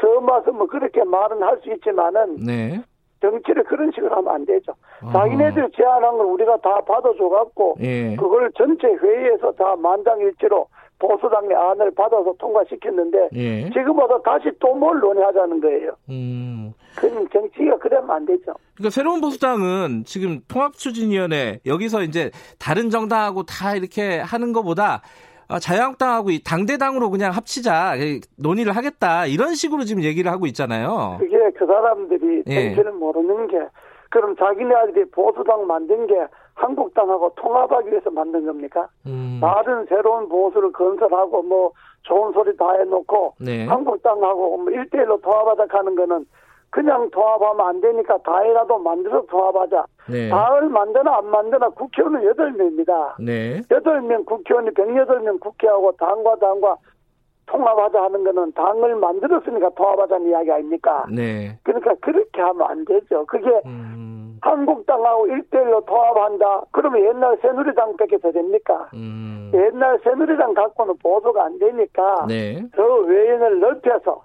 처음 0.00 0.28
와서 0.28 0.50
뭐 0.52 0.66
그렇게 0.66 1.04
말은 1.04 1.42
할 1.42 1.60
수 1.62 1.70
있지만은 1.70 2.36
네. 2.36 2.82
정치를 3.20 3.64
그런 3.64 3.92
식으로 3.92 4.16
하면 4.16 4.34
안 4.34 4.46
되죠. 4.46 4.72
아. 5.02 5.12
자기네들 5.12 5.70
제안한 5.76 6.16
걸 6.16 6.26
우리가 6.26 6.56
다 6.56 6.80
받아줘 6.80 7.28
갖고 7.28 7.76
예. 7.80 8.16
그걸 8.16 8.50
전체 8.56 8.88
회의에서 8.88 9.52
다 9.52 9.76
만장일치로 9.76 10.66
보수당의 11.02 11.54
안을 11.54 11.90
받아서 11.94 12.32
통과시켰는데 12.38 13.28
예. 13.34 13.64
지금 13.70 13.98
와서 13.98 14.20
다시 14.22 14.50
또 14.60 14.72
뭘 14.72 14.98
논의하자는 15.00 15.60
거예요. 15.60 15.92
음. 16.08 16.72
그럼 16.96 17.28
정치가 17.28 17.76
그러면 17.78 18.10
안 18.10 18.26
되죠. 18.26 18.52
그러니까 18.74 18.90
새로운 18.90 19.20
보수당은 19.20 20.04
지금 20.04 20.40
통합추진위원회 20.48 21.60
여기서 21.66 22.02
이제 22.02 22.30
다른 22.58 22.90
정당하고 22.90 23.42
다 23.44 23.74
이렇게 23.76 24.18
하는 24.20 24.52
것보다 24.52 25.02
어, 25.48 25.58
자유한국당하고 25.58 26.30
당대당으로 26.44 27.10
그냥 27.10 27.32
합치자 27.32 27.94
논의를 28.38 28.74
하겠다 28.74 29.26
이런 29.26 29.54
식으로 29.54 29.84
지금 29.84 30.02
얘기를 30.02 30.30
하고 30.30 30.46
있잖아요. 30.46 31.18
그게 31.20 31.36
그 31.58 31.66
사람들이 31.66 32.44
정치를 32.44 32.86
예. 32.86 32.98
모르는 32.98 33.48
게 33.48 33.58
그럼 34.10 34.34
자기네들이 34.36 35.10
보수당 35.10 35.66
만든 35.66 36.06
게 36.06 36.14
한국당하고 36.54 37.32
통합하기 37.36 37.90
위해서 37.90 38.10
만든 38.10 38.46
겁니까? 38.46 38.88
음. 39.06 39.38
다른 39.40 39.86
새로운 39.86 40.28
보수를 40.28 40.72
건설하고 40.72 41.42
뭐 41.42 41.72
좋은 42.02 42.32
소리 42.32 42.56
다 42.56 42.72
해놓고 42.72 43.34
네. 43.40 43.66
한국당하고 43.66 44.58
뭐 44.58 44.66
1대1로 44.66 45.20
통합하자 45.22 45.66
하는 45.68 45.94
거는 45.94 46.26
그냥 46.70 47.10
통합하면 47.10 47.66
안 47.66 47.80
되니까 47.80 48.18
다이라도 48.18 48.78
만들어서 48.78 49.26
통합하자. 49.26 49.84
네. 50.10 50.28
다을 50.30 50.68
만드나 50.68 51.18
안 51.18 51.26
만드나 51.26 51.68
국회의원은 51.68 52.32
8명입니다. 52.32 53.14
네. 53.20 53.60
8명 53.68 54.24
국회의원이 54.24 54.70
108명 54.70 55.38
국회하고 55.40 55.92
당과 55.92 56.36
당과 56.36 56.76
통합하자 57.46 58.02
하는 58.02 58.24
거는 58.24 58.52
당을 58.52 58.96
만들었으니까 58.96 59.70
통합하자는 59.70 60.28
이야기 60.28 60.50
아닙니까? 60.50 61.04
네. 61.10 61.58
그러니까 61.62 61.94
그렇게 62.00 62.40
하면 62.40 62.62
안 62.62 62.84
되죠. 62.86 63.26
그게 63.26 63.50
음. 63.66 64.11
한국당하고 64.42 65.26
1대1로 65.26 65.86
통합한다. 65.86 66.62
그러면 66.72 67.04
옛날 67.04 67.38
새누리당 67.40 67.96
뺏게 67.96 68.18
더 68.18 68.30
됩니까? 68.32 68.90
음. 68.94 69.50
옛날 69.54 69.98
새누리당 70.02 70.54
갖고는 70.54 70.96
보도가 70.98 71.44
안 71.44 71.58
되니까 71.58 72.26
네. 72.26 72.62
저 72.74 72.82
외연을 72.82 73.60
넓혀서 73.60 74.24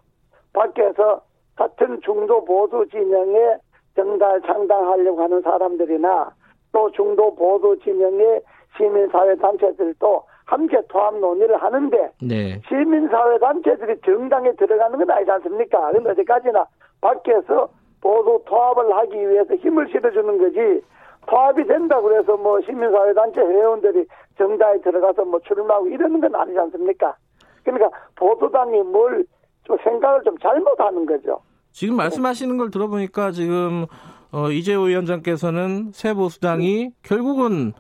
밖에서 0.54 1.22
같은 1.56 2.02
중도 2.02 2.44
보수 2.44 2.86
진영에 2.90 3.58
정달 3.96 4.42
창당하려고 4.42 5.22
하는 5.22 5.42
사람들이나 5.42 6.32
또 6.72 6.92
중도 6.92 7.34
보수 7.36 7.78
진영의 7.84 8.42
시민사회 8.76 9.36
단체들도 9.36 10.24
함께 10.46 10.80
통합 10.88 11.16
논의를 11.18 11.58
하는데 11.58 12.12
네. 12.22 12.60
시민사회 12.68 13.38
단체들이 13.38 14.02
정당에 14.02 14.52
들어가는 14.54 14.98
건 14.98 15.12
아니지 15.12 15.30
않습니까? 15.32 15.90
그런데 15.92 16.10
어디까지나 16.12 16.66
밖에서 17.02 17.70
보수 18.08 18.42
통합을 18.46 18.96
하기 18.96 19.18
위해서 19.30 19.54
힘을 19.56 19.88
실어주는 19.92 20.38
거지 20.38 20.82
통합이 21.28 21.68
된다 21.68 22.00
그래서 22.02 22.38
뭐 22.38 22.62
시민사회 22.62 23.14
단체 23.14 23.42
회원들이 23.42 24.06
정당에 24.38 24.80
들어가서 24.80 25.26
뭐 25.26 25.40
출마하고 25.42 25.88
이러는 25.90 26.22
건 26.22 26.34
아니지 26.36 26.58
않습니까? 26.60 27.16
그러니까 27.64 27.90
보수당이 28.16 28.82
뭘 28.84 29.26
좀 29.68 29.78
생각을 29.84 30.22
좀 30.24 30.38
잘못하는 30.38 31.06
거죠. 31.06 31.42
지금 31.74 31.98
말씀하시는 31.98 32.58
걸 32.58 32.72
들어보니까 32.72 33.32
지금 33.32 33.86
어, 34.32 34.50
이재호 34.50 34.84
위원장께서는 34.84 35.92
새 35.92 36.14
보수당이 36.14 36.92
결국은 37.04 37.74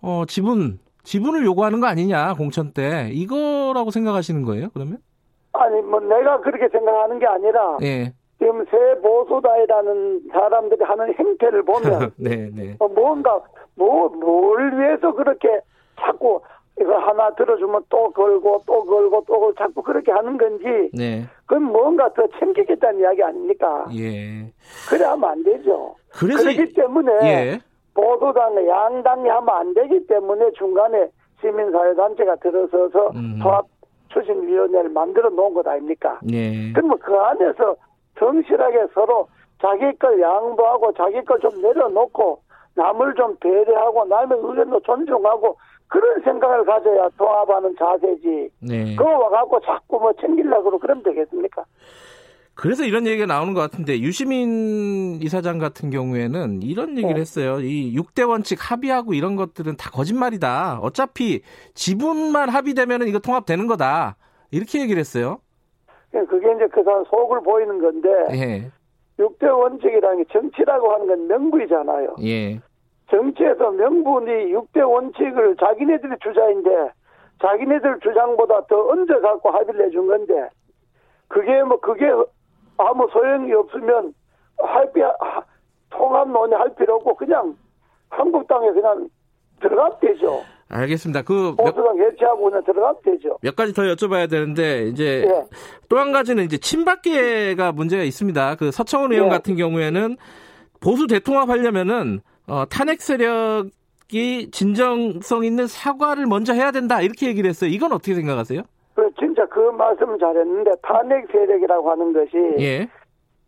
어, 0.00 0.24
지분 0.26 0.78
지분을 1.04 1.44
요구하는 1.44 1.80
거 1.80 1.86
아니냐 1.86 2.34
공천 2.34 2.72
때 2.72 3.10
이거라고 3.12 3.90
생각하시는 3.90 4.42
거예요? 4.44 4.68
그러면? 4.72 4.98
아니 5.52 5.80
뭐 5.82 6.00
내가 6.00 6.40
그렇게 6.40 6.68
생각하는 6.70 7.18
게 7.18 7.26
아니라 7.26 7.76
예. 7.82 8.14
지금 8.38 8.64
새 8.66 9.00
보수다이라는 9.00 10.28
사람들이 10.32 10.84
하는 10.84 11.14
행태를 11.14 11.62
보면 11.62 12.12
네, 12.18 12.50
네. 12.54 12.76
어, 12.78 12.88
뭔가 12.88 13.40
뭐 13.74 14.08
뭘 14.08 14.78
위해서 14.78 15.12
그렇게 15.12 15.60
자꾸 16.00 16.40
이거 16.80 16.98
하나 16.98 17.30
들어주면 17.34 17.84
또 17.88 18.10
걸고 18.10 18.62
또 18.66 18.84
걸고 18.84 19.24
또 19.26 19.40
걸고 19.40 19.54
자꾸 19.54 19.82
그렇게 19.82 20.12
하는 20.12 20.36
건지 20.36 20.90
네. 20.92 21.24
그건 21.46 21.64
뭔가 21.64 22.12
더 22.12 22.26
챙기겠다는 22.38 23.00
이야기 23.00 23.22
아닙니까? 23.22 23.86
예. 23.94 24.52
그래 24.90 25.04
하면 25.06 25.30
안 25.30 25.42
되죠. 25.42 25.94
그래서 26.12 26.42
그렇기 26.42 26.74
때문에 26.74 27.12
예. 27.22 27.60
보수당 27.94 28.56
양당이 28.68 29.26
하면 29.28 29.48
안 29.48 29.72
되기 29.72 30.06
때문에 30.06 30.50
중간에 30.52 31.08
시민사회단체가 31.40 32.36
들어서서 32.36 33.12
음. 33.14 33.38
통합 33.42 33.64
추진위원회를 34.08 34.90
만들어 34.90 35.30
놓은 35.30 35.54
것 35.54 35.66
아닙니까? 35.66 36.20
예. 36.30 36.72
그러면 36.72 36.98
그 36.98 37.14
안에서 37.14 37.76
성실하게 38.18 38.86
서로 38.94 39.28
자기 39.60 39.96
걸 39.98 40.20
양보하고 40.20 40.92
자기 40.94 41.22
걸 41.24 41.38
좀 41.40 41.60
내려놓고 41.62 42.40
남을 42.74 43.14
좀 43.14 43.36
배려하고 43.38 44.04
남의 44.06 44.38
의견도 44.42 44.80
존중하고 44.80 45.56
그런 45.88 46.20
생각을 46.22 46.64
가져야 46.64 47.08
통합하는 47.16 47.74
자세지. 47.78 48.50
네. 48.60 48.96
그거 48.96 49.08
와갖고 49.18 49.60
자꾸 49.60 49.98
뭐 50.00 50.12
챙기려고 50.20 50.78
그러면 50.78 51.02
되겠습니까? 51.04 51.64
그래서 52.54 52.84
이런 52.84 53.06
얘기가 53.06 53.26
나오는 53.26 53.52
것 53.54 53.60
같은데 53.60 54.00
유시민 54.00 55.20
이사장 55.22 55.58
같은 55.58 55.90
경우에는 55.90 56.62
이런 56.62 56.90
얘기를 56.96 57.14
네. 57.14 57.20
했어요. 57.20 57.60
이 57.60 57.94
6대 57.96 58.26
원칙 58.28 58.58
합의하고 58.70 59.14
이런 59.14 59.36
것들은 59.36 59.76
다 59.76 59.90
거짓말이다. 59.90 60.80
어차피 60.82 61.42
지분만 61.74 62.48
합의되면 62.48 63.08
이거 63.08 63.18
통합되는 63.18 63.66
거다. 63.66 64.16
이렇게 64.50 64.80
얘기를 64.80 64.98
했어요. 65.00 65.38
예, 66.14 66.24
그게 66.24 66.52
이제 66.52 66.66
그 66.68 66.82
사람 66.82 67.04
속을 67.04 67.40
보이는 67.42 67.78
건데 67.78 68.08
예. 68.32 68.70
6대 69.18 69.44
원칙이라는 69.44 70.22
게 70.22 70.24
정치라고 70.32 70.92
하는 70.92 71.06
건 71.06 71.26
명분이잖아요. 71.26 72.16
예. 72.22 72.60
정치에서 73.10 73.70
명분이 73.70 74.52
6대 74.52 74.88
원칙을 74.88 75.56
자기네들이 75.56 76.14
주자인데 76.22 76.90
자기네들 77.40 78.00
주장보다 78.00 78.66
더 78.66 78.88
얹어 78.88 79.20
갖고 79.20 79.50
합의를 79.50 79.86
해준 79.86 80.06
건데 80.06 80.48
그게 81.28 81.62
뭐 81.62 81.78
그게 81.80 82.06
아무 82.78 83.08
소용이 83.12 83.52
없으면 83.52 84.14
할비 84.58 85.00
통합 85.90 86.28
논의할 86.28 86.74
필요 86.74 86.96
없고 86.96 87.14
그냥 87.14 87.56
한국당에 88.10 88.70
그냥 88.72 89.08
들어가면 89.60 89.98
되죠. 90.00 90.42
알겠습니다. 90.68 91.22
그 91.22 91.54
보수당 91.54 91.98
해체하고 91.98 92.44
그냥 92.44 92.64
들어가면 92.64 92.96
되죠. 93.04 93.38
몇 93.40 93.54
가지 93.54 93.72
더 93.72 93.82
여쭤봐야 93.82 94.28
되는데 94.28 94.82
이제 94.88 95.24
네. 95.28 95.44
또한 95.88 96.12
가지는 96.12 96.44
이제 96.44 96.58
친박계가 96.58 97.72
문제가 97.72 98.02
있습니다. 98.02 98.56
그 98.56 98.70
서청원 98.72 99.12
의원 99.12 99.28
네. 99.28 99.34
같은 99.36 99.56
경우에는 99.56 100.16
보수 100.80 101.06
대통합하려면은 101.06 102.20
어, 102.48 102.64
탄핵 102.68 103.00
세력이 103.00 104.50
진정성 104.50 105.44
있는 105.44 105.66
사과를 105.66 106.26
먼저 106.26 106.52
해야 106.52 106.72
된다 106.72 107.00
이렇게 107.00 107.28
얘기를 107.28 107.48
했어요. 107.48 107.70
이건 107.70 107.92
어떻게 107.92 108.14
생각하세요? 108.14 108.62
그 108.94 109.10
진짜 109.18 109.46
그 109.46 109.60
말씀 109.70 110.18
잘했는데 110.18 110.72
탄핵 110.82 111.30
세력이라고 111.30 111.90
하는 111.90 112.12
것이 112.12 112.30
예. 112.58 112.88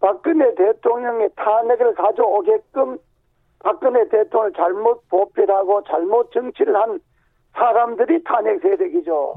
박근혜 0.01 0.55
대통령의 0.55 1.31
탄핵을 1.35 1.95
가져오게끔 1.95 2.99
박근혜 3.61 4.09
대통령을 4.09 4.53
잘못 4.53 5.09
보필하고 5.09 5.83
잘못 5.85 6.31
정치를 6.33 6.77
한 6.77 7.01
사람들이 7.59 8.23
탄핵 8.25 8.61
세력이죠. 8.61 9.35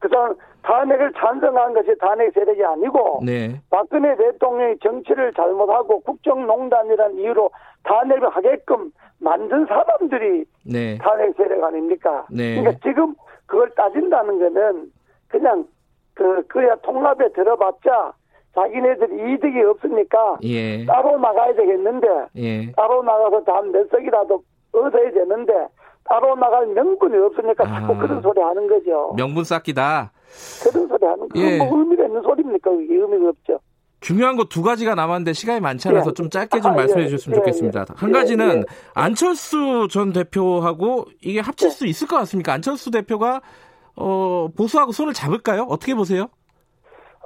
그 0.00 0.08
사람 0.08 0.34
탄핵을 0.62 1.12
찬성한 1.12 1.74
것이 1.74 1.96
탄핵 1.98 2.32
세력이 2.32 2.64
아니고 2.64 3.20
네. 3.24 3.60
박근혜 3.70 4.16
대통령이 4.16 4.78
정치를 4.80 5.32
잘못하고 5.34 6.00
국정농단이라는 6.00 7.18
이유로 7.18 7.50
탄핵을 7.84 8.28
하게끔 8.30 8.90
만든 9.20 9.66
사람들이 9.66 10.44
네. 10.64 10.98
탄핵 10.98 11.36
세력 11.36 11.64
아닙니까? 11.64 12.26
네. 12.30 12.60
그러니까 12.60 12.80
지금 12.82 13.14
그걸 13.46 13.70
따진다는 13.70 14.38
거는 14.38 14.90
그냥 15.28 15.66
그 16.14 16.46
그야 16.46 16.74
통합에 16.76 17.32
들어봤자 17.32 18.12
자기네들 18.54 19.34
이득이 19.34 19.62
없으니까 19.62 20.38
예. 20.44 20.84
따로 20.86 21.18
나가야 21.18 21.54
되겠는데 21.54 22.08
예. 22.36 22.72
따로 22.72 23.02
나가서 23.02 23.42
단몇 23.44 23.90
석이라도 23.90 24.42
얻어야 24.72 25.10
되는데 25.10 25.66
따로 26.04 26.34
나갈 26.36 26.66
명분이 26.66 27.16
없으니까 27.16 27.64
자꾸 27.64 27.94
아. 27.94 27.98
그런 27.98 28.20
소리 28.22 28.40
하는 28.40 28.68
거죠. 28.68 29.12
명분 29.16 29.44
쌓기다. 29.44 30.12
그런 30.64 30.88
소리 30.88 31.04
하는 31.06 31.28
거. 31.28 31.40
예. 31.40 31.58
뭐 31.58 31.78
의미가 31.78 32.04
있는 32.06 32.22
소리입니까? 32.22 32.70
그게 32.70 32.94
의미가 32.94 33.28
없죠. 33.30 33.58
중요한 34.00 34.36
거 34.36 34.44
두 34.44 34.62
가지가 34.62 34.94
남았는데 34.94 35.32
시간이 35.32 35.60
많지 35.60 35.88
않아서 35.88 36.10
예. 36.10 36.14
좀 36.14 36.28
짧게 36.28 36.60
좀 36.60 36.72
아, 36.72 36.74
말씀해 36.74 37.04
예. 37.04 37.08
주셨으면 37.08 37.36
예. 37.36 37.40
좋겠습니다. 37.40 37.86
한 37.96 38.12
가지는 38.12 38.58
예. 38.58 38.62
안철수 38.92 39.88
전 39.90 40.12
대표하고 40.12 41.06
이게 41.22 41.40
합칠 41.40 41.70
수 41.70 41.86
있을 41.86 42.06
것 42.06 42.16
같습니까? 42.16 42.52
안철수 42.52 42.90
대표가 42.90 43.40
어, 43.96 44.48
보수하고 44.56 44.92
손을 44.92 45.14
잡을까요? 45.14 45.62
어떻게 45.70 45.94
보세요? 45.94 46.26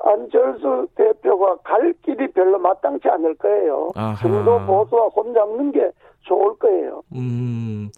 안철수 0.05 0.87
대표가 0.95 1.57
갈 1.65 1.93
길이 2.05 2.31
별로 2.33 2.59
마땅치 2.59 3.09
않을 3.09 3.35
거예요. 3.37 3.89
중도 4.21 4.61
보수와 4.65 5.09
손 5.15 5.35
잡는 5.35 5.73
게 5.73 5.91
좋을 6.21 6.57
거예요. 6.59 7.03
음. 7.15 7.91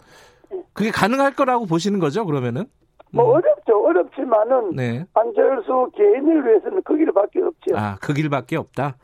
그게 0.73 0.91
가능할 0.91 1.35
거라고 1.35 1.67
보시는 1.67 2.01
거죠, 2.01 2.25
그러면은? 2.25 2.67
뭐 3.13 3.25
음. 3.25 3.31
어렵죠. 3.37 3.85
어렵지만은 3.85 4.77
네. 4.77 5.05
안철수 5.15 5.91
개인을 5.97 6.47
위해서는 6.47 6.83
그 6.85 6.97
길밖에 6.97 7.43
없죠. 7.43 7.77
아, 7.77 7.97
그 8.01 8.13
길밖에 8.13 8.57
없다. 8.57 8.97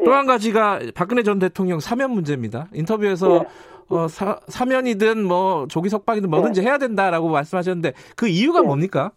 예. 0.00 0.04
또한 0.04 0.26
가지가 0.26 0.80
박근혜 0.94 1.22
전 1.22 1.38
대통령 1.38 1.78
사면 1.80 2.10
문제입니다. 2.10 2.66
인터뷰에서 2.72 3.36
예. 3.36 3.94
어, 3.94 4.08
사, 4.08 4.40
사면이든 4.48 5.22
뭐 5.24 5.66
조기 5.68 5.88
석방이든 5.88 6.28
뭐든지 6.30 6.60
예. 6.62 6.66
해야 6.66 6.78
된다라고 6.78 7.28
말씀하셨는데 7.28 7.92
그 8.16 8.26
이유가 8.26 8.60
예. 8.60 8.66
뭡니까? 8.66 9.12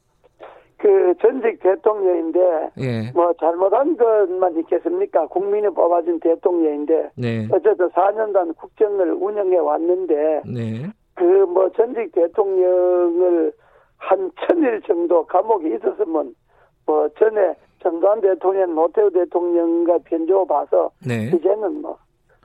그 0.78 1.14
전직 1.20 1.60
대통령인데 1.64 2.40
예. 2.80 3.12
뭐 3.14 3.34
잘못한 3.40 3.98
것만 3.98 4.60
있겠습니까? 4.60 5.26
국민이 5.28 5.68
뽑아준 5.74 6.20
대통령인데 6.20 7.10
네. 7.16 7.48
어쨌든 7.52 7.90
4년간 7.90 8.56
국정을 8.58 9.14
운영해 9.14 9.58
왔는데 9.58 10.42
네. 10.46 10.92
그 11.16 11.24
뭐 11.46 11.70
전직 11.72 12.12
대통령을 12.12 13.54
한 13.98 14.32
천일 14.46 14.82
정도 14.82 15.26
감옥에 15.26 15.76
있었으면 15.76 16.36
뭐 16.86 17.08
전에 17.18 17.56
전두환 17.82 18.20
대통령, 18.20 18.76
노태우 18.76 19.10
대통령과 19.12 20.00
변조 20.00 20.46
봐서 20.46 20.92
네. 21.06 21.28
이제는 21.34 21.82
뭐 21.82 21.98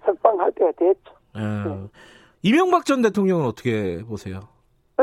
석방할 0.04 0.52
때가 0.52 0.72
됐죠. 0.72 1.14
아, 1.34 1.64
네. 1.66 1.88
이명박 2.42 2.84
전 2.84 3.02
대통령은 3.02 3.46
어떻게 3.46 4.02
보세요? 4.04 4.40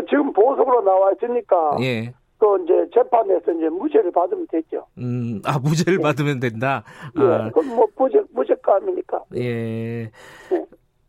지금 0.10 0.32
보석으로 0.32 0.82
나와 0.82 1.12
있으니까 1.14 1.78
예. 1.82 2.14
또 2.40 2.56
이제 2.60 2.88
재판에서 2.94 3.52
이제 3.52 3.68
무죄를 3.68 4.12
받으면 4.12 4.46
됐죠. 4.48 4.86
음, 5.00 5.42
아 5.44 5.58
무죄를 5.58 5.96
예. 6.00 6.04
받으면 6.04 6.40
된다. 6.40 6.84
예, 7.18 7.22
아. 7.24 7.50
그건 7.50 7.76
뭐 7.76 7.88
무죄 7.98 8.22
무죄감이니까. 8.32 9.24
예. 9.38 9.42
예. 9.42 10.12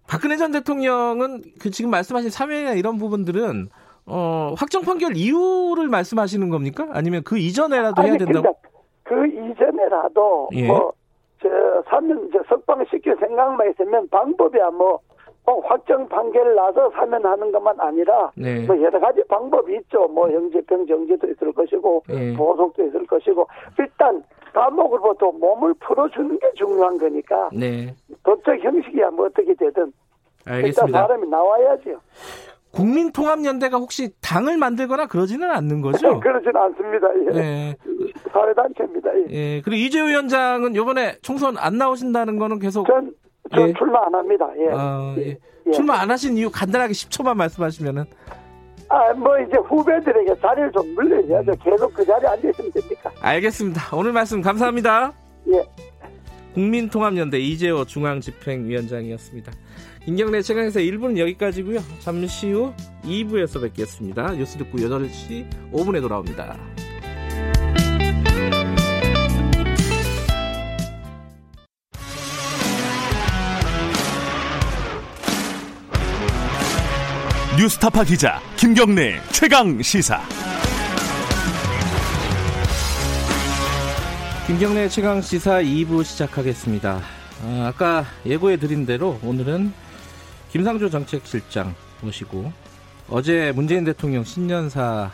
박근혜 0.09 0.37
전 0.37 0.51
대통령은 0.51 1.43
그 1.61 1.71
지금 1.71 1.91
말씀하신 1.91 2.31
사면이나 2.31 2.73
이런 2.73 2.97
부분들은 2.97 3.69
어, 4.07 4.55
확정 4.57 4.83
판결 4.83 5.17
이유를 5.17 5.89
말씀하시는 5.89 6.49
겁니까? 6.49 6.89
아니면 6.93 7.23
그 7.25 7.37
이전에라도 7.39 8.03
해야 8.03 8.17
된다고? 8.17 8.57
그 9.03 9.27
이전에라도 9.27 10.49
예. 10.55 10.67
뭐저 10.67 11.83
사면 11.91 12.31
저 12.33 12.43
석방 12.49 12.87
시킬 12.91 13.17
생각만 13.21 13.71
있으면 13.71 14.09
방법이야 14.09 14.71
뭐 14.71 15.01
어, 15.49 15.61
확정 15.65 16.07
판결 16.09 16.55
나서 16.55 16.91
사면하는 16.91 17.51
것만 17.51 17.81
아니라 17.81 18.31
네. 18.37 18.67
뭐 18.67 18.79
여러 18.83 19.01
가지 19.01 19.23
방법이 19.29 19.77
있죠. 19.77 20.07
뭐 20.09 20.29
형제병 20.29 20.87
정지도 20.87 21.27
있을 21.27 21.53
것이고 21.53 22.03
네. 22.07 22.37
보석도 22.37 22.85
있을 22.85 23.07
것이고 23.07 23.49
일단 23.79 24.23
감옥으로부터 24.53 25.33
몸을 25.33 25.73
풀어주는 25.81 26.39
게 26.39 26.51
중요한 26.55 26.99
거니까 26.99 27.49
네. 27.55 27.95
법적 28.25 28.63
형식이야 28.63 29.11
뭐 29.11 29.25
어떻게 29.25 29.55
되든 29.55 29.91
알겠습니다. 30.45 30.87
일단 30.87 30.93
사람이 30.93 31.29
나와야죠. 31.29 31.99
국민통합연대가 32.73 33.79
혹시 33.79 34.11
당을 34.21 34.59
만들거나 34.59 35.07
그러지는 35.07 35.51
않는 35.51 35.81
거죠? 35.81 36.21
그러지는 36.21 36.57
않습니다. 36.57 37.09
예. 37.21 37.31
네. 37.31 37.77
사회단체입니다. 38.31 39.11
예. 39.17 39.27
예. 39.31 39.63
그리고 39.65 39.77
이재호 39.77 40.09
위원장은 40.09 40.75
이번에 40.75 41.17
총선 41.23 41.57
안 41.57 41.79
나오신다는 41.79 42.39
거는 42.39 42.59
계속 42.59 42.87
전, 42.87 43.07
전 43.07 43.15
예. 43.57 43.73
출마 43.75 44.07
안 44.07 44.15
합니다. 44.15 44.47
예. 44.59 44.69
어, 44.73 45.15
예. 45.19 45.37
예. 45.67 45.71
출마 45.71 46.01
안 46.01 46.11
하신 46.11 46.37
이유 46.37 46.51
간단하게 46.51 46.93
10초만 46.93 47.37
말씀하시면은 47.37 48.05
아, 48.91 49.13
뭐 49.13 49.39
이제 49.39 49.57
후배들에게 49.59 50.41
자리를 50.41 50.73
좀 50.73 50.95
물려줘야죠. 50.95 51.53
계속 51.63 51.93
그 51.93 52.05
자리에 52.07 52.29
앉아 52.29 52.49
있으면 52.49 52.73
됩니까? 52.73 53.11
알겠습니다. 53.21 53.95
오늘 53.95 54.13
말씀 54.13 54.41
감사합니다. 54.41 55.13
국민통합연대 56.55 57.39
이재호 57.39 57.85
중앙집행위원장이었습니다. 57.85 59.53
김경래 60.05 60.41
최강에서 60.41 60.81
1부는 60.81 61.19
여기까지고요. 61.19 61.81
잠시 62.01 62.51
후 62.51 62.73
2부에서 63.05 63.61
뵙겠습니다. 63.61 64.33
뉴스 64.33 64.57
듣고 64.57 64.79
8시 64.79 65.47
5분에 65.73 66.01
돌아옵니다. 66.01 66.57
뉴스타파 77.59 78.05
기자 78.05 78.41
김경래 78.57 79.21
최강 79.33 79.83
시사. 79.83 80.21
김경래 84.47 84.89
최강 84.89 85.21
시사 85.21 85.61
2부 85.61 86.05
시작하겠습니다. 86.05 87.01
아, 87.43 87.67
아까 87.67 88.05
예고해 88.25 88.59
드린 88.59 88.87
대로 88.87 89.19
오늘은 89.25 89.73
김상조 90.53 90.89
정책실장 90.89 91.75
모시고 92.01 92.53
어제 93.09 93.51
문재인 93.57 93.83
대통령 93.83 94.23
신년사 94.23 95.11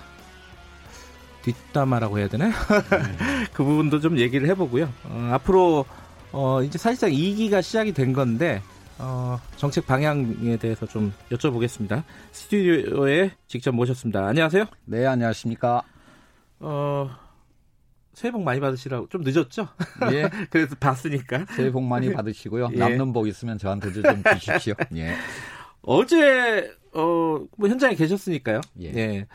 뒷담화라고 1.41 2.19
해야 2.19 2.29
되나? 2.29 2.53
그 3.55 3.65
부분도 3.65 4.01
좀 4.01 4.19
얘기를 4.19 4.47
해보고요. 4.49 4.93
어, 5.05 5.31
앞으로 5.33 5.87
어, 6.31 6.63
이제 6.63 6.77
사실상 6.77 7.09
2기가 7.09 7.63
시작이 7.63 7.93
된 7.93 8.13
건데 8.13 8.61
어, 8.99 9.39
정책 9.57 9.87
방향에 9.87 10.57
대해서 10.57 10.87
좀 10.87 11.13
여쭤보겠습니다. 11.31 12.05
스튜디오에 12.33 13.33
직접 13.47 13.73
모셨습니다. 13.75 14.27
안녕하세요. 14.27 14.67
네, 14.85 15.07
안녕하십니까. 15.07 15.83
어, 16.61 17.11
새해 18.13 18.31
복 18.31 18.43
많이 18.43 18.61
받으시라고 18.61 19.09
좀 19.09 19.23
늦었죠? 19.23 19.69
예. 20.13 20.31
그래서 20.51 20.77
봤으니까. 20.77 21.47
새해 21.57 21.71
복 21.73 21.83
많이 21.83 22.13
받으시고요. 22.13 22.69
예. 22.73 22.77
남는 22.77 23.13
복 23.13 23.27
있으면 23.27 23.59
저한테 23.59 23.93
좀 23.93 24.03
주십시오. 24.39 24.75
예. 24.97 25.15
어제 25.83 26.73
어, 26.93 27.45
뭐 27.57 27.69
현장에 27.69 27.95
계셨으니까요. 27.97 28.61
예. 28.81 28.87
예. 28.95 29.27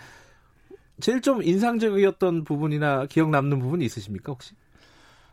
제일 1.01 1.21
좀 1.21 1.43
인상적이었던 1.43 2.43
부분이나 2.45 3.05
기억 3.07 3.29
남는 3.29 3.59
부분이 3.59 3.85
있으십니까, 3.85 4.31
혹시? 4.31 4.53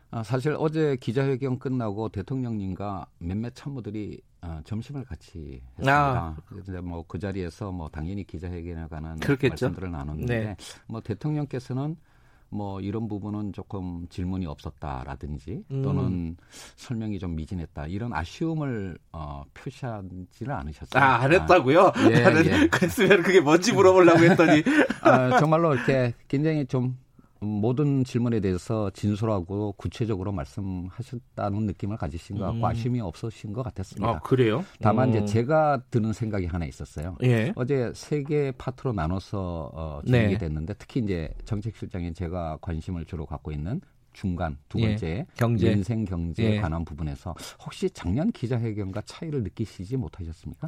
아, 0.09 0.23
사실 0.23 0.55
어제 0.57 0.95
기자회견 0.99 1.59
끝나고 1.59 2.09
대통령님과 2.09 3.07
몇몇 3.19 3.53
참모들이 3.53 4.21
어, 4.41 4.61
점심을 4.63 5.03
같이 5.03 5.61
했습니다. 5.71 6.37
아. 6.73 6.81
뭐그 6.81 7.19
자리에서 7.19 7.71
뭐 7.71 7.89
당연히 7.89 8.23
기자회견에 8.23 8.87
관한 8.87 9.19
그렇겠죠? 9.19 9.65
말씀들을 9.65 9.91
나눴는데 9.91 10.39
네. 10.43 10.55
뭐 10.87 11.01
대통령께서는 11.01 11.97
뭐 12.49 12.79
이런 12.79 13.07
부분은 13.07 13.51
조금 13.51 14.07
질문이 14.09 14.45
없었다라든지 14.45 15.63
음. 15.71 15.81
또는 15.81 16.37
설명이 16.77 17.19
좀 17.19 17.35
미진했다 17.35 17.87
이런 17.87 18.13
아쉬움을 18.13 18.97
어, 19.11 19.43
표시하지는 19.53 20.27
않으셨어요. 20.47 21.03
아, 21.03 21.23
안 21.23 21.33
했다고요? 21.33 21.91
예, 22.11 22.19
나는 22.21 22.45
예. 22.45 22.67
그랬으면 22.67 23.23
그게 23.23 23.41
뭔지 23.41 23.73
물어보려고 23.73 24.19
했더니 24.19 24.63
아, 25.01 25.37
정말로 25.39 25.73
이렇게 25.73 26.13
굉장히 26.27 26.65
좀 26.65 26.97
모든 27.39 28.03
질문에 28.03 28.39
대해서 28.39 28.89
진솔하고 28.91 29.73
구체적으로 29.73 30.31
말씀하셨다는 30.31 31.65
느낌을 31.67 31.97
가지신 31.97 32.37
것 32.37 32.45
같고 32.45 32.57
음. 32.59 32.65
아쉬움이 32.65 32.99
없으신 33.01 33.53
것 33.53 33.63
같았습니다. 33.63 34.07
아, 34.09 34.19
그래요? 34.19 34.63
다만 34.81 35.09
오. 35.09 35.11
이제 35.11 35.19
어. 35.19 35.25
제가 35.25 35.81
드는 35.91 36.13
생각이 36.13 36.45
하나 36.45 36.65
있었어요. 36.65 37.17
예. 37.23 37.53
어제 37.55 37.91
세 37.95 38.23
개 38.27 38.51
파트로 38.57 38.93
나눠서 38.93 39.71
어, 39.73 40.01
진행이 40.05 40.33
네. 40.33 40.37
됐는데 40.37 40.73
특히 40.79 40.99
이제 41.01 41.29
정책실장인 41.45 42.13
제가 42.13 42.57
관심을 42.61 43.05
주로 43.05 43.25
갖고 43.25 43.51
있는 43.51 43.79
중간 44.11 44.57
두 44.67 44.79
예. 44.79 44.87
번째 44.87 45.07
예. 45.07 45.25
경제. 45.35 45.69
민생 45.69 46.03
경제에 46.03 46.55
예. 46.55 46.59
관한 46.59 46.83
부분에서 46.83 47.35
혹시 47.63 47.89
작년 47.91 48.31
기자회견과 48.31 49.03
차이를 49.05 49.43
느끼시지 49.43 49.95
못하셨습니까? 49.97 50.67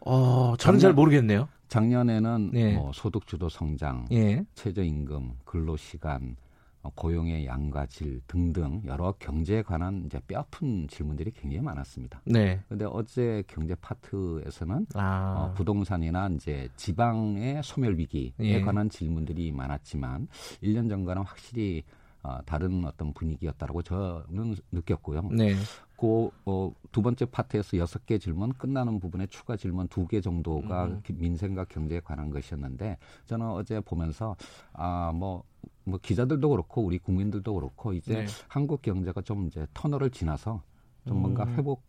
어, 0.00 0.54
저는 0.58 0.78
작년, 0.78 0.78
잘 0.80 0.92
모르겠네요. 0.92 1.48
작년에는 1.68 2.50
예. 2.54 2.74
뭐 2.74 2.92
소득주도 2.92 3.48
성장, 3.48 4.06
예. 4.12 4.44
최저임금, 4.54 5.38
근로시간, 5.44 6.36
어, 6.82 6.90
고용의 6.94 7.46
양과 7.46 7.86
질 7.86 8.20
등등 8.26 8.82
여러 8.86 9.12
경제에 9.18 9.62
관한 9.62 10.04
이제 10.06 10.20
뼈아픈 10.26 10.86
질문들이 10.88 11.32
굉장히 11.32 11.62
많았습니다. 11.62 12.22
네. 12.24 12.60
근데 12.68 12.84
어제 12.88 13.42
경제 13.48 13.74
파트에서는 13.74 14.86
아. 14.94 15.34
어, 15.38 15.54
부동산이나 15.54 16.28
이제 16.34 16.68
지방의 16.76 17.62
소멸 17.64 17.98
위기에 17.98 18.32
예. 18.40 18.60
관한 18.60 18.88
질문들이 18.88 19.52
많았지만 19.52 20.28
1년 20.62 20.88
전과는 20.88 21.22
확실히 21.22 21.82
어, 22.22 22.38
다른 22.44 22.84
어떤 22.84 23.12
분위기였다라고 23.12 23.82
저는 23.82 24.56
느꼈고요. 24.72 25.28
네. 25.32 25.54
그, 25.98 26.30
어, 26.46 26.72
두 26.92 27.02
번째 27.02 27.24
파트에서 27.26 27.76
여섯 27.76 28.06
개 28.06 28.18
질문 28.18 28.52
끝나는 28.52 29.00
부분에 29.00 29.26
추가 29.26 29.56
질문 29.56 29.88
두 29.88 30.06
개 30.06 30.20
정도가 30.20 30.86
음. 30.86 31.02
민생과 31.12 31.64
경제에 31.64 32.00
관한 32.00 32.30
것이었는데 32.30 32.96
저는 33.26 33.46
어제 33.50 33.80
보면서 33.80 34.36
아, 34.72 35.12
뭐, 35.12 35.42
뭐 35.84 35.98
기자들도 36.00 36.48
그렇고 36.48 36.82
우리 36.82 36.98
국민들도 36.98 37.52
그렇고 37.52 37.92
이제 37.92 38.14
네. 38.14 38.26
한국 38.46 38.80
경제가 38.80 39.20
좀 39.22 39.48
이제 39.48 39.66
터널을 39.74 40.10
지나서 40.10 40.62
좀 41.06 41.16
음. 41.18 41.22
뭔가 41.22 41.46
회복 41.46 41.82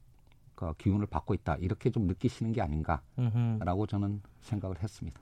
그 0.56 0.74
기운을 0.74 1.06
받고 1.06 1.36
있다 1.36 1.56
이렇게 1.58 1.90
좀 1.92 2.08
느끼시는 2.08 2.52
게 2.52 2.62
아닌가라고 2.62 3.86
저는 3.88 4.22
생각을 4.42 4.82
했습니다. 4.84 5.22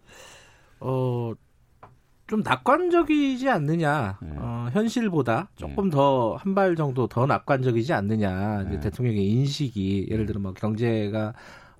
어 0.79 1.33
좀 2.27 2.41
낙관적이지 2.43 3.49
않느냐 3.49 4.19
네. 4.21 4.29
어, 4.35 4.69
현실보다 4.73 5.49
조금 5.55 5.85
네. 5.85 5.95
더한 5.95 6.53
발 6.53 6.75
정도 6.75 7.07
더 7.07 7.25
낙관적이지 7.25 7.93
않느냐 7.93 8.63
네. 8.69 8.79
대통령의 8.81 9.25
인식이 9.25 10.07
예를 10.11 10.25
들어 10.25 10.39
뭐 10.39 10.53
경제가 10.53 11.33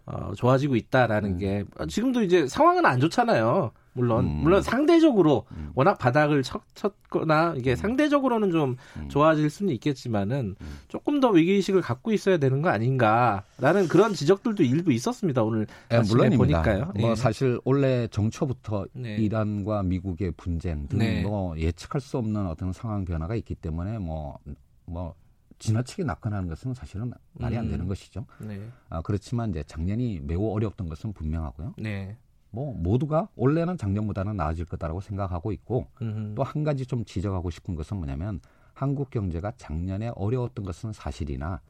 어, 0.05 0.31
좋아지고 0.35 0.77
있다라는 0.77 1.31
음. 1.31 1.37
게 1.37 1.65
지금도 1.89 2.23
이제 2.23 2.47
상황은 2.47 2.85
안 2.85 2.99
좋잖아요. 3.01 3.71
물론 3.97 4.25
음. 4.25 4.31
물론 4.43 4.61
상대적으로 4.61 5.45
음. 5.51 5.71
워낙 5.73 5.97
바닥을 5.97 6.43
쳤, 6.43 6.61
쳤거나 6.75 7.55
이게 7.57 7.71
음. 7.71 7.75
상대적으로는 7.75 8.51
좀 8.51 8.77
음. 8.95 9.09
좋아질 9.09 9.49
수는 9.49 9.73
있겠지만은 9.73 10.55
음. 10.61 10.79
조금 10.87 11.19
더 11.19 11.29
위기 11.29 11.53
의식을 11.53 11.81
갖고 11.81 12.11
있어야 12.11 12.37
되는 12.37 12.61
거 12.61 12.69
아닌가라는 12.69 13.87
그런 13.89 14.13
지적들도 14.13 14.63
일부 14.63 14.93
있었습니다 14.93 15.43
오늘 15.43 15.65
네, 15.89 15.99
물론입니다. 16.01 16.61
보니까요. 16.61 16.91
뭐 16.99 17.11
예. 17.11 17.15
사실 17.15 17.59
원래 17.65 18.07
정초부터 18.07 18.85
네. 18.93 19.15
이란과 19.17 19.83
미국의 19.83 20.33
분쟁 20.37 20.87
등뭐 20.87 21.55
네. 21.55 21.61
예측할 21.61 21.99
수 21.99 22.17
없는 22.17 22.45
어떤 22.47 22.71
상황 22.71 23.03
변화가 23.03 23.35
있기 23.35 23.55
때문에 23.55 23.97
뭐뭐 23.97 24.39
뭐 24.85 25.15
지나치게 25.59 26.03
낙관하는 26.03 26.49
것은 26.49 26.73
사실은 26.73 27.11
말이 27.33 27.57
안 27.57 27.69
되는 27.69 27.87
것이죠. 27.87 28.25
네. 28.39 28.61
아, 28.89 29.01
그렇지만 29.01 29.49
이제 29.49 29.63
작년이 29.63 30.21
매우 30.23 30.51
어려웠던 30.53 30.87
것은 30.87 31.13
분명하고요. 31.13 31.73
네. 31.77 32.15
뭐 32.49 32.73
모두가 32.73 33.27
올해는 33.35 33.77
작년보다는 33.77 34.35
나아질 34.37 34.65
거다라고 34.65 35.01
생각하고 35.01 35.51
있고 35.51 35.87
또 36.35 36.43
한 36.43 36.63
가지 36.63 36.85
좀 36.85 37.03
지적하고 37.05 37.49
싶은 37.49 37.75
것은 37.75 37.97
뭐냐면 37.97 38.39
한국 38.73 39.09
경제가 39.09 39.51
작년에 39.57 40.11
어려웠던 40.15 40.65
것은 40.65 40.93
사실이나 40.93 41.61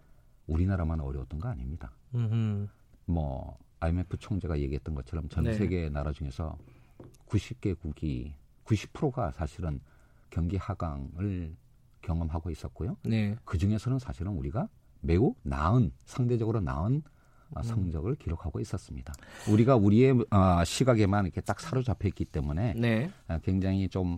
우리나라만 0.48 1.00
어려웠던 1.00 1.40
거 1.40 1.50
아닙니다. 1.50 1.92
음흠. 2.14 2.68
뭐 3.06 3.58
IMF 3.80 4.18
총재가 4.18 4.60
얘기했던 4.60 4.96
것처럼 4.96 5.30
전 5.30 5.46
네. 5.46 5.54
세계 5.54 5.90
나라 5.90 6.12
중에서 6.12 6.58
90개국이 7.28 8.34
90%가 8.66 9.32
사실은 9.32 9.80
경기 10.30 10.58
하강을 10.58 11.56
경험하고 12.02 12.50
있었고요. 12.50 12.98
네. 13.04 13.36
그 13.46 13.58
중에서는 13.58 14.00
사실은 14.00 14.34
우리가 14.34 14.68
매우 15.02 15.36
나은 15.44 15.92
상대적으로 16.06 16.60
나은. 16.62 17.04
성적을 17.64 18.16
기록하고 18.16 18.60
있었습니다. 18.60 19.14
우리가 19.50 19.76
우리의 19.76 20.26
어, 20.32 20.64
시각에만 20.64 21.26
이렇게 21.26 21.42
딱 21.42 21.60
사로잡혀 21.60 22.08
있기 22.10 22.26
때문에 22.26 22.74
네. 22.76 23.12
어, 23.28 23.40
굉장히 23.44 23.90
좀 23.90 24.18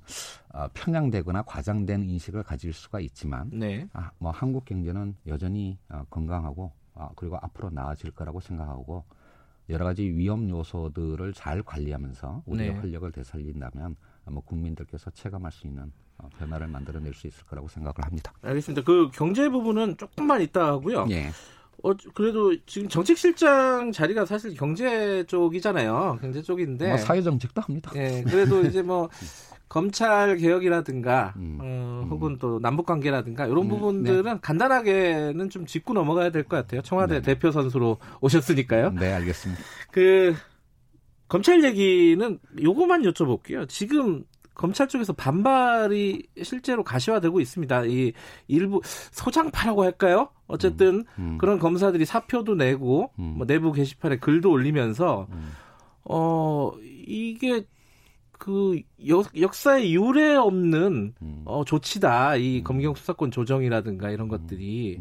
편향되거나 0.73 1.43
과장된 1.43 2.09
인식을 2.09 2.43
가질 2.43 2.73
수가 2.73 2.99
있지만 3.01 3.49
네. 3.53 3.87
아, 3.93 4.11
뭐 4.17 4.31
한국 4.31 4.65
경제는 4.65 5.15
여전히 5.27 5.77
건강하고 6.09 6.71
그리고 7.15 7.37
앞으로 7.41 7.69
나아질 7.69 8.11
거라고 8.11 8.41
생각하고 8.41 9.05
여러 9.69 9.85
가지 9.85 10.03
위험 10.03 10.49
요소들을 10.49 11.33
잘 11.33 11.61
관리하면서 11.61 12.43
우리의 12.45 12.73
네. 12.73 12.79
활력을 12.79 13.11
되살린다면 13.11 13.95
뭐 14.25 14.41
국민들께서 14.43 15.11
체감할 15.11 15.51
수 15.51 15.67
있는 15.67 15.91
변화를 16.37 16.67
만들어낼 16.67 17.13
수 17.13 17.27
있을 17.27 17.45
거라고 17.45 17.67
생각을 17.67 17.95
합니다. 18.03 18.33
알겠습니다. 18.41 18.83
그 18.83 19.09
경제 19.13 19.47
부분은 19.49 19.97
조금만 19.97 20.41
있다 20.41 20.65
하고요. 20.65 21.05
예. 21.11 21.29
어, 21.83 21.91
그래도 22.13 22.55
지금 22.65 22.89
정책실장 22.89 23.91
자리가 23.91 24.25
사실 24.25 24.53
경제 24.53 25.23
쪽이잖아요. 25.27 26.19
경제 26.21 26.41
쪽인데. 26.41 26.87
뭐 26.89 26.97
사회정책도 26.97 27.61
합니다. 27.61 27.91
예, 27.95 28.23
그래도 28.27 28.61
이제 28.65 28.81
뭐 28.81 29.09
검찰 29.69 30.35
개혁이라든가 30.37 31.33
음, 31.37 31.57
어, 31.61 32.01
음. 32.03 32.07
혹은 32.09 32.37
또 32.39 32.59
남북 32.59 32.85
관계라든가 32.87 33.45
이런 33.45 33.65
음, 33.65 33.69
부분들은 33.69 34.23
네. 34.23 34.39
간단하게는 34.41 35.49
좀 35.49 35.65
짚고 35.65 35.93
넘어가야 35.93 36.31
될 36.31 36.43
것 36.43 36.57
같아요. 36.57 36.81
청와대 36.81 37.15
네. 37.15 37.21
대표 37.21 37.51
선수로 37.51 37.97
오셨으니까요. 38.21 38.91
네, 38.91 39.13
알겠습니다. 39.13 39.61
그 39.91 40.33
검찰 41.27 41.63
얘기는 41.63 42.39
요거만 42.61 43.03
여쭤볼게요. 43.03 43.69
지금 43.69 44.23
검찰 44.59 44.89
쪽에서 44.89 45.13
반발이 45.13 46.27
실제로 46.43 46.83
가시화되고 46.83 47.39
있습니다. 47.39 47.85
이 47.85 48.11
일부 48.49 48.81
소장파라고 48.83 49.83
할까요? 49.83 50.31
어쨌든 50.47 51.05
음, 51.17 51.33
음. 51.33 51.37
그런 51.37 51.59
검사들이 51.59 52.03
사표도 52.03 52.55
내고 52.55 53.09
음. 53.19 53.35
뭐 53.37 53.47
내부 53.47 53.71
게시판에 53.71 54.17
글도 54.17 54.51
올리면서 54.51 55.27
음. 55.31 55.51
어 56.03 56.73
이게 57.07 57.63
그 58.33 58.81
역, 59.07 59.27
역사에 59.39 59.91
유례 59.91 60.35
없는 60.35 61.13
음. 61.21 61.41
어, 61.45 61.63
조치다. 61.63 62.35
이 62.35 62.59
음. 62.59 62.63
검경 62.65 62.95
수사권 62.95 63.31
조정이라든가 63.31 64.09
이런 64.09 64.27
것들이 64.27 64.99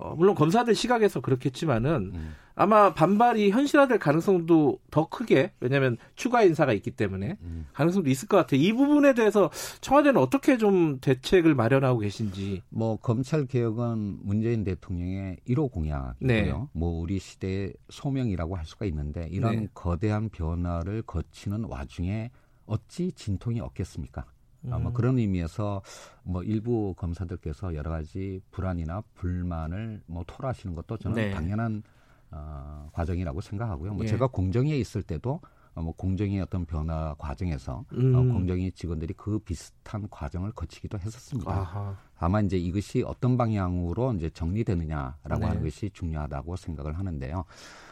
어, 0.00 0.14
물론 0.16 0.34
검사들 0.34 0.74
시각에서 0.74 1.20
그렇겠지만은 1.20 2.12
음. 2.14 2.34
아마 2.54 2.92
반발이 2.92 3.50
현실화될 3.50 3.98
가능성도 3.98 4.80
더 4.90 5.08
크게 5.08 5.52
왜냐하면 5.60 5.96
추가 6.14 6.42
인사가 6.42 6.72
있기 6.72 6.90
때문에 6.90 7.36
음. 7.42 7.66
가능성도 7.72 8.10
있을 8.10 8.28
것 8.28 8.36
같아요. 8.38 8.60
이 8.60 8.72
부분에 8.72 9.14
대해서 9.14 9.50
청와대는 9.80 10.20
어떻게 10.20 10.58
좀 10.58 10.98
대책을 11.00 11.54
마련하고 11.54 12.00
계신지. 12.00 12.62
뭐 12.68 12.96
검찰 12.96 13.46
개혁은 13.46 14.18
문재인 14.22 14.64
대통령의 14.64 15.38
1호 15.48 15.70
공약이고요. 15.70 16.26
네. 16.26 16.52
뭐 16.72 17.00
우리 17.00 17.18
시대의 17.18 17.74
소명이라고 17.88 18.56
할 18.56 18.66
수가 18.66 18.86
있는데 18.86 19.28
이런 19.30 19.56
네. 19.56 19.68
거대한 19.72 20.28
변화를 20.28 21.02
거치는 21.02 21.64
와중에 21.64 22.30
어찌 22.66 23.12
진통이 23.12 23.60
없겠습니까? 23.60 24.24
음. 24.64 24.72
아마 24.72 24.92
그런 24.92 25.18
의미에서 25.18 25.82
뭐 26.22 26.42
일부 26.42 26.94
검사들께서 26.96 27.74
여러 27.74 27.90
가지 27.90 28.40
불안이나 28.50 29.02
불만을 29.14 30.02
뭐 30.06 30.24
토로하시는 30.26 30.74
것도 30.74 30.98
저는 30.98 31.14
네. 31.14 31.30
당연한 31.30 31.82
어, 32.30 32.88
과정이라고 32.92 33.40
생각하고요. 33.40 33.94
뭐 33.94 34.04
예. 34.04 34.08
제가 34.08 34.28
공정위에 34.28 34.78
있을 34.78 35.02
때도 35.02 35.40
어, 35.74 35.82
뭐 35.82 35.92
공정의 35.92 36.40
어떤 36.40 36.64
변화 36.64 37.14
과정에서 37.18 37.78
어, 37.78 37.84
음. 37.92 38.14
어, 38.14 38.22
공정위 38.22 38.70
직원들이 38.72 39.14
그 39.14 39.38
비슷한 39.40 40.08
과정을 40.10 40.52
거치기도 40.52 40.98
했었습니다. 40.98 41.50
아하. 41.50 41.96
다만 42.16 42.46
이제 42.46 42.56
이것이 42.56 43.02
어떤 43.06 43.36
방향으로 43.36 44.12
이제 44.14 44.30
정리되느냐라고 44.30 45.38
네. 45.38 45.46
하는 45.46 45.62
것이 45.62 45.90
중요하다고 45.90 46.56
생각을 46.56 46.98
하는데요. 46.98 47.44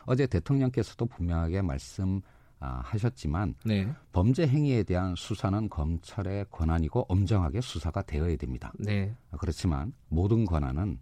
어제 0.07 0.27
대통령께서도 0.27 1.07
분명하게 1.07 1.63
말씀 1.63 2.21
아, 2.61 2.81
하셨지만 2.85 3.55
네. 3.65 3.93
범죄 4.13 4.47
행위에 4.47 4.83
대한 4.83 5.15
수사는 5.15 5.69
검찰의 5.69 6.47
권한이고 6.51 7.07
엄정하게 7.09 7.61
수사가 7.61 8.03
되어야 8.03 8.37
됩니다. 8.37 8.73
네. 8.79 9.15
아, 9.31 9.37
그렇지만 9.37 9.93
모든 10.09 10.45
권한은 10.45 10.99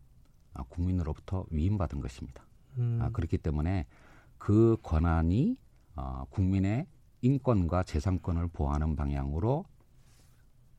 아, 0.52 0.62
국민으로부터 0.64 1.46
위임받은 1.50 2.00
것입니다. 2.00 2.44
음. 2.78 2.98
아, 3.00 3.10
그렇기 3.10 3.38
때문에 3.38 3.86
그 4.38 4.76
권한이 4.82 5.56
어, 5.96 6.24
국민의 6.28 6.86
인권과 7.22 7.84
재산권을 7.84 8.48
보호하는 8.48 8.94
방향으로 8.94 9.64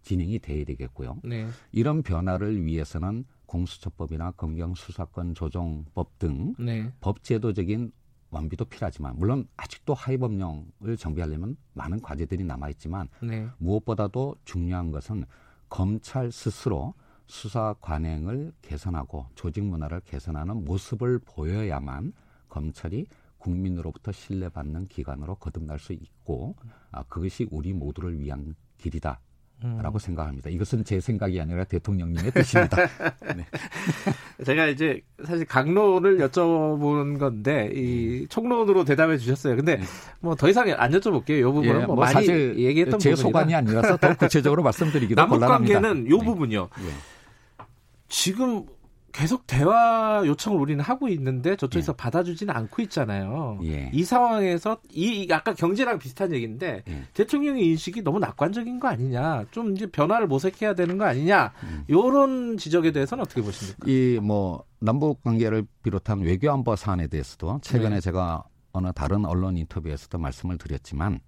진행이 0.04 0.40
돼야 0.40 0.64
되겠고요. 0.64 1.18
네. 1.24 1.48
이런 1.72 2.04
변화를 2.04 2.64
위해서는 2.64 3.26
공수처법이나 3.46 4.32
검경수사권 4.32 5.34
조정법 5.34 6.20
등 6.20 6.54
네. 6.60 6.92
법제도적인 7.02 7.92
완비도 8.30 8.66
필요하지만 8.66 9.16
물론 9.18 9.48
아직도 9.58 9.94
하위법령을 9.94 10.98
정비하려면 10.98 11.58
많은 11.74 12.02
과제들이 12.02 12.44
남아 12.44 12.70
있지만 12.70 13.08
네. 13.22 13.48
무엇보다도 13.58 14.36
중요한 14.44 14.92
것은 14.92 15.26
검찰 15.70 16.32
스스로 16.32 16.94
수사 17.26 17.76
관행을 17.82 18.54
개선하고 18.62 19.28
조직 19.36 19.64
문화를 19.64 20.02
개선하는 20.02 20.64
모습을 20.64 21.20
보여야만 21.20 22.14
검찰이 22.48 23.08
국민으로부터 23.38 24.12
신뢰받는 24.12 24.86
기관으로 24.86 25.36
거듭날 25.36 25.80
수 25.80 25.94
있고 25.94 26.56
아, 26.92 27.04
그것이 27.04 27.48
우리 27.52 27.74
모두를 27.74 28.20
위한 28.20 28.56
길이다. 28.78 29.20
라고 29.60 29.98
음. 29.98 30.00
생각합니다. 30.00 30.52
이것은 30.52 30.84
제 30.84 31.00
생각이 31.00 31.42
아니라 31.42 31.64
대통령님의 31.64 32.32
뜻입니다. 32.32 32.78
네. 33.36 33.44
제가 34.46 34.68
이제 34.68 35.02
사실 35.26 35.46
강론을 35.46 36.20
여쭤본 36.20 37.18
건데 37.18 37.72
이 37.74 38.22
음. 38.22 38.28
총론으로 38.30 38.84
대답해 38.86 39.18
주셨어요. 39.18 39.56
근데 39.56 39.78
네. 39.78 39.84
뭐더 40.20 40.48
이상 40.50 40.70
안 40.78 40.92
여쭤볼게요. 40.92 41.40
이 41.40 41.44
부분은 41.44 41.70
예, 41.70 41.74
뭐, 41.86 41.96
뭐 41.96 41.96
많이 41.96 42.14
사실 42.14 42.56
얘기했던 42.60 43.00
제 43.00 43.16
소관이 43.16 43.56
아니라서 43.56 43.98
더 43.98 44.16
구체적으로 44.16 44.62
말씀드리기도 44.64 45.20
남북 45.20 45.40
관계는 45.40 46.06
이 46.06 46.10
네. 46.10 46.24
부분요. 46.24 46.70
네. 46.78 47.66
지금 48.10 48.64
계속 49.18 49.48
대화 49.48 50.22
요청을 50.28 50.60
우리는 50.60 50.84
하고 50.84 51.08
있는데 51.10 51.56
저쪽에서 51.56 51.94
예. 51.94 51.98
받아주지는 51.98 52.56
않고 52.56 52.84
있잖아요. 52.84 53.60
예. 53.64 53.90
이 53.92 54.04
상황에서 54.04 54.78
이 54.92 55.28
아까 55.32 55.56
경제랑 55.56 55.98
비슷한 55.98 56.32
얘기인데 56.36 56.84
예. 56.88 57.04
대통령의 57.16 57.66
인식이 57.66 58.04
너무 58.04 58.20
낙관적인 58.20 58.80
거 58.80 58.90
아니냐, 58.90 59.46
좀 59.50 59.76
이제 59.76 59.88
변화를 59.88 60.28
모색해야 60.28 60.76
되는 60.76 61.00
거 61.00 61.06
아니냐, 61.06 61.52
음. 61.64 61.84
이런 61.88 62.58
지적에 62.58 62.92
대해서는 62.92 63.24
어떻게 63.24 63.42
보십니까? 63.42 63.88
이 63.88 64.20
뭐 64.22 64.64
남북 64.80 65.24
관계를 65.24 65.66
비롯한 65.82 66.20
외교안보 66.20 66.76
사안에 66.76 67.08
대해서도 67.08 67.62
최근에 67.64 67.96
네. 67.96 68.02
제가 68.02 68.44
어느 68.72 68.92
다른 68.94 69.26
언론 69.26 69.58
인터뷰에서도 69.58 70.16
말씀을 70.16 70.60
드렸지만 70.60 71.20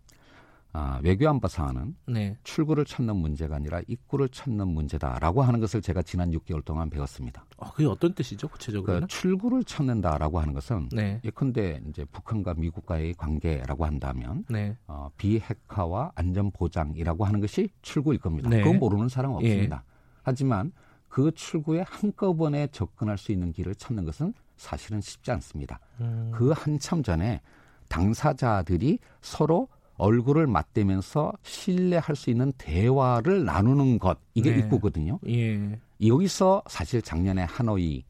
아, 0.72 1.00
외교 1.04 1.28
안보 1.28 1.48
사안은 1.48 1.96
네. 2.08 2.38
출구를 2.44 2.86
찾는 2.86 3.16
문제가 3.16 3.56
아니라 3.56 3.82
입구를 3.88 4.30
찾는 4.30 4.68
문제다라고 4.68 5.42
하는 5.42 5.60
것을 5.60 5.82
제가 5.82 6.04
지난 6.04 6.32
6개월 6.32 6.64
동안 6.64 6.90
배웠습니다. 6.92 7.46
아, 7.58 7.72
그게 7.72 7.86
어떤 7.86 8.14
뜻이죠, 8.14 8.48
구체적으로? 8.48 8.86
그러니까 8.86 9.08
출구를 9.08 9.64
찾는다라고 9.64 10.40
하는 10.40 10.54
것은 10.54 10.90
네. 10.92 11.20
예컨대 11.24 11.82
이제 11.90 12.06
북한과 12.06 12.54
미국과의 12.54 13.16
관계라고 13.16 13.86
한다면 13.86 14.46
네. 14.48 14.78
어, 14.88 15.10
비핵화와 15.18 16.12
안전 16.14 16.52
보장이라고 16.52 17.26
하는 17.26 17.40
것이 17.40 17.70
출구일 17.82 18.20
겁니다. 18.20 18.50
네. 18.50 18.62
그건 18.62 18.78
모르는 18.78 19.10
사람 19.10 19.32
없습니다. 19.32 19.84
예. 19.84 19.94
하지만 20.22 20.72
그 21.08 21.32
출구에 21.32 21.84
한꺼번에 21.88 22.68
접근할 22.68 23.18
수 23.18 23.32
있는 23.32 23.52
길을 23.52 23.74
찾는 23.74 24.06
것은 24.06 24.34
사실은 24.56 25.02
쉽지 25.02 25.32
않습니다. 25.32 25.80
음. 26.02 26.32
그 26.32 26.52
한참 26.52 27.02
전에 27.02 27.42
당사자들이 27.88 29.00
서로 29.22 29.68
얼굴을 30.00 30.48
맞대면서 30.48 31.34
신뢰할 31.44 32.16
수 32.16 32.30
있는 32.32 32.52
대화를 32.58 33.46
나누는 33.46 34.00
것 34.00 34.18
이게 34.34 34.52
네. 34.52 34.60
입구거든요. 34.60 35.20
예. 35.28 35.80
여기서 36.06 36.64
사실 36.68 37.02
작년에 37.02 37.44
하노이 37.44 38.04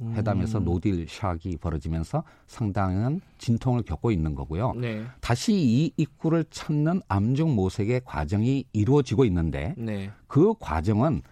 회담에서 0.00 0.58
음. 0.58 0.64
노딜 0.64 1.06
샥이 1.06 1.60
벌어지면서 1.60 2.24
상당한 2.48 3.20
진통을 3.38 3.82
겪고 3.82 4.10
있는 4.10 4.34
거고요. 4.34 4.72
네. 4.74 5.04
다시 5.20 5.52
이 5.54 5.92
입구를 5.96 6.44
찾는 6.50 7.00
암중 7.06 7.54
모색의 7.54 8.00
과정이 8.04 8.64
이루어지고 8.72 9.24
있는데 9.26 9.74
네. 9.76 10.10
그 10.26 10.54
과정은 10.58 11.22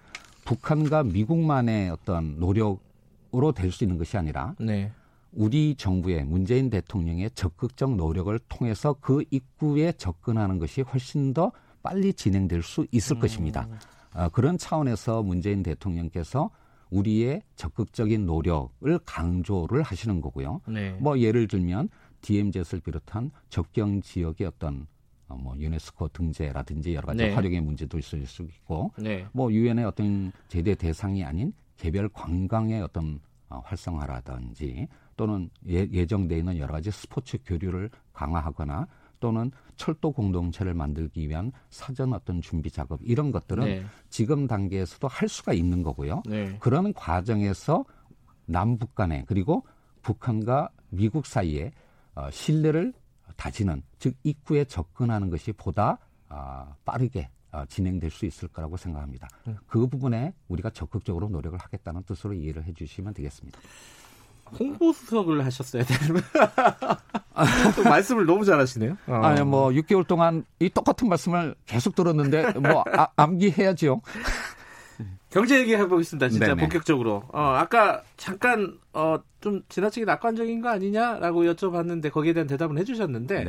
북한과 0.44 1.04
미국만의 1.04 1.90
어떤 1.90 2.38
노력으로 2.38 3.52
될 3.54 3.72
수 3.72 3.82
있는 3.84 3.98
것이 3.98 4.16
아니라 4.16 4.54
네. 4.60 4.92
우리 5.32 5.74
정부의 5.74 6.24
문재인 6.24 6.70
대통령의 6.70 7.30
적극적 7.34 7.96
노력을 7.96 8.38
통해서 8.48 8.94
그 9.00 9.24
입구에 9.30 9.92
접근하는 9.92 10.58
것이 10.58 10.82
훨씬 10.82 11.32
더 11.32 11.52
빨리 11.82 12.12
진행될 12.12 12.62
수 12.62 12.86
있을 12.92 13.16
음. 13.16 13.20
것입니다. 13.20 13.68
어, 14.14 14.28
그런 14.28 14.58
차원에서 14.58 15.22
문재인 15.22 15.62
대통령께서 15.62 16.50
우리의 16.90 17.42
적극적인 17.56 18.26
노력을 18.26 18.98
강조를 19.06 19.82
하시는 19.82 20.20
거고요. 20.20 20.60
네. 20.68 20.90
뭐 21.00 21.18
예를 21.18 21.48
들면 21.48 21.88
DMZ를 22.20 22.80
비롯한 22.80 23.30
접경 23.48 24.02
지역의 24.02 24.46
어떤 24.46 24.86
어, 25.28 25.36
뭐 25.36 25.56
유네스코 25.56 26.08
등재라든지 26.08 26.94
여러 26.94 27.06
가지 27.06 27.18
네. 27.18 27.32
활용의 27.32 27.62
문제도 27.62 27.98
있을 27.98 28.26
수 28.26 28.42
있고 28.42 28.92
네. 28.98 29.26
뭐 29.32 29.50
유엔의 29.50 29.86
어떤 29.86 30.30
제대 30.48 30.74
대상이 30.74 31.24
아닌 31.24 31.54
개별 31.78 32.10
관광의 32.10 32.82
어떤 32.82 33.20
어, 33.48 33.62
활성화라든지 33.64 34.88
또는 35.22 35.48
예, 35.68 36.04
정돼 36.04 36.38
있는 36.38 36.58
여러 36.58 36.72
가지 36.72 36.90
스포츠 36.90 37.38
교류를 37.46 37.90
강화하거나 38.12 38.88
또는 39.20 39.52
철도 39.76 40.10
공동체를 40.10 40.74
만들기 40.74 41.28
위한 41.28 41.52
사전 41.70 42.12
어떤 42.12 42.40
준비 42.40 42.72
작업 42.72 42.98
이런 43.04 43.30
것들은 43.30 43.64
네. 43.64 43.84
지금 44.10 44.48
단계에서도 44.48 45.06
할 45.06 45.28
수가 45.28 45.52
있는 45.52 45.84
거고요. 45.84 46.24
네. 46.26 46.56
그런 46.58 46.92
과정에서 46.92 47.84
남북 48.46 48.96
간에 48.96 49.22
그리고 49.28 49.64
북한과 50.02 50.70
미국 50.90 51.26
사이에 51.26 51.70
어, 52.16 52.28
신뢰를 52.32 52.92
다지는 53.36 53.80
즉 54.00 54.16
입구에 54.24 54.64
접근하는 54.64 55.30
것이 55.30 55.52
보다 55.52 55.98
어, 56.30 56.74
빠르게 56.84 57.30
어, 57.52 57.64
진행될 57.66 58.10
수 58.10 58.26
있을 58.26 58.48
거라고 58.48 58.76
생각합니다. 58.76 59.28
네. 59.46 59.54
그 59.68 59.86
부분에 59.86 60.34
우리가 60.48 60.70
적극적으로 60.70 61.28
노력을 61.28 61.56
하겠다는 61.56 62.02
뜻으로 62.02 62.34
이해를 62.34 62.64
해주시면 62.64 63.14
되겠습니다. 63.14 63.60
홍보 64.58 64.92
수석을 64.92 65.44
하셨어야 65.44 65.84
되는 65.84 66.20
말씀을 67.84 68.26
너무 68.26 68.44
잘하시네요. 68.44 68.96
어. 69.06 69.14
아니 69.14 69.42
뭐 69.42 69.70
6개월 69.70 70.06
동안 70.06 70.44
이 70.58 70.68
똑같은 70.68 71.08
말씀을 71.08 71.54
계속 71.66 71.94
들었는데 71.94 72.52
뭐 72.58 72.84
아, 72.92 73.08
암기해야죠. 73.16 74.02
경제 75.30 75.58
얘기 75.58 75.74
해 75.74 75.86
보겠습니다. 75.86 76.28
진짜 76.28 76.48
네네. 76.48 76.60
본격적으로. 76.60 77.22
어, 77.32 77.40
아까 77.40 78.02
잠깐 78.18 78.78
어, 78.92 79.16
좀 79.40 79.62
지나치게 79.68 80.04
낙관적인 80.04 80.60
거 80.60 80.68
아니냐라고 80.68 81.44
여쭤봤는데 81.44 82.12
거기에 82.12 82.34
대한 82.34 82.46
대답은 82.46 82.76
해주셨는데 82.78 83.46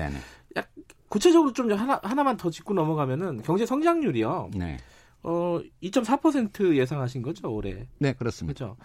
약 0.56 0.70
구체적으로 1.10 1.52
좀 1.52 1.72
하나 1.74 2.00
하나만 2.02 2.38
더 2.38 2.50
짚고 2.50 2.74
넘어가면은 2.74 3.42
경제 3.44 3.66
성장률이요. 3.66 4.52
네. 4.56 4.78
어, 5.24 5.60
2.4% 5.82 6.76
예상하신 6.76 7.22
거죠, 7.22 7.54
올해? 7.54 7.88
네, 8.00 8.14
그렇습니다. 8.14 8.58
그렇죠. 8.58 8.78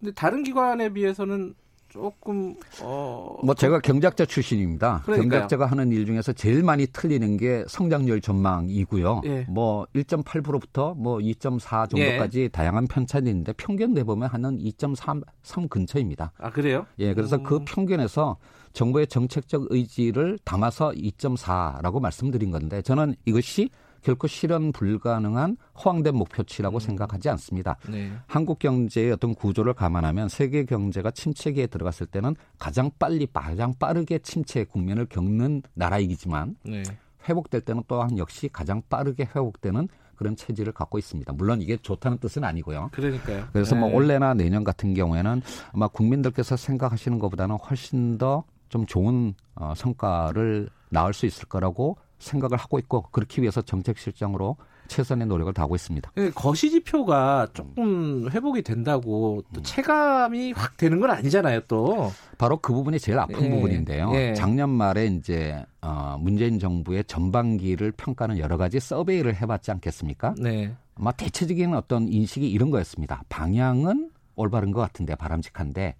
근데 0.00 0.12
다른 0.12 0.42
기관에 0.42 0.92
비해서는 0.92 1.54
조금 1.94 2.56
어... 2.82 3.36
뭐 3.44 3.54
제가 3.54 3.78
경작자 3.78 4.26
출신입니다. 4.26 5.02
그러니까요. 5.04 5.30
경작자가 5.30 5.66
하는 5.66 5.92
일 5.92 6.04
중에서 6.06 6.32
제일 6.32 6.64
많이 6.64 6.88
틀리는 6.88 7.36
게 7.36 7.64
성장률 7.68 8.20
전망이고요. 8.20 9.20
예. 9.26 9.46
뭐 9.48 9.86
1.8%부터 9.94 10.94
뭐 10.94 11.18
2.4 11.18 11.88
정도까지 11.88 12.40
예. 12.40 12.48
다양한 12.48 12.88
편차이 12.88 13.20
있는데 13.20 13.52
평균 13.52 13.94
내보면 13.94 14.28
하는 14.28 14.58
2.3 14.58 15.70
근처입니다. 15.70 16.32
아 16.38 16.50
그래요? 16.50 16.84
예, 16.98 17.14
그래서 17.14 17.36
그 17.36 17.58
음... 17.58 17.64
그 17.64 17.64
평균에서 17.64 18.38
정부의 18.72 19.06
정책적 19.06 19.66
의지를 19.70 20.36
담아서 20.44 20.90
2.4라고 20.90 22.00
말씀드린 22.00 22.50
건데 22.50 22.82
저는 22.82 23.14
이것이 23.24 23.70
결코 24.04 24.26
실현 24.26 24.70
불가능한 24.70 25.56
허황된 25.82 26.14
목표치라고 26.14 26.76
음. 26.76 26.80
생각하지 26.80 27.28
않습니다. 27.30 27.76
네. 27.88 28.12
한국 28.26 28.58
경제의 28.58 29.12
어떤 29.12 29.34
구조를 29.34 29.74
감안하면 29.74 30.28
세계 30.28 30.64
경제가 30.64 31.10
침체기에 31.10 31.66
들어갔을 31.66 32.06
때는 32.06 32.36
가장 32.58 32.90
빨리 32.98 33.26
가장 33.32 33.74
빠르게 33.78 34.18
침체 34.18 34.64
국면을 34.64 35.06
겪는 35.06 35.62
나라이기지만 35.74 36.56
네. 36.64 36.82
회복될 37.28 37.62
때는 37.62 37.82
또한 37.88 38.18
역시 38.18 38.48
가장 38.52 38.82
빠르게 38.88 39.24
회복되는 39.24 39.88
그런 40.14 40.36
체질을 40.36 40.72
갖고 40.72 40.98
있습니다. 40.98 41.32
물론 41.32 41.60
이게 41.60 41.76
좋다는 41.76 42.18
뜻은 42.18 42.44
아니고요. 42.44 42.90
그러니까요. 42.92 43.48
그래서 43.52 43.74
뭐 43.74 43.88
네. 43.88 43.92
뭐 43.92 44.00
올해나 44.00 44.34
내년 44.34 44.62
같은 44.62 44.94
경우에는 44.94 45.42
아마 45.72 45.88
국민들께서 45.88 46.56
생각하시는 46.56 47.18
것보다는 47.18 47.56
훨씬 47.56 48.18
더 48.18 48.44
좀 48.74 48.86
좋은 48.86 49.34
어, 49.54 49.72
성과를 49.76 50.68
낳을 50.90 51.14
수 51.14 51.26
있을 51.26 51.46
거라고 51.46 51.96
생각을 52.24 52.56
하고 52.56 52.78
있고 52.78 53.02
그렇기 53.10 53.42
위해서 53.42 53.62
정책 53.62 53.98
실장으로 53.98 54.56
최선의 54.88 55.26
노력을 55.26 55.52
다하고 55.52 55.74
있습니다. 55.74 56.12
예, 56.18 56.30
거시 56.30 56.70
지표가 56.70 57.48
조금 57.54 58.28
회복이 58.30 58.62
된다고 58.62 59.42
또 59.54 59.60
음. 59.60 59.62
체감이 59.62 60.52
확 60.52 60.76
되는 60.76 61.00
건 61.00 61.10
아니잖아요, 61.10 61.60
또. 61.68 62.12
바로 62.36 62.58
그 62.58 62.72
부분이 62.72 62.98
제일 62.98 63.18
아픈 63.18 63.44
예, 63.44 63.50
부분인데요. 63.50 64.10
예. 64.14 64.34
작년 64.34 64.68
말에 64.70 65.06
이제 65.06 65.64
어, 65.80 66.16
문재인 66.20 66.58
정부의 66.58 67.04
전반기를 67.04 67.92
평가하는 67.92 68.38
여러 68.38 68.56
가지 68.56 68.78
서베이를 68.78 69.40
해봤지 69.40 69.70
않겠습니까? 69.70 70.34
네. 70.38 70.74
아마 70.96 71.12
대체적인 71.12 71.74
어떤 71.74 72.08
인식이 72.08 72.48
이런 72.50 72.70
거였습니다. 72.70 73.22
방향은 73.28 74.10
올바른 74.36 74.70
것 74.70 74.80
같은데 74.80 75.14
바람직한데 75.14 75.94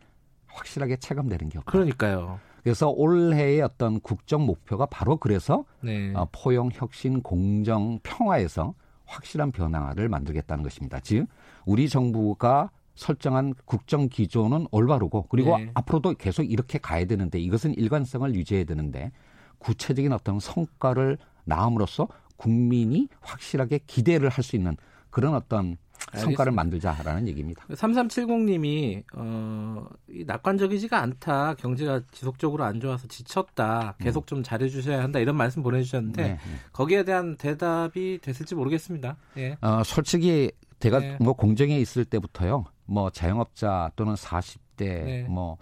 확실하게 0.46 0.96
체감되는 0.96 1.48
게 1.48 1.58
없다. 1.58 1.72
그러니까요. 1.72 2.38
그래서 2.64 2.88
올해의 2.88 3.60
어떤 3.60 4.00
국정 4.00 4.46
목표가 4.46 4.86
바로 4.86 5.18
그래서 5.18 5.64
네. 5.82 6.12
어, 6.14 6.26
포용, 6.32 6.70
혁신, 6.72 7.22
공정, 7.22 8.00
평화에서 8.02 8.74
확실한 9.04 9.52
변화를 9.52 10.08
만들겠다는 10.08 10.64
것입니다. 10.64 10.98
즉 11.00 11.26
우리 11.66 11.90
정부가 11.90 12.70
설정한 12.94 13.52
국정 13.66 14.08
기조는 14.08 14.66
올바르고 14.70 15.26
그리고 15.28 15.58
네. 15.58 15.70
앞으로도 15.74 16.14
계속 16.14 16.44
이렇게 16.44 16.78
가야 16.78 17.04
되는데 17.04 17.38
이것은 17.38 17.74
일관성을 17.74 18.34
유지해야 18.34 18.64
되는데 18.64 19.12
구체적인 19.58 20.12
어떤 20.12 20.40
성과를 20.40 21.18
낳음으로써 21.44 22.08
국민이 22.36 23.08
확실하게 23.20 23.80
기대를 23.86 24.30
할 24.30 24.42
수 24.42 24.56
있는 24.56 24.76
그런 25.10 25.34
어떤 25.34 25.76
성과를 26.12 26.52
만들자라는 26.52 27.28
얘기입니다. 27.28 27.64
3370님이 27.68 29.02
어, 29.14 29.86
낙관적이지가 30.26 31.00
않다. 31.00 31.55
경제가 31.55 32.02
지속적으로 32.12 32.64
안 32.64 32.80
좋아서 32.80 33.07
지쳤다. 33.09 33.96
계속 34.00 34.26
좀 34.26 34.42
잘해 34.42 34.68
주셔야 34.68 35.02
한다. 35.02 35.18
이런 35.18 35.36
말씀 35.36 35.62
보내 35.62 35.82
주셨는데 35.82 36.22
네, 36.22 36.28
네. 36.28 36.38
거기에 36.72 37.05
대한 37.05 37.36
대답이 37.36 38.18
됐을지 38.22 38.55
모르겠습니다. 38.55 39.16
예. 39.38 39.57
어, 39.61 39.82
솔직히 39.84 40.52
제가 40.80 40.98
네. 40.98 41.16
뭐 41.20 41.32
공정에 41.32 41.78
있을 41.78 42.05
때부터요. 42.05 42.64
뭐 42.86 43.11
자영업자 43.11 43.90
또는 43.96 44.14
40대 44.14 45.26
뭐 45.28 45.57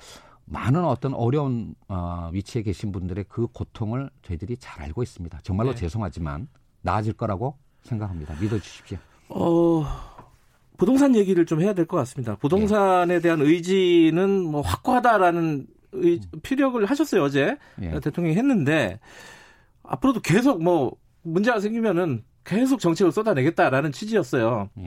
많은 0.44 0.84
어떤 0.84 1.14
어려운 1.14 1.74
어, 1.88 2.30
위치에 2.32 2.62
계신 2.62 2.92
분들의 2.92 3.24
그 3.28 3.46
고통을 3.46 4.10
저희들이 4.22 4.56
잘 4.58 4.82
알고 4.82 5.02
있습니다. 5.02 5.40
정말로 5.42 5.70
네. 5.70 5.76
죄송하지만 5.76 6.48
나아질 6.82 7.14
거라고 7.14 7.56
생각합니다. 7.82 8.34
믿어 8.40 8.58
주십시오. 8.58 8.98
어, 9.28 9.84
부동산 10.76 11.14
얘기를 11.14 11.46
좀 11.46 11.60
해야 11.60 11.72
될 11.74 11.86
것 11.86 11.96
같습니다. 11.98 12.36
부동산에 12.36 13.20
대한 13.20 13.40
의지는 13.40 14.42
뭐 14.42 14.60
확고하다라는 14.62 15.66
의, 15.92 16.20
피력을 16.42 16.84
하셨어요 16.86 17.22
어제 17.22 17.56
예. 17.82 18.00
대통령이 18.00 18.36
했는데 18.36 18.98
앞으로도 19.82 20.20
계속 20.20 20.62
뭐 20.62 20.96
문제가 21.22 21.60
생기면은 21.60 22.24
계속 22.44 22.80
정책을 22.80 23.12
쏟아내겠다라는 23.12 23.92
취지였어요. 23.92 24.70
예. 24.78 24.84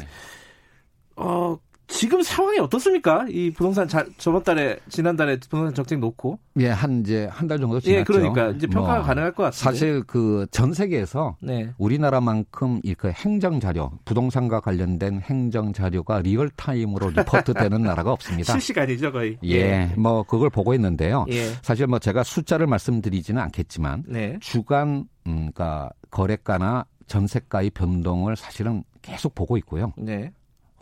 어 1.16 1.58
지금 1.88 2.22
상황이 2.24 2.58
어떻습니까? 2.60 3.26
이 3.30 3.52
부동산 3.52 3.88
자, 3.88 4.06
저번 4.18 4.44
달에 4.44 4.78
지난달에 4.90 5.38
부동산 5.40 5.74
정책 5.74 6.00
놓고 6.00 6.40
예, 6.60 6.70
한 6.70 7.02
이제 7.02 7.28
한 7.32 7.48
달 7.48 7.60
정도 7.60 7.80
지났죠. 7.80 8.00
예, 8.00 8.04
그러니까 8.04 8.50
이제 8.50 8.66
평가가 8.68 8.98
뭐, 8.98 9.06
가능할 9.06 9.34
것 9.34 9.44
같습니다. 9.44 9.72
사실 9.72 10.04
그 10.04 10.48
전 10.52 10.74
세계에서 10.74 11.38
네. 11.42 11.72
우리나라만큼 11.78 12.82
이 12.84 12.96
그 12.96 13.10
행정 13.12 13.60
자료, 13.60 13.92
부동산과 14.06 14.62
관련된 14.62 15.22
행정 15.22 15.74
자료가 15.74 16.20
real 16.22 16.49
time으로 16.56 17.10
리포트되는 17.12 17.82
나라가 17.84 18.12
없습니다. 18.14 18.54
실시간이죠, 18.54 19.12
거의. 19.12 19.38
예, 19.44 19.56
예. 19.56 19.92
뭐 19.98 20.24
그걸 20.24 20.50
보고 20.50 20.74
있는데요. 20.74 21.26
예. 21.30 21.46
사실 21.62 21.88
뭐 21.88 22.00
제가 22.00 22.24
숫자를 22.24 22.68
말씀드리지는 22.68 23.42
않겠지만 23.42 24.04
네. 24.08 24.38
주간 24.42 25.08
음, 25.28 25.52
그러니까 25.54 25.90
거래가나 26.10 26.86
전세가의 27.08 27.70
변동을 27.72 28.36
사실은 28.36 28.84
계속 29.02 29.36
보고 29.36 29.58
있고요. 29.58 29.94
네. 29.98 30.32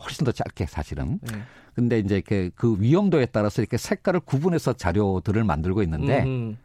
훨씬 0.04 0.24
더 0.24 0.32
짧게 0.32 0.66
사실은. 0.66 1.18
네. 1.22 1.42
근데 1.74 1.98
이제 1.98 2.16
이렇게 2.16 2.50
그 2.54 2.76
위험도에 2.78 3.26
따라서 3.26 3.62
이렇게 3.62 3.76
색깔을 3.76 4.20
구분해서 4.20 4.74
자료들을 4.74 5.42
만들고 5.42 5.82
있는데 5.82 6.22
음. 6.22 6.56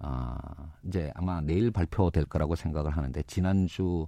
어, 0.00 0.36
이제 0.84 1.10
아마 1.14 1.40
내일 1.40 1.70
발표될 1.70 2.26
거라고 2.26 2.54
생각을 2.54 2.96
하는데 2.96 3.22
지난주 3.22 4.06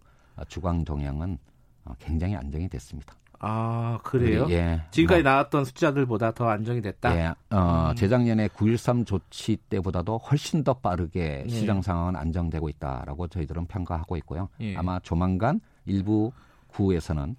주광 0.48 0.84
동향은 0.84 1.38
어, 1.84 1.94
굉장히 1.98 2.36
안정이 2.36 2.68
됐습니다. 2.68 3.14
아 3.42 3.98
그래요? 4.02 4.46
예. 4.50 4.82
지금까지 4.90 5.22
뭐, 5.22 5.32
나왔던 5.32 5.64
숫자들보다 5.64 6.32
더 6.32 6.50
안정이 6.50 6.82
됐다. 6.82 7.16
예. 7.16 7.34
어, 7.54 7.88
음. 7.90 7.96
재작년에 7.96 8.48
9.13 8.48 9.06
조치 9.06 9.56
때보다도 9.56 10.18
훨씬 10.18 10.62
더 10.62 10.74
빠르게 10.74 11.44
예. 11.46 11.48
시장 11.48 11.80
상황은 11.80 12.16
안정되고 12.16 12.68
있다라고 12.68 13.28
저희들은 13.28 13.66
평가하고 13.66 14.18
있고요. 14.18 14.50
예. 14.60 14.76
아마 14.76 15.00
조만간 15.00 15.60
일부 15.86 16.32
구에서는 16.68 17.34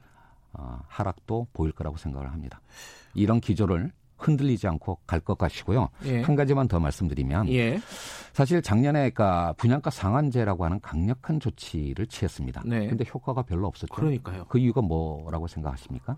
어, 0.53 0.79
하락도 0.87 1.47
보일 1.53 1.71
거라고 1.71 1.97
생각을 1.97 2.31
합니다. 2.31 2.61
이런 3.13 3.39
기조를 3.39 3.91
흔들리지 4.17 4.67
않고 4.67 4.99
갈 5.07 5.19
것 5.21 5.37
같시고요. 5.37 5.89
예. 6.05 6.21
한 6.21 6.35
가지만 6.35 6.67
더 6.67 6.79
말씀드리면 6.79 7.49
예. 7.49 7.79
사실 8.33 8.61
작년에 8.61 9.09
그러니까 9.09 9.53
분양가 9.57 9.89
상한제라고 9.89 10.63
하는 10.65 10.79
강력한 10.79 11.39
조치를 11.39 12.05
취했습니다. 12.07 12.61
네. 12.65 12.87
근데 12.87 13.03
효과가 13.11 13.41
별로 13.43 13.67
없었죠. 13.67 13.93
그러니까요. 13.93 14.45
그 14.47 14.59
이유가 14.59 14.81
뭐라고 14.81 15.47
생각하십니까? 15.47 16.17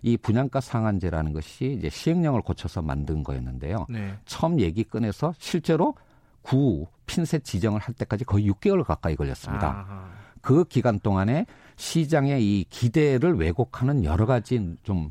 이 0.00 0.16
분양가 0.16 0.60
상한제라는 0.60 1.32
것이 1.32 1.76
이제 1.78 1.88
시행령을 1.90 2.40
고쳐서 2.42 2.82
만든 2.82 3.22
거였는데요. 3.22 3.86
네. 3.88 4.14
처음 4.24 4.58
얘기 4.58 4.82
꺼내서 4.82 5.34
실제로 5.38 5.94
구 6.40 6.86
핀셋 7.06 7.44
지정을 7.44 7.80
할 7.80 7.94
때까지 7.94 8.24
거의 8.24 8.50
6개월 8.50 8.82
가까이 8.82 9.14
걸렸습니다. 9.14 9.68
아하. 9.68 10.10
그 10.40 10.64
기간 10.64 10.98
동안에 10.98 11.46
시장의 11.82 12.44
이 12.44 12.64
기대를 12.70 13.34
왜곡하는 13.34 14.04
여러 14.04 14.24
가지 14.24 14.76
좀 14.84 15.10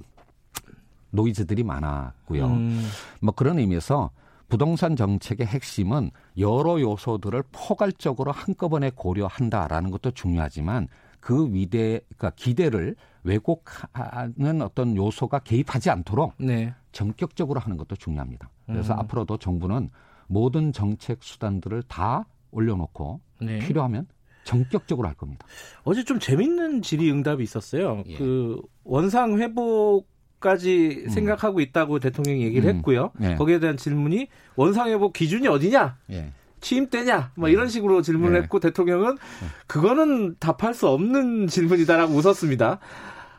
노이즈들이 1.09 1.63
많았고요. 1.63 2.45
음. 2.45 2.81
뭐 3.21 3.33
그런 3.33 3.59
의미에서 3.59 4.11
부동산 4.47 4.95
정책의 4.95 5.47
핵심은 5.47 6.11
여러 6.37 6.79
요소들을 6.79 7.43
포괄적으로 7.51 8.31
한꺼번에 8.31 8.89
고려한다라는 8.89 9.91
것도 9.91 10.11
중요하지만 10.11 10.87
그 11.19 11.53
위대, 11.53 11.99
그러니까 12.07 12.31
기대를 12.37 12.95
왜곡하는 13.23 14.61
어떤 14.61 14.95
요소가 14.95 15.39
개입하지 15.39 15.89
않도록 15.89 16.35
네. 16.37 16.73
전격적으로 16.93 17.59
하는 17.59 17.75
것도 17.75 17.97
중요합니다. 17.97 18.49
그래서 18.65 18.93
음. 18.93 18.99
앞으로도 18.99 19.37
정부는 19.37 19.89
모든 20.27 20.71
정책 20.71 21.21
수단들을 21.21 21.83
다 21.83 22.25
올려놓고 22.51 23.19
네. 23.41 23.59
필요하면 23.59 24.07
전격적으로 24.43 25.07
할 25.07 25.15
겁니다. 25.15 25.45
어제 25.83 26.03
좀 26.03 26.19
재밌는 26.19 26.81
질의응답이 26.81 27.43
있었어요. 27.43 28.03
예. 28.07 28.17
그 28.17 28.59
원상 28.83 29.39
회복 29.39 30.07
까지 30.39 31.03
음. 31.05 31.09
생각하고 31.09 31.59
있다고 31.59 31.99
대통령이 31.99 32.41
얘기를 32.43 32.67
음. 32.69 32.77
했고요. 32.77 33.11
예. 33.21 33.35
거기에 33.35 33.59
대한 33.59 33.77
질문이 33.77 34.27
원상 34.55 34.89
회복 34.89 35.13
기준이 35.13 35.47
어디냐? 35.47 35.97
예. 36.11 36.31
취임 36.61 36.89
때냐? 36.89 37.31
뭐 37.35 37.47
이런 37.49 37.65
예. 37.65 37.69
식으로 37.69 38.01
질문을 38.01 38.37
예. 38.37 38.41
했고 38.41 38.59
대통령은 38.59 39.11
예. 39.13 39.47
그거는 39.67 40.35
답할 40.39 40.73
수 40.73 40.87
없는 40.87 41.45
질문이다라고 41.47 42.13
웃었습니다. 42.15 42.79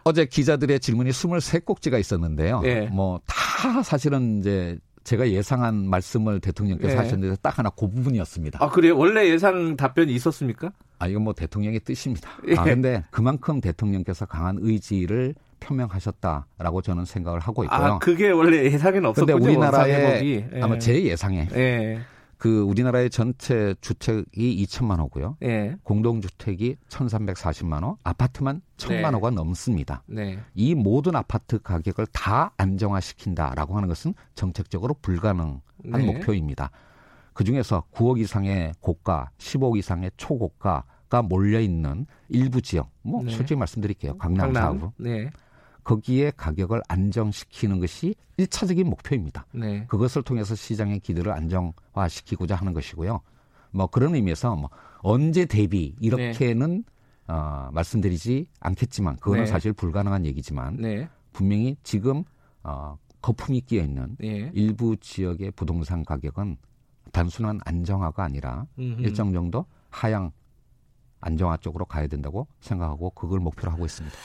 어제 0.04 0.26
기자들의 0.26 0.78
질문이 0.78 1.10
23꼭지가 1.10 1.98
있었는데요. 1.98 2.62
뭐 2.92 3.20
다 3.62 3.82
사실은 3.82 4.40
이제 4.40 4.76
제가 5.04 5.28
예상한 5.30 5.88
말씀을 5.88 6.40
대통령께서 6.40 6.94
네. 6.94 6.96
하셨는데 6.96 7.36
딱 7.42 7.58
하나 7.58 7.70
그 7.70 7.88
부분이었습니다. 7.88 8.62
아, 8.62 8.68
그래요? 8.68 8.96
원래 8.96 9.28
예상 9.28 9.76
답변이 9.76 10.14
있었습니까? 10.14 10.72
아, 10.98 11.08
이건 11.08 11.22
뭐 11.22 11.32
대통령의 11.32 11.80
뜻입니다. 11.80 12.30
예. 12.48 12.56
아, 12.56 12.62
근데 12.62 13.02
그만큼 13.10 13.60
대통령께서 13.60 14.26
강한 14.26 14.58
의지를 14.60 15.34
표명하셨다라고 15.60 16.82
저는 16.82 17.04
생각을 17.04 17.40
하고 17.40 17.64
있고요. 17.64 17.78
아, 17.78 17.98
그게 17.98 18.30
원래 18.30 18.64
예상에는 18.64 19.06
없었군요. 19.06 19.38
근데 19.38 19.50
우리나라의 19.50 20.50
예. 20.52 20.60
아마 20.60 20.78
제 20.78 21.02
예상에 21.02 21.48
예. 21.54 22.00
그 22.42 22.60
우리나라의 22.62 23.08
전체 23.08 23.72
주택이 23.80 24.66
2천만 24.66 24.98
호고요. 24.98 25.36
예. 25.44 25.76
공동주택이 25.84 26.74
1,340만 26.88 27.84
호, 27.84 27.98
아파트만 28.02 28.62
1,000만 28.78 29.00
네. 29.00 29.08
호가 29.10 29.30
넘습니다. 29.30 30.02
네. 30.06 30.40
이 30.52 30.74
모든 30.74 31.14
아파트 31.14 31.62
가격을 31.62 32.06
다 32.06 32.52
안정화시킨다라고 32.56 33.76
하는 33.76 33.86
것은 33.86 34.14
정책적으로 34.34 34.96
불가능한 35.02 35.60
네. 35.84 36.04
목표입니다. 36.04 36.72
그 37.32 37.44
중에서 37.44 37.84
9억 37.92 38.18
이상의 38.18 38.72
고가, 38.80 39.30
10억 39.38 39.78
이상의 39.78 40.10
초고가가 40.16 41.22
몰려 41.22 41.60
있는 41.60 42.06
일부 42.28 42.60
지역, 42.60 42.90
뭐 43.02 43.22
네. 43.22 43.30
솔직히 43.30 43.56
말씀드릴게요. 43.56 44.18
강남, 44.18 44.52
강남. 44.52 44.80
사구. 44.80 44.92
네. 45.82 45.84
거기에 45.84 46.32
가격을 46.36 46.82
안정시키는 46.88 47.80
것이 47.80 48.14
1차적인 48.38 48.84
목표입니다. 48.84 49.46
네. 49.52 49.86
그것을 49.86 50.22
통해서 50.22 50.54
시장의 50.54 51.00
기대를 51.00 51.32
안정화시키고자 51.32 52.54
하는 52.54 52.72
것이고요. 52.72 53.20
뭐 53.72 53.86
그런 53.88 54.14
의미에서 54.14 54.54
뭐 54.56 54.70
언제 54.98 55.44
대비 55.44 55.94
이렇게는 56.00 56.76
네. 56.78 57.32
어, 57.32 57.70
말씀드리지 57.72 58.46
않겠지만 58.60 59.16
그거는 59.16 59.44
네. 59.44 59.50
사실 59.50 59.72
불가능한 59.72 60.26
얘기지만 60.26 60.76
네. 60.76 61.08
분명히 61.32 61.76
지금 61.82 62.24
어, 62.62 62.96
거품이 63.20 63.62
끼어 63.62 63.82
있는 63.82 64.16
네. 64.18 64.50
일부 64.54 64.96
지역의 64.96 65.52
부동산 65.52 66.04
가격은 66.04 66.56
단순한 67.12 67.60
안정화가 67.64 68.24
아니라 68.24 68.66
음흠. 68.78 69.02
일정 69.02 69.32
정도 69.32 69.66
하향 69.90 70.32
안정화 71.20 71.58
쪽으로 71.58 71.84
가야 71.84 72.06
된다고 72.06 72.48
생각하고 72.60 73.10
그걸 73.10 73.40
목표로 73.40 73.72
하고 73.72 73.84
있습니다. 73.84 74.16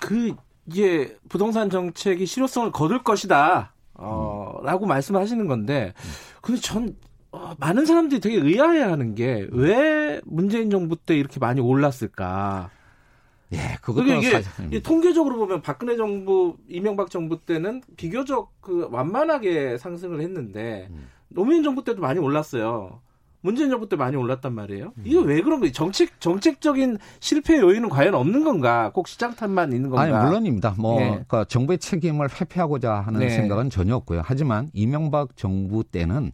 그 0.00 0.34
이게 0.70 1.16
부동산 1.28 1.70
정책이 1.70 2.26
실효성을 2.26 2.70
거둘 2.72 3.02
것이다. 3.02 3.72
어, 3.94 4.60
라고 4.62 4.86
말씀하시는 4.86 5.48
건데, 5.48 5.94
근데 6.40 6.60
전, 6.60 6.94
어, 7.32 7.54
많은 7.58 7.86
사람들이 7.86 8.20
되게 8.20 8.36
의아해 8.36 8.82
하는 8.82 9.14
게, 9.14 9.48
왜 9.50 10.20
문재인 10.24 10.70
정부 10.70 10.94
때 10.96 11.16
이렇게 11.16 11.40
많이 11.40 11.60
올랐을까? 11.60 12.70
예, 13.52 13.78
그것도 13.80 14.06
이게, 14.14 14.30
사실... 14.42 14.66
이게 14.66 14.82
통계적으로 14.82 15.36
보면 15.38 15.62
박근혜 15.62 15.96
정부, 15.96 16.56
이명박 16.68 17.10
정부 17.10 17.40
때는 17.40 17.82
비교적 17.96 18.52
그 18.60 18.88
완만하게 18.90 19.78
상승을 19.78 20.20
했는데, 20.20 20.88
음. 20.90 21.08
노무현 21.28 21.62
정부 21.62 21.82
때도 21.82 22.00
많이 22.02 22.20
올랐어요. 22.20 23.00
문재인 23.40 23.70
정부 23.70 23.88
때 23.88 23.96
많이 23.96 24.16
올랐단 24.16 24.52
말이에요. 24.52 24.92
음. 24.96 25.02
이거 25.04 25.20
왜 25.20 25.40
그런 25.40 25.60
거예요? 25.60 25.72
정책 25.72 26.20
정책적인 26.20 26.98
실패 27.20 27.58
요인은 27.58 27.88
과연 27.88 28.14
없는 28.14 28.44
건가? 28.44 28.90
꼭 28.92 29.06
시장 29.08 29.34
탓만 29.34 29.72
있는 29.72 29.90
건가? 29.90 30.02
아니 30.02 30.12
물론입니다. 30.12 30.74
뭐 30.78 30.98
네. 30.98 31.08
그러니까 31.10 31.44
정부의 31.44 31.78
책임을 31.78 32.28
회피하고자 32.28 32.92
하는 32.94 33.20
네. 33.20 33.30
생각은 33.30 33.70
전혀 33.70 33.94
없고요. 33.96 34.22
하지만 34.24 34.70
이명박 34.72 35.36
정부 35.36 35.84
때는 35.84 36.32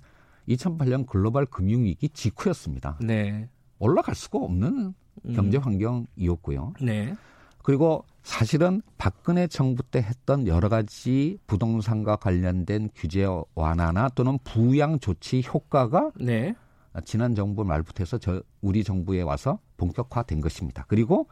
2008년 0.48 1.06
글로벌 1.06 1.46
금융위기 1.46 2.08
직후였습니다. 2.10 2.98
네. 3.00 3.48
올라갈 3.78 4.14
수가 4.14 4.38
없는 4.38 4.94
음. 5.26 5.34
경제 5.34 5.58
환경이었고요. 5.58 6.74
네. 6.80 7.14
그리고 7.62 8.04
사실은 8.22 8.82
박근혜 8.98 9.46
정부 9.46 9.82
때 9.82 9.98
했던 9.98 10.46
여러 10.46 10.68
가지 10.68 11.38
부동산과 11.46 12.16
관련된 12.16 12.90
규제 12.94 13.26
완화나 13.54 14.08
또는 14.10 14.38
부양 14.44 14.98
조치 14.98 15.42
효과가 15.46 16.10
네. 16.20 16.54
지난 17.02 17.34
정부 17.34 17.64
말부터 17.64 18.02
해서 18.02 18.18
저 18.18 18.42
우리 18.60 18.84
정부에 18.84 19.22
와서 19.22 19.58
본격화된 19.76 20.40
것입니다. 20.40 20.84
그리고 20.88 21.26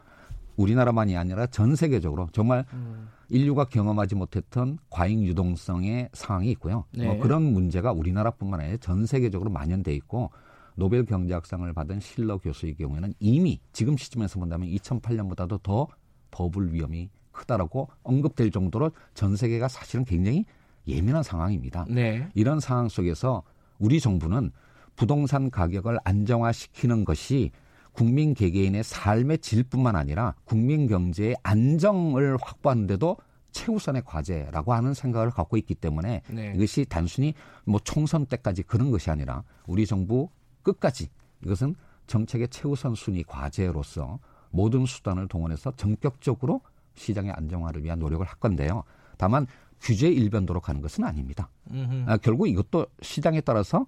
우리나라만이 0.57 1.17
아니라 1.17 1.47
전 1.47 1.75
세계적으로 1.75 2.29
정말 2.31 2.65
음. 2.73 3.09
인류가 3.29 3.65
경험하지 3.65 4.15
못했던 4.15 4.77
과잉 4.89 5.23
유동성의 5.23 6.09
상황이 6.13 6.51
있고요. 6.51 6.85
네. 6.91 7.05
뭐 7.05 7.17
그런 7.17 7.41
문제가 7.41 7.91
우리나라뿐만 7.91 8.59
아니라 8.59 8.77
전 8.77 9.05
세계적으로 9.05 9.49
만연돼 9.49 9.93
있고 9.95 10.31
노벨 10.75 11.05
경제학상을 11.05 11.71
받은 11.73 11.99
실러 11.99 12.37
교수의 12.37 12.75
경우에는 12.75 13.13
이미 13.19 13.59
지금 13.71 13.97
시점에서 13.97 14.39
본다면 14.39 14.69
2008년보다도 14.69 15.61
더 15.63 15.87
버블 16.31 16.73
위험이 16.73 17.09
크다라고 17.31 17.89
언급될 18.03 18.51
정도로 18.51 18.91
전 19.13 19.35
세계가 19.35 19.67
사실은 19.67 20.05
굉장히 20.05 20.45
예민한 20.87 21.23
상황입니다. 21.23 21.85
네. 21.89 22.29
이런 22.33 22.59
상황 22.59 22.89
속에서 22.89 23.43
우리 23.79 23.99
정부는 23.99 24.51
부동산 24.95 25.49
가격을 25.49 25.99
안정화시키는 26.03 27.05
것이 27.05 27.51
국민 27.91 28.33
개개인의 28.33 28.83
삶의 28.83 29.39
질뿐만 29.39 29.95
아니라 29.95 30.33
국민 30.45 30.87
경제의 30.87 31.35
안정을 31.43 32.37
확보하는데도 32.41 33.17
최우선의 33.51 34.01
과제라고 34.03 34.73
하는 34.73 34.93
생각을 34.93 35.29
갖고 35.29 35.57
있기 35.57 35.75
때문에 35.75 36.23
네. 36.27 36.53
이것이 36.55 36.85
단순히 36.85 37.35
뭐 37.65 37.79
총선 37.83 38.25
때까지 38.25 38.63
그런 38.63 38.89
것이 38.89 39.11
아니라 39.11 39.43
우리 39.67 39.85
정부 39.85 40.29
끝까지 40.63 41.09
이것은 41.45 41.75
정책의 42.07 42.49
최우선 42.49 42.95
순위 42.95 43.23
과제로서 43.23 44.19
모든 44.49 44.85
수단을 44.85 45.27
동원해서 45.27 45.71
전격적으로 45.77 46.61
시장의 46.95 47.31
안정화를 47.31 47.83
위한 47.83 47.99
노력을 47.99 48.25
할 48.25 48.35
건데요. 48.35 48.83
다만 49.17 49.47
규제 49.81 50.09
일변도로 50.09 50.61
가는 50.61 50.81
것은 50.81 51.03
아닙니다. 51.03 51.49
아, 52.07 52.17
결국 52.17 52.47
이것도 52.47 52.87
시장에 53.01 53.41
따라서 53.41 53.85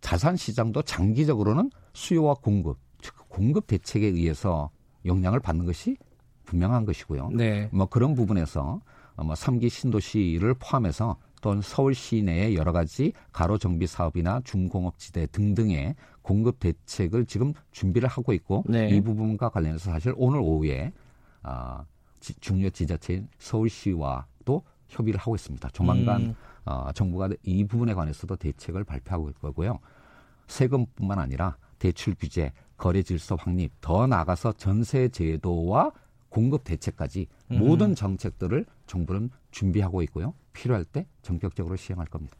자산 0.00 0.36
시장도 0.36 0.82
장기적으로는 0.82 1.70
수요와 1.92 2.34
공급, 2.34 2.78
즉 3.00 3.14
공급 3.28 3.66
대책에 3.66 4.06
의해서 4.06 4.70
영향을 5.04 5.40
받는 5.40 5.66
것이 5.66 5.96
분명한 6.44 6.84
것이고요. 6.84 7.30
네. 7.30 7.68
뭐 7.72 7.86
그런 7.86 8.14
부분에서 8.14 8.80
뭐 9.16 9.34
3기 9.34 9.68
신도시를 9.68 10.54
포함해서 10.54 11.16
또는 11.40 11.62
서울 11.62 11.94
시내의 11.94 12.54
여러 12.54 12.72
가지 12.72 13.12
가로 13.32 13.56
정비 13.56 13.86
사업이나 13.86 14.40
중공업 14.44 14.98
지대 14.98 15.26
등등의 15.26 15.94
공급 16.22 16.58
대책을 16.60 17.26
지금 17.26 17.54
준비를 17.72 18.08
하고 18.08 18.32
있고 18.32 18.64
네. 18.68 18.88
이 18.90 19.00
부분과 19.00 19.48
관련해서 19.48 19.90
사실 19.90 20.12
오늘 20.16 20.40
오후에 20.40 20.92
아, 21.42 21.84
지, 22.20 22.34
중요 22.40 22.68
지자체인 22.68 23.28
서울시와도 23.38 24.62
협의를 24.88 25.18
하고 25.18 25.34
있습니다. 25.34 25.70
조만간 25.70 26.22
음. 26.22 26.34
어, 26.70 26.92
정부가 26.92 27.28
이 27.42 27.64
부분에 27.64 27.94
관해서도 27.94 28.36
대책을 28.36 28.84
발표하고 28.84 29.28
있고요. 29.30 29.80
세금뿐만 30.46 31.18
아니라 31.18 31.56
대출 31.80 32.14
규제, 32.14 32.52
거래 32.76 33.02
질서 33.02 33.34
확립, 33.34 33.72
더 33.80 34.06
나아가서 34.06 34.52
전세 34.52 35.08
제도와 35.08 35.90
공급 36.28 36.62
대책까지 36.62 37.26
음. 37.50 37.58
모든 37.58 37.94
정책들을 37.96 38.64
정부는 38.86 39.30
준비하고 39.50 40.02
있고요. 40.02 40.32
필요할 40.52 40.84
때 40.84 41.06
전격적으로 41.22 41.74
시행할 41.74 42.06
겁니다. 42.06 42.36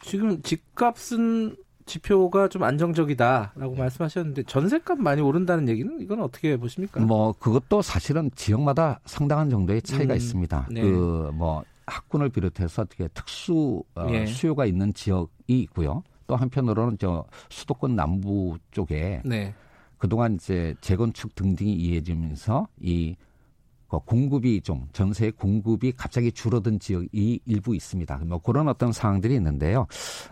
지금 0.00 0.40
집값은 0.40 1.56
지표가 1.84 2.48
좀 2.48 2.62
안정적이다라고 2.62 3.74
네. 3.74 3.78
말씀하셨는데 3.78 4.44
전세값 4.44 4.98
많이 4.98 5.20
오른다는 5.20 5.68
얘기는 5.68 6.00
이건 6.00 6.22
어떻게 6.22 6.56
보십니까? 6.56 7.00
뭐 7.00 7.32
그것도 7.32 7.82
사실은 7.82 8.30
지역마다 8.34 9.00
상당한 9.04 9.50
정도의 9.50 9.82
차이가 9.82 10.14
음, 10.14 10.16
있습니다. 10.16 10.68
네. 10.70 10.82
그뭐 10.82 11.64
학군을 11.88 12.28
비롯해서 12.28 12.82
어떻게 12.82 13.08
특수 13.08 13.82
어, 13.94 14.06
예. 14.10 14.26
수요가 14.26 14.66
있는 14.66 14.92
지역이 14.94 15.60
있고요. 15.60 16.02
또 16.26 16.36
한편으로는 16.36 16.98
저 16.98 17.24
수도권 17.48 17.96
남부 17.96 18.58
쪽에 18.70 19.22
네. 19.24 19.54
그동안 19.96 20.34
이제 20.34 20.74
재건축 20.80 21.34
등등이 21.34 21.72
이해지면서 21.74 22.68
이그 22.80 23.98
공급이 24.04 24.60
좀 24.60 24.88
전세 24.92 25.30
공급이 25.30 25.92
갑자기 25.92 26.30
줄어든 26.30 26.78
지역이 26.78 27.40
일부 27.46 27.74
있습니다. 27.74 28.20
뭐 28.26 28.38
그런 28.38 28.68
어떤 28.68 28.92
상황들이 28.92 29.34
있는데요. 29.34 29.86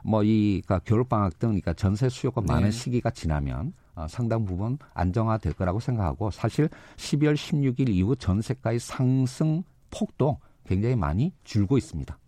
뭐이 0.05 0.63
그러니까 0.65 0.79
겨울 0.85 1.05
방학 1.05 1.39
등 1.39 1.49
그러니까 1.49 1.73
전세 1.73 2.09
수요가 2.09 2.41
많은 2.41 2.65
네. 2.65 2.71
시기가 2.71 3.11
지나면 3.11 3.73
어, 3.97 4.07
상당 4.09 4.45
부분 4.45 4.79
안정화될 4.93 5.55
거라고 5.55 5.81
생각하고 5.81 6.31
사실 6.31 6.69
12월 6.97 7.35
16일 7.35 7.89
이후 7.89 8.15
전세가의 8.15 8.79
상승 8.79 9.65
폭도 9.91 10.39
굉장히 10.67 10.97
많이 10.97 11.33
줄고 11.45 11.79
있습니다. 11.79 12.19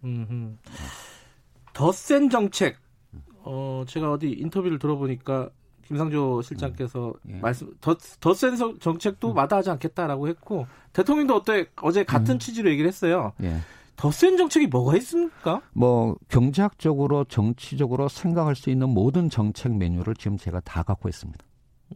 더센 1.72 2.30
정책. 2.30 2.76
어, 3.43 3.84
제가 3.86 4.12
어디 4.12 4.30
인터뷰를 4.30 4.78
들어보니까 4.78 5.51
김상조 5.86 6.43
실장께서 6.43 7.14
음, 7.24 7.36
예. 7.36 7.39
말씀 7.39 7.72
더센 8.20 8.57
정책도 8.78 9.30
음. 9.30 9.34
마다하지 9.34 9.70
않겠다라고 9.70 10.28
했고 10.28 10.66
대통령도 10.93 11.36
어때 11.36 11.66
어제 11.76 12.05
같은 12.05 12.34
음. 12.34 12.39
취지로 12.39 12.70
얘기를 12.70 12.86
했어요. 12.86 13.32
예. 13.43 13.59
더센 13.97 14.36
정책이 14.36 14.66
뭐가 14.66 14.97
있습니까? 14.99 15.62
뭐 15.72 16.16
경제학적으로 16.28 17.24
정치적으로 17.24 18.09
생각할 18.09 18.55
수 18.55 18.70
있는 18.70 18.91
모든 18.91 19.30
정책 19.30 19.76
메뉴를 19.76 20.14
지금 20.14 20.36
제가 20.36 20.61
다 20.61 20.82
갖고 20.82 21.09
있습니다. 21.09 21.45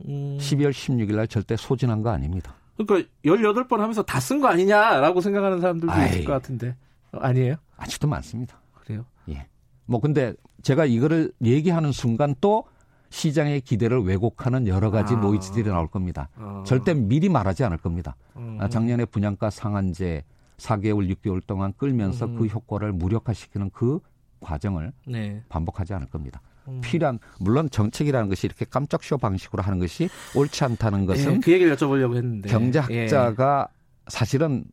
음. 0.09 0.39
12월 0.41 0.71
16일 0.71 1.15
날 1.15 1.29
절대 1.29 1.57
소진한 1.57 2.03
거 2.03 2.11
아닙니다. 2.11 2.57
그러니까 2.77 3.09
18번 3.25 3.79
하면서 3.79 4.03
다 4.03 4.19
쓴 4.21 4.41
거 4.41 4.49
아니냐라고 4.49 5.21
생각하는 5.21 5.61
사람들도 5.61 5.93
아이. 5.93 6.09
있을 6.11 6.25
것 6.25 6.33
같은데. 6.33 6.77
아니에요? 7.13 7.57
아직도 7.77 8.09
많습니다. 8.09 8.61
그래요? 8.73 9.05
예. 9.29 9.47
뭐 9.87 10.01
근데 10.01 10.35
제가 10.63 10.85
이거를 10.87 11.33
얘기하는 11.43 11.93
순간 11.93 12.35
또 12.41 12.65
시장의 13.11 13.61
기대를 13.61 14.03
왜곡하는 14.05 14.67
여러 14.69 14.91
가지 14.91 15.15
아. 15.15 15.19
노이즈들이 15.19 15.69
나올 15.69 15.87
겁니다. 15.89 16.29
아. 16.37 16.63
절대 16.67 16.95
미리 16.95 17.29
말하지 17.29 17.63
않을 17.65 17.77
겁니다. 17.79 18.17
음. 18.37 18.59
작년에 18.71 19.05
분양가 19.05 19.51
상한제 19.51 20.25
4개월, 20.57 21.15
6개월 21.17 21.45
동안 21.47 21.75
끌면서 21.77 22.27
음. 22.27 22.37
그 22.39 22.47
효과를 22.47 22.93
무력화시키는 22.93 23.71
그 23.75 23.99
과정을 24.41 24.93
네. 25.07 25.43
반복하지 25.49 25.93
않을 25.95 26.07
겁니다. 26.07 26.41
음. 26.69 26.81
필요한 26.83 27.19
물론 27.41 27.69
정책이라는 27.71 28.29
것이 28.29 28.47
이렇게 28.47 28.65
깜짝 28.69 29.03
쇼 29.03 29.19
방식으로 29.19 29.63
하는 29.63 29.79
것이 29.79 30.09
옳지 30.35 30.65
않다는 30.65 31.07
것은 31.07 31.35
예, 31.35 31.41
그 31.41 31.53
얘기를 31.53 31.75
여쭤보려고 31.77 32.17
했는데 32.17 32.49
경제학자가 32.49 33.69
예. 33.71 33.81
사실은 34.09 34.65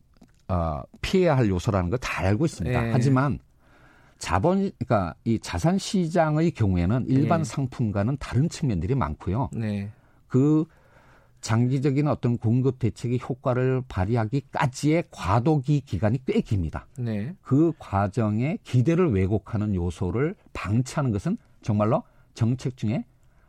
어, 0.48 0.82
피해야 1.00 1.36
할 1.36 1.48
요소라는 1.48 1.90
걸 1.90 1.98
다 2.00 2.20
알고 2.22 2.44
있습니다. 2.44 2.88
예. 2.88 2.92
하지만 2.92 3.38
자본 4.18 4.70
그러니까 4.78 5.14
이 5.24 5.38
자산 5.38 5.78
시장의 5.78 6.50
경우에는 6.52 7.06
일반 7.08 7.42
네. 7.42 7.44
상품과는 7.44 8.18
다른 8.18 8.48
측면들이 8.48 8.94
많고요. 8.94 9.48
네. 9.52 9.90
그 10.28 10.64
장기적인 11.40 12.06
어떤 12.06 12.36
공급 12.36 12.78
대책의 12.78 13.20
효과를 13.20 13.82
발휘하기까지의 13.88 15.04
과도기 15.10 15.80
기간이 15.80 16.22
꽤 16.26 16.40
깁니다. 16.42 16.86
네. 16.98 17.34
그 17.40 17.72
과정에 17.78 18.58
기대를 18.62 19.10
왜곡하는 19.12 19.74
요소를 19.74 20.34
방치하는 20.52 21.12
것은 21.12 21.38
정말로 21.62 22.02
정책 22.34 22.76
중에 22.76 22.96
음. 22.96 23.04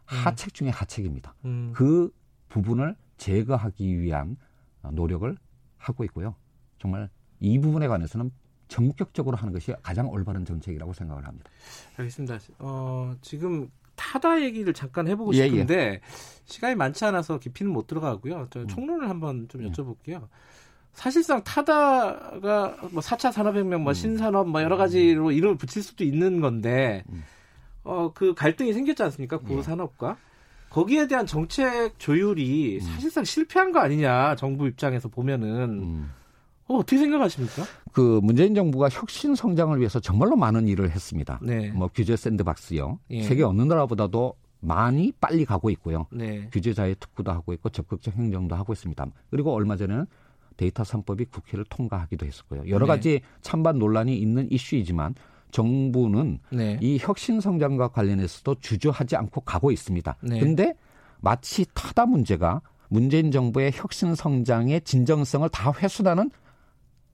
하책 0.05 0.53
중에 0.53 0.69
하책입니다. 0.69 1.35
음. 1.45 1.71
그 1.75 2.11
부분을 2.49 2.95
제거하기 3.17 3.99
위한 3.99 4.37
노력을 4.91 5.37
하고 5.77 6.03
있고요. 6.05 6.35
정말 6.79 7.09
이 7.39 7.59
부분에 7.59 7.87
관해서는 7.87 8.31
전격적으로 8.67 9.37
하는 9.37 9.53
것이 9.53 9.73
가장 9.83 10.09
올바른 10.09 10.45
정책이라고 10.45 10.93
생각을 10.93 11.27
합니다. 11.27 11.49
알겠습니다. 11.97 12.39
어, 12.59 13.13
지금 13.21 13.69
타다 13.95 14.41
얘기를 14.41 14.73
잠깐 14.73 15.07
해보고 15.07 15.33
싶은데 15.33 15.75
예, 15.75 15.79
예. 15.93 16.01
시간이 16.45 16.75
많지 16.75 17.05
않아서 17.05 17.37
깊이는 17.37 17.71
못 17.71 17.87
들어가고요. 17.87 18.47
저 18.49 18.61
음. 18.61 18.67
총론을 18.67 19.09
한번 19.09 19.47
좀 19.49 19.63
예. 19.63 19.69
여쭤볼게요. 19.69 20.27
사실상 20.93 21.43
타다가 21.43 22.77
뭐 22.91 23.01
4차 23.01 23.31
산업혁명, 23.31 23.83
뭐 23.83 23.91
음. 23.91 23.93
신산업, 23.93 24.49
뭐 24.49 24.61
여러 24.61 24.77
가지로 24.77 25.31
이름을 25.31 25.57
붙일 25.57 25.83
수도 25.83 26.03
있는 26.03 26.41
건데, 26.41 27.03
음. 27.09 27.23
어, 27.83 28.11
그 28.13 28.33
갈등이 28.33 28.73
생겼지 28.73 29.01
않습니까? 29.03 29.37
구산업과. 29.39 30.17
거기에 30.69 31.07
대한 31.07 31.25
정책 31.25 31.99
조율이 31.99 32.79
사실상 32.79 33.25
실패한 33.25 33.71
거 33.71 33.79
아니냐, 33.79 34.35
정부 34.35 34.67
입장에서 34.67 35.09
보면은. 35.09 36.05
어, 36.67 36.77
어떻게 36.77 36.97
생각하십니까? 36.97 37.63
그 37.91 38.21
문재인 38.23 38.55
정부가 38.55 38.87
혁신 38.89 39.35
성장을 39.35 39.77
위해서 39.79 39.99
정말로 39.99 40.37
많은 40.37 40.67
일을 40.67 40.91
했습니다. 40.91 41.39
네. 41.41 41.71
뭐 41.71 41.89
규제 41.93 42.15
샌드박스요. 42.15 42.99
예. 43.09 43.23
세계 43.23 43.43
어느 43.43 43.61
나라보다도 43.63 44.35
많이 44.61 45.11
빨리 45.19 45.43
가고 45.43 45.69
있고요. 45.71 46.07
네. 46.11 46.47
규제 46.53 46.73
자유 46.73 46.95
특구도 46.95 47.31
하고 47.31 47.51
있고 47.53 47.69
적극적 47.69 48.15
행정도 48.15 48.55
하고 48.55 48.71
있습니다. 48.71 49.05
그리고 49.29 49.53
얼마 49.53 49.75
전에는 49.75 50.05
데이터 50.55 50.83
3법이 50.83 51.31
국회를 51.31 51.65
통과하기도 51.69 52.25
했었고요. 52.25 52.63
여러 52.69 52.85
네. 52.85 52.87
가지 52.87 53.21
찬반 53.41 53.79
논란이 53.79 54.15
있는 54.17 54.49
이슈이지만 54.51 55.15
정부는 55.51 56.39
네. 56.49 56.77
이 56.81 56.97
혁신 56.99 57.41
성장과 57.41 57.89
관련해서도 57.89 58.55
주저하지 58.61 59.15
않고 59.15 59.41
가고 59.41 59.71
있습니다. 59.71 60.17
네. 60.21 60.39
근데 60.39 60.73
마치 61.19 61.65
타다 61.73 62.05
문제가 62.05 62.61
문재인 62.89 63.31
정부의 63.31 63.71
혁신 63.73 64.15
성장의 64.15 64.81
진정성을 64.81 65.47
다 65.49 65.71
회수하는 65.71 66.29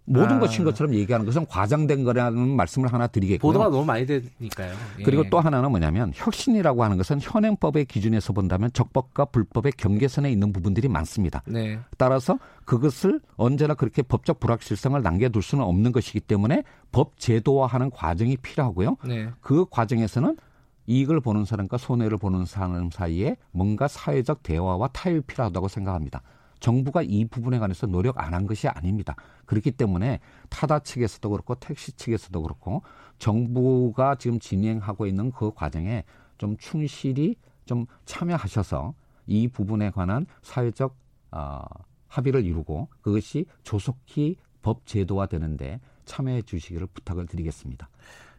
모든 0.10 0.38
아. 0.38 0.40
것인 0.40 0.64
것처럼 0.64 0.94
얘기하는 0.94 1.26
것은 1.26 1.46
과장된 1.48 2.06
거라는 2.06 2.56
말씀을 2.56 2.92
하나 2.94 3.08
드리겠고요. 3.08 3.52
보도가 3.52 3.70
너무 3.70 3.86
많이 3.86 4.06
되니까요. 4.06 4.74
예. 5.00 5.04
그리고 5.04 5.26
또 5.30 5.40
하나는 5.40 5.70
뭐냐면 5.70 6.14
혁신이라고 6.16 6.82
하는 6.82 6.96
것은 6.96 7.20
현행법의 7.22 7.86
기준에서 7.86 8.32
본다면 8.32 8.72
적법과 8.72 9.26
불법의 9.26 9.74
경계선에 9.74 10.32
있는 10.32 10.54
부분들이 10.54 10.88
많습니다. 10.88 11.44
네. 11.46 11.78
따라서 11.98 12.40
그것을 12.64 13.20
언제나 13.36 13.74
그렇게 13.74 14.02
법적 14.02 14.40
불확실성을 14.40 15.00
남겨둘 15.02 15.42
수는 15.42 15.66
없는 15.66 15.92
것이기 15.92 16.22
때문에 16.22 16.64
법 16.94 17.20
제도화하는 17.20 17.92
과정이 17.92 18.38
필요하고요. 18.38 18.96
네. 19.06 19.30
그 19.42 19.66
과정에서는 19.70 20.38
이익을 20.86 21.20
보는 21.20 21.44
사람과 21.44 21.78
손해를 21.78 22.18
보는 22.18 22.46
사람 22.46 22.90
사이에 22.92 23.36
뭔가 23.52 23.90
사회적 23.90 24.42
대화와 24.42 24.88
타협이 24.94 25.22
필요하다고 25.28 25.68
생각합니다. 25.68 26.22
정부가 26.60 27.02
이 27.04 27.26
부분에 27.26 27.60
관해서 27.60 27.88
노력 27.88 28.18
안 28.20 28.34
한 28.34 28.46
것이 28.46 28.68
아닙니다. 28.68 29.16
그렇기 29.46 29.72
때문에 29.72 30.20
타다 30.50 30.80
측에서도 30.80 31.30
그렇고 31.30 31.56
택시 31.56 31.92
측에서도 31.94 32.42
그렇고 32.42 32.84
정부가 33.20 34.16
지금 34.16 34.40
진행하고 34.40 35.08
있는 35.08 35.32
그 35.32 35.52
과정에 35.54 36.04
좀 36.38 36.56
충실히 36.58 37.36
좀 37.66 37.86
참여하셔서 38.06 38.94
이 39.26 39.48
부분에 39.48 39.90
관한 39.92 40.26
사회적 40.44 40.96
어, 41.32 41.62
합의를 42.08 42.46
이루고 42.46 42.88
그것이 43.02 43.46
조속히 43.64 44.38
법 44.62 44.86
제도화 44.86 45.26
되는데 45.26 45.80
참여해 46.06 46.44
주시기를 46.44 46.88
부탁을 46.88 47.26
드리겠습니다. 47.26 47.90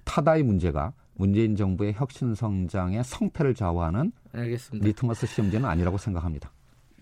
타다의 0.05 0.43
문제가 0.43 0.93
문재인 1.15 1.57
정부의 1.57 1.95
혁신 1.95 2.35
성장의 2.35 3.05
성패를 3.05 3.55
좌우하는 3.55 4.13
알겠습니다. 4.33 4.87
리트머스 4.87 5.27
시험지는 5.27 5.69
아니라고 5.69 5.99
생각합니다. 5.99 6.51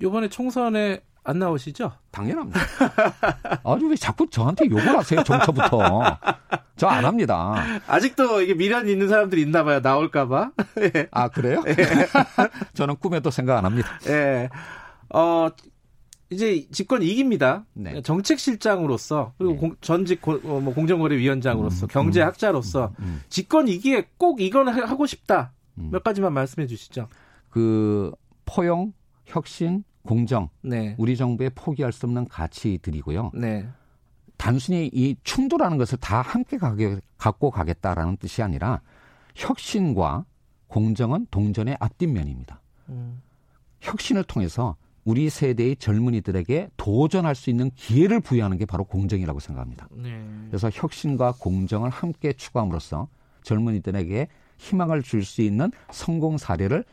이번에 0.01 0.29
총선에 0.29 1.01
안 1.25 1.39
나오시죠? 1.41 1.93
당연합니다. 2.13 2.61
아주 3.65 3.89
왜 3.89 3.97
자꾸 3.97 4.29
저한테 4.31 4.67
욕을 4.71 4.97
하세요, 4.97 5.23
정초부터. 5.25 6.19
저 6.77 6.87
안 6.89 7.05
합니다. 7.05 7.55
아직도 7.89 8.43
이게 8.43 8.55
미련이 8.55 8.93
있는 8.93 9.09
사람들이 9.09 9.43
있나 9.43 9.65
봐요, 9.65 9.81
나올까봐. 9.81 10.53
예. 10.95 11.09
아, 11.11 11.29
그래요? 11.29 11.65
예. 11.67 11.75
저는 12.75 12.97
꿈에도 12.97 13.31
생각 13.31 13.59
안 13.59 13.65
합니다. 13.65 13.89
예. 14.07 14.49
어, 15.09 15.49
이제 16.31 16.69
집권 16.71 17.03
이깁니다. 17.03 17.65
네. 17.73 18.03
정책실장으로서 18.03 19.33
그리고 19.39 19.53
네. 19.55 19.59
공, 19.59 19.77
전직 19.81 20.21
고, 20.21 20.33
어, 20.45 20.61
뭐 20.61 20.75
공정거래위원장으로서 20.75 21.87
음, 21.87 21.89
경제학자로서 21.89 22.93
음, 22.99 23.05
음, 23.05 23.21
음. 23.55 23.69
이기에 23.69 24.09
꼭 24.17 24.41
이건 24.41 24.69
하고 24.69 25.07
싶다. 25.07 25.53
음. 25.79 25.91
몇 25.93 26.03
가지만 26.05 26.33
말씀해 26.35 26.67
주시죠. 26.67 27.09
그 27.49 28.13
포용, 28.45 28.93
혁신, 29.27 29.85
공정, 30.03 30.49
네. 30.63 30.95
우리 30.99 31.17
정부의 31.17 31.51
포기할 31.55 31.93
수 31.93 32.07
없는 32.07 32.29
가치들이고요. 32.29 33.33
네. 33.35 33.69
단순히 34.37 34.91
이 34.93 35.17
충돌하는 35.25 35.79
것을 35.79 35.99
다 35.99 36.21
함께 36.23 36.59
가게, 36.59 36.99
갖고 37.19 37.51
가겠다라는 37.51 38.17
뜻이 38.19 38.43
아니라 38.43 38.81
혁신과 39.35 40.25
공정은 40.69 41.27
동전의 41.31 41.77
앞뒷면입니다. 41.81 42.61
음. 42.89 43.21
혁신을 43.81 44.25
통해서 44.25 44.77
우리 45.05 45.31
세대의 45.31 45.77
젊은이들에게 45.77 46.71
도전할 46.77 47.35
수 47.35 47.51
있는 47.51 47.71
기회를 47.77 48.21
부여하는 48.21 48.59
게 48.59 48.67
바로 48.67 48.85
공정이라고 48.85 49.39
생각합니다. 49.39 49.89
네. 49.93 50.21
그래서 50.49 50.69
혁신과 50.73 51.35
공정을 51.39 51.91
함께 51.91 52.33
추구함으로써 52.33 53.09
젊은이들에게 53.43 54.29
희망을 54.59 55.03
줄 55.03 55.25
수 55.25 55.43
있는 55.43 55.71
성공 55.93 56.39
사례를 56.39 56.85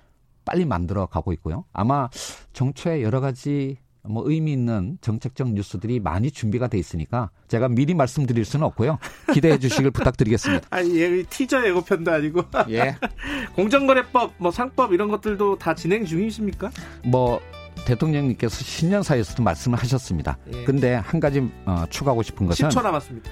빨리 0.46 0.66
만들어 0.66 1.06
가고 1.06 1.34
있고요. 1.34 1.66
아마 1.74 2.10
정초에 2.54 3.02
여러 3.02 3.22
가지 3.22 3.78
뭐 4.06 4.24
의미 4.26 4.52
있는 4.52 4.98
정책적 5.02 5.54
뉴스들이 5.54 6.00
많이 6.00 6.30
준비가 6.30 6.68
돼 6.68 6.78
있으니까 6.78 7.30
제가 7.48 7.70
미리 7.70 7.94
말씀드릴 7.94 8.44
수는 8.44 8.66
없고요. 8.66 9.00
기대해 9.34 9.58
주시길 9.58 9.91
부탁드리겠습니다. 9.91 10.68
아니, 10.70 11.00
예, 11.00 11.24
티저 11.24 11.66
예고편도 11.66 12.12
아니고. 12.12 12.44
예. 12.70 12.98
공정거래법, 13.56 14.34
뭐 14.38 14.52
상법 14.52 14.94
이런 14.94 15.08
것들도 15.10 15.58
다 15.58 15.74
진행 15.74 16.06
중이십니까? 16.06 16.70
뭐 17.06 17.39
대통령님께서 17.86 18.64
신년사에서도 18.64 19.41
말씀을 19.41 19.80
하셨습니다. 19.80 20.38
예. 20.54 20.64
근데 20.66 20.96
한 20.96 21.20
가지 21.20 21.50
어, 21.66 21.86
추가하고 21.89 22.24
싶은 22.24 22.48
것은 22.48 22.70
10초 22.70 22.84
남았습니다. 22.84 23.32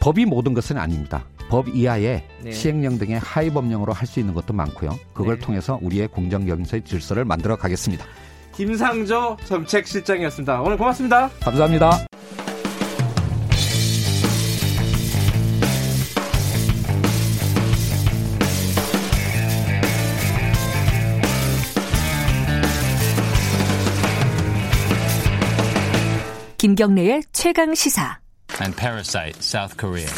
법이 0.00 0.24
모든 0.24 0.54
것은 0.54 0.78
아닙니다. 0.78 1.26
법 1.48 1.68
이하의 1.68 2.24
네. 2.42 2.52
시행령 2.52 2.98
등의 2.98 3.18
하위 3.18 3.50
법령으로 3.50 3.92
할 3.92 4.06
수 4.06 4.20
있는 4.20 4.34
것도 4.34 4.52
많고요. 4.52 4.98
그걸 5.12 5.38
네. 5.38 5.44
통해서 5.44 5.78
우리의 5.82 6.08
공정 6.08 6.46
경제 6.46 6.80
질서를 6.80 7.24
만들어 7.24 7.56
가겠습니다. 7.56 8.04
김상조 8.54 9.36
정책실장이었습니다. 9.44 10.62
오늘 10.62 10.76
고맙습니다. 10.78 11.28
감사합니다. 11.40 12.06
김경래의 26.58 27.22
최강 27.32 27.74
시사. 27.74 28.18
And 28.60 28.74
Parasite, 28.76 29.38
South 29.40 29.76
Korea. 29.76 30.08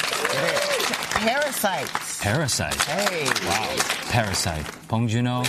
Parasites. 1.19 2.23
Parasite. 2.23 2.81
Hey. 2.85 3.27
Wow. 3.45 3.77
Parasite. 4.09 4.65
Bong 4.87 5.09
Joon-ho. 5.09 5.43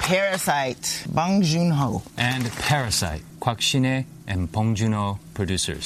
Parasite. 0.00 1.04
Bong 1.12 1.42
Joon-ho. 1.42 2.02
And 2.16 2.50
Parasite. 2.52 3.22
Kwak 3.38 3.60
Sin-ae 3.60 4.06
and 4.26 4.50
Bong 4.50 4.74
Joon-ho 4.74 5.18
producers. 5.34 5.84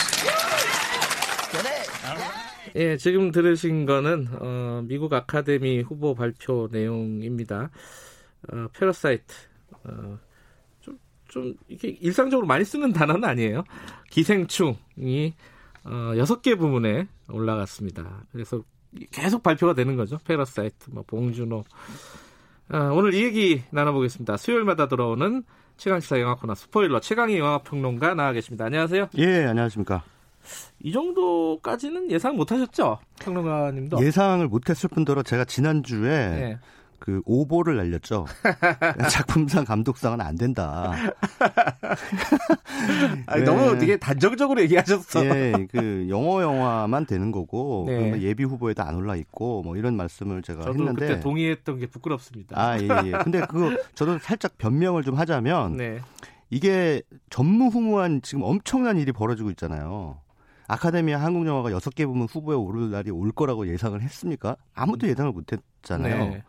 예, 2.77 2.97
지금 2.97 3.33
들으신 3.33 3.87
거는 3.87 4.29
어, 4.41 4.83
미국 4.87 5.13
아카데미 5.13 5.81
후보 5.81 6.15
발표 6.15 6.69
내용입니다. 6.71 7.71
어, 8.53 8.69
Parasite. 8.73 9.35
어, 9.83 10.19
좀, 10.81 10.99
좀, 11.27 11.55
이게 11.69 11.89
일상적으로 12.01 12.47
많이 12.47 12.65
쓰는 12.65 12.93
단어는 12.93 13.25
아니에요. 13.25 13.65
기생충이 14.11 15.35
어, 15.85 16.13
6개 16.15 16.57
부문에 16.57 17.09
올라갔습니다. 17.29 18.27
그래서 18.31 18.63
계속 19.11 19.43
발표가 19.43 19.75
되는 19.75 19.97
거죠. 19.97 20.19
Parasite, 20.25 20.91
뭐, 20.91 21.03
봉준호. 21.07 21.65
어, 22.73 22.77
오늘 22.95 23.15
이 23.15 23.23
얘기 23.25 23.63
나눠보겠습니다. 23.71 24.37
수요일마다 24.37 24.89
돌아오는 24.89 25.43
최강시사 25.77 26.21
영화 26.21 26.35
코너 26.35 26.55
스포일러 26.55 27.01
최강희 27.01 27.39
영화평론가 27.39 28.15
나와 28.15 28.33
계십니다. 28.33 28.67
안녕하세요. 28.67 29.09
예, 29.19 29.45
안녕하십니까. 29.47 30.05
이 30.81 30.93
정도까지는 30.93 32.11
예상 32.11 32.37
못하셨죠, 32.37 32.99
평론가님도? 33.21 34.05
예상을 34.05 34.47
못했을 34.49 34.89
뿐더러 34.89 35.23
제가 35.23 35.45
지난주에 35.45 36.29
네. 36.29 36.59
그 37.03 37.21
오보를 37.25 37.77
날렸죠. 37.79 38.27
작품상 39.11 39.65
감독상은 39.65 40.21
안 40.21 40.37
된다. 40.37 40.93
아니, 43.27 43.41
네. 43.41 43.45
너무 43.45 43.77
되게 43.77 43.97
단정적으로 43.97 44.63
얘기하셨어. 44.63 45.27
예, 45.27 45.67
그 45.69 46.07
영어 46.09 46.41
영화만 46.43 47.07
되는 47.07 47.33
거고 47.33 47.87
네. 47.89 48.21
예비 48.21 48.45
후보에도 48.45 48.85
안 48.85 48.95
올라 48.95 49.17
있고 49.17 49.65
뭐 49.65 49.77
이런 49.77 49.97
말씀을 49.97 50.43
제가 50.43 50.63
저도 50.63 50.79
했는데 50.79 51.09
그때 51.09 51.21
동의했던 51.21 51.81
게 51.81 51.89
부끄럽습니다. 51.89 52.57
아, 52.57 52.79
예, 52.79 52.85
예. 52.85 53.11
근데 53.25 53.41
그거 53.41 53.77
저도 53.97 54.21
살짝 54.21 54.57
변명을 54.59 55.03
좀 55.03 55.17
하자면 55.17 55.77
네. 55.77 55.99
이게 56.51 57.03
전무후무한 57.31 58.23
지금 58.23 58.45
엄청난 58.45 58.97
일이 58.97 59.11
벌어지고 59.11 59.51
있잖아요. 59.51 60.21
아카데미 60.69 61.11
한국 61.11 61.49
영화가 61.49 61.71
6개 61.71 62.07
부문 62.07 62.29
후보에 62.31 62.55
오를 62.55 62.93
날이 62.93 63.11
올 63.11 63.33
거라고 63.33 63.67
예상을 63.67 64.01
했습니까? 64.01 64.55
아무도 64.73 65.09
예상을 65.09 65.33
못 65.33 65.47
했잖아요. 65.53 66.43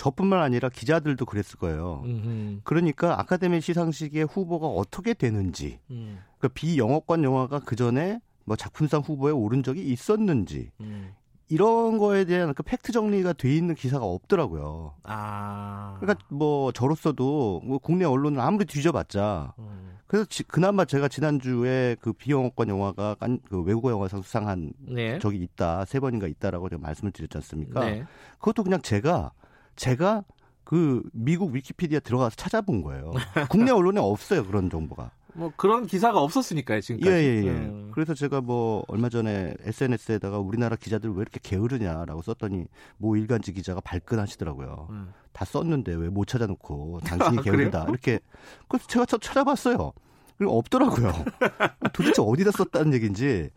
네. 0.00 0.04
저뿐만 0.04 0.40
아니라 0.40 0.70
기자들도 0.70 1.26
그랬을 1.26 1.58
거예요. 1.58 2.02
음흠. 2.04 2.60
그러니까 2.64 3.20
아카데미 3.20 3.60
시상식의 3.60 4.24
후보가 4.24 4.66
어떻게 4.66 5.12
되는지, 5.12 5.78
음. 5.90 6.20
그 6.38 6.48
비영어권 6.48 7.22
영화가 7.22 7.60
그 7.60 7.76
전에 7.76 8.20
뭐 8.46 8.56
작품상 8.56 9.02
후보에 9.02 9.30
오른 9.32 9.62
적이 9.62 9.92
있었는지 9.92 10.70
음. 10.80 11.12
이런 11.48 11.98
거에 11.98 12.24
대한 12.24 12.54
그 12.54 12.62
팩트 12.62 12.92
정리가 12.92 13.34
돼 13.34 13.54
있는 13.54 13.74
기사가 13.74 14.04
없더라고요. 14.04 14.94
아. 15.02 15.96
그러니까 16.00 16.24
뭐 16.30 16.72
저로서도 16.72 17.60
뭐 17.64 17.78
국내 17.78 18.04
언론을 18.04 18.40
아무리 18.40 18.64
뒤져봤자 18.64 19.54
음. 19.58 19.98
그래서 20.06 20.24
지, 20.24 20.44
그나마 20.44 20.84
제가 20.84 21.08
지난주에 21.08 21.96
그 22.00 22.12
비영어권 22.12 22.68
영화가 22.68 23.16
깐, 23.16 23.38
그 23.48 23.60
외국어 23.62 23.90
영화상 23.90 24.22
수상한 24.22 24.72
네. 24.78 25.18
적이 25.18 25.42
있다 25.42 25.84
세 25.84 26.00
번인가 26.00 26.26
있다라고 26.26 26.68
제가 26.70 26.80
말씀을 26.80 27.12
드렸지 27.12 27.36
않습니까? 27.36 27.84
네. 27.84 28.04
그것도 28.38 28.62
그냥 28.64 28.80
제가 28.80 29.32
제가 29.80 30.24
그 30.62 31.02
미국 31.14 31.54
위키피디아 31.54 32.00
들어가서 32.00 32.36
찾아본 32.36 32.82
거예요. 32.82 33.12
국내 33.48 33.70
언론에 33.70 33.98
없어요 33.98 34.44
그런 34.44 34.68
정보가. 34.68 35.10
뭐 35.32 35.50
그런 35.56 35.86
기사가 35.86 36.20
없었으니까요 36.20 36.80
지금까지. 36.82 37.10
예예예. 37.10 37.42
예, 37.42 37.46
예. 37.46 37.50
음. 37.50 37.90
그래서 37.94 38.12
제가 38.12 38.42
뭐 38.42 38.84
얼마 38.88 39.08
전에 39.08 39.54
SNS에다가 39.62 40.38
우리나라 40.38 40.76
기자들 40.76 41.10
왜 41.12 41.22
이렇게 41.22 41.40
게으르냐라고 41.42 42.20
썼더니 42.20 42.66
뭐 42.98 43.16
일간지 43.16 43.54
기자가 43.54 43.80
발끈하시더라고요. 43.80 44.88
음. 44.90 45.12
다 45.32 45.46
썼는데 45.46 45.94
왜 45.94 46.10
못 46.10 46.26
찾아놓고 46.26 47.00
당신이 47.04 47.38
아, 47.40 47.42
게으르다 47.42 47.84
이렇게. 47.88 48.20
그래서 48.68 48.86
제가 48.86 49.06
찾아봤어요. 49.06 49.92
그리고 50.36 50.58
없더라고요. 50.58 51.12
도대체 51.94 52.20
어디다 52.20 52.50
썼다는 52.50 52.92
얘기인지. 52.94 53.50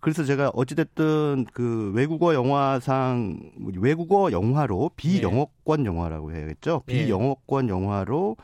그래서 0.00 0.24
제가 0.24 0.50
어찌됐든 0.54 1.46
그 1.52 1.92
외국어 1.94 2.34
영화상 2.34 3.38
외국어 3.76 4.32
영화로 4.32 4.90
비영어권 4.96 5.84
영화라고 5.84 6.32
해야겠죠. 6.32 6.82
네. 6.86 7.04
비영어권 7.04 7.68
영화로 7.68 8.36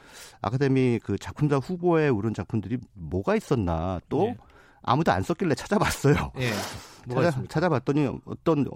아카데미 0.43 1.01
그 1.03 1.19
작품상 1.19 1.59
후보에 1.61 2.09
오른 2.09 2.35
작품들이 2.35 2.79
뭐가 2.93 3.37
있었나 3.37 4.01
또 4.09 4.25
네. 4.25 4.37
아무도 4.83 5.13
안 5.13 5.23
썼길래 5.23 5.55
찾아봤어요. 5.55 6.33
네. 6.37 6.51
찾아, 7.09 7.43
찾아봤더니 7.49 8.21
어떤 8.25 8.67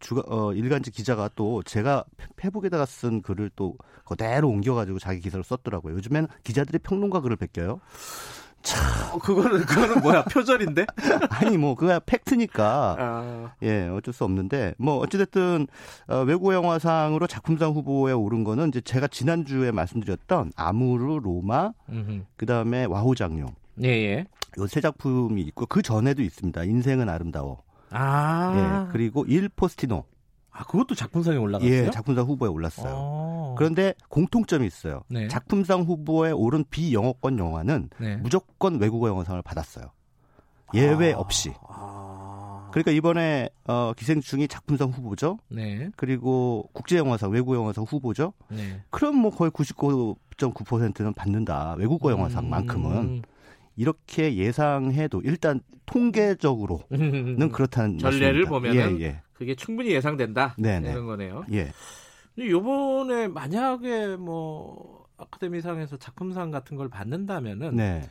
주가 0.00 0.22
어, 0.26 0.52
일간지 0.52 0.90
기자가 0.90 1.30
또 1.36 1.62
제가 1.62 2.04
페북에다가 2.34 2.84
쓴 2.84 3.22
글을 3.22 3.50
또 3.54 3.76
그대로 4.04 4.48
옮겨가지고 4.48 4.98
자기 4.98 5.20
기사를 5.20 5.42
썼더라고요. 5.44 5.94
요즘엔 5.94 6.26
기자들이 6.42 6.78
평론가 6.78 7.20
글을 7.20 7.36
베껴요. 7.36 7.80
참, 8.62 8.80
어, 9.12 9.18
그거는, 9.18 9.60
그거는 9.64 10.02
뭐야, 10.02 10.24
표절인데? 10.24 10.86
아니, 11.30 11.56
뭐, 11.56 11.74
그거 11.76 12.00
팩트니까. 12.04 12.96
아. 12.98 13.52
예, 13.62 13.86
어쩔 13.88 14.12
수 14.12 14.24
없는데, 14.24 14.74
뭐, 14.76 14.98
어찌됐든, 14.98 15.68
어, 16.08 16.22
외국 16.26 16.52
영화상으로 16.52 17.26
작품상 17.28 17.72
후보에 17.72 18.12
오른 18.12 18.42
거는 18.42 18.68
이제 18.68 18.80
제가 18.80 19.06
지난 19.06 19.44
주에 19.44 19.70
말씀드렸던 19.70 20.52
아무르, 20.56 21.20
로마, 21.22 21.72
그 22.36 22.46
다음에 22.46 22.84
와호장룡. 22.86 23.54
예, 23.84 23.88
예. 23.88 24.26
요세 24.58 24.80
작품이 24.80 25.40
있고, 25.42 25.66
그 25.66 25.82
전에도 25.82 26.22
있습니다. 26.22 26.64
인생은 26.64 27.08
아름다워. 27.08 27.62
아. 27.90 28.86
예, 28.88 28.92
그리고 28.92 29.24
일 29.26 29.48
포스티노. 29.48 30.04
아, 30.56 30.64
그것도 30.64 30.94
작품상에 30.94 31.36
올라갔어요? 31.36 31.70
예, 31.70 31.90
작품상 31.90 32.24
후보에 32.26 32.48
올랐어요. 32.48 32.94
아~ 32.96 33.54
그런데 33.58 33.94
공통점이 34.08 34.66
있어요. 34.66 35.02
네. 35.08 35.28
작품상 35.28 35.82
후보에 35.82 36.30
오른 36.30 36.64
비영어권 36.70 37.38
영화는 37.38 37.90
네. 37.98 38.16
무조건 38.16 38.80
외국어 38.80 39.08
영화상을 39.08 39.40
받았어요. 39.42 39.84
예외 40.72 41.12
아~ 41.12 41.18
없이. 41.18 41.52
아~ 41.68 42.70
그러니까 42.70 42.90
이번에 42.92 43.50
어, 43.66 43.92
기생충이 43.94 44.48
작품상 44.48 44.88
후보죠. 44.90 45.38
네. 45.48 45.90
그리고 45.96 46.70
국제영화상, 46.72 47.30
외국어 47.30 47.56
영화상 47.56 47.84
후보죠. 47.84 48.32
네. 48.48 48.82
그럼 48.90 49.16
뭐 49.16 49.30
거의 49.30 49.50
99.9%는 49.50 51.12
받는다. 51.12 51.74
외국어 51.78 52.10
영화상만큼은. 52.10 52.96
음~ 52.96 53.22
이렇게 53.76 54.36
예상해도 54.36 55.20
일단 55.22 55.60
통계적으로는 55.84 57.50
그렇다는 57.52 57.98
전례를 57.98 58.46
보면은 58.46 59.00
예, 59.00 59.04
예. 59.04 59.22
그게 59.36 59.54
충분히 59.54 59.90
예상된다 59.90 60.54
네네. 60.58 60.90
이런 60.90 61.06
거네요. 61.06 61.44
예. 61.52 61.72
근데 62.34 62.50
요번에 62.50 63.28
만약에 63.28 64.16
뭐 64.16 65.06
아카데미상에서 65.18 65.96
작품상 65.96 66.50
같은 66.50 66.76
걸 66.76 66.88
받는다면은 66.88 67.76
네. 67.76 68.08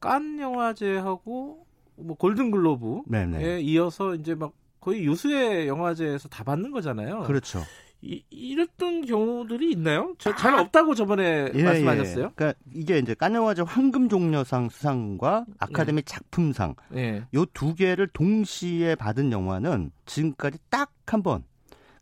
깐 0.00 0.38
영화제하고 0.40 1.66
뭐 1.96 2.16
골든글로브에 2.16 3.60
이어서 3.60 4.14
이제 4.14 4.34
막 4.34 4.52
거의 4.80 5.04
유수의 5.04 5.68
영화제에서 5.68 6.28
다 6.28 6.42
받는 6.42 6.70
거잖아요. 6.70 7.24
그렇죠. 7.24 7.60
이, 8.02 8.22
이랬던 8.30 9.04
경우들이 9.06 9.72
있나요? 9.72 10.14
저, 10.18 10.34
잘 10.34 10.54
없다고 10.58 10.94
저번에 10.94 11.50
예, 11.54 11.62
말씀하셨어요. 11.62 12.24
예. 12.24 12.30
그러니까 12.34 12.58
이게 12.72 12.98
이제 12.98 13.14
깐영화제 13.14 13.62
황금종려상 13.62 14.70
수상과 14.70 15.44
아카데미 15.58 15.98
예. 15.98 16.02
작품상 16.02 16.74
예. 16.94 17.26
요두 17.34 17.74
개를 17.74 18.08
동시에 18.08 18.94
받은 18.94 19.32
영화는 19.32 19.90
지금까지 20.06 20.58
딱 20.70 20.90
한 21.12 21.22
번. 21.22 21.44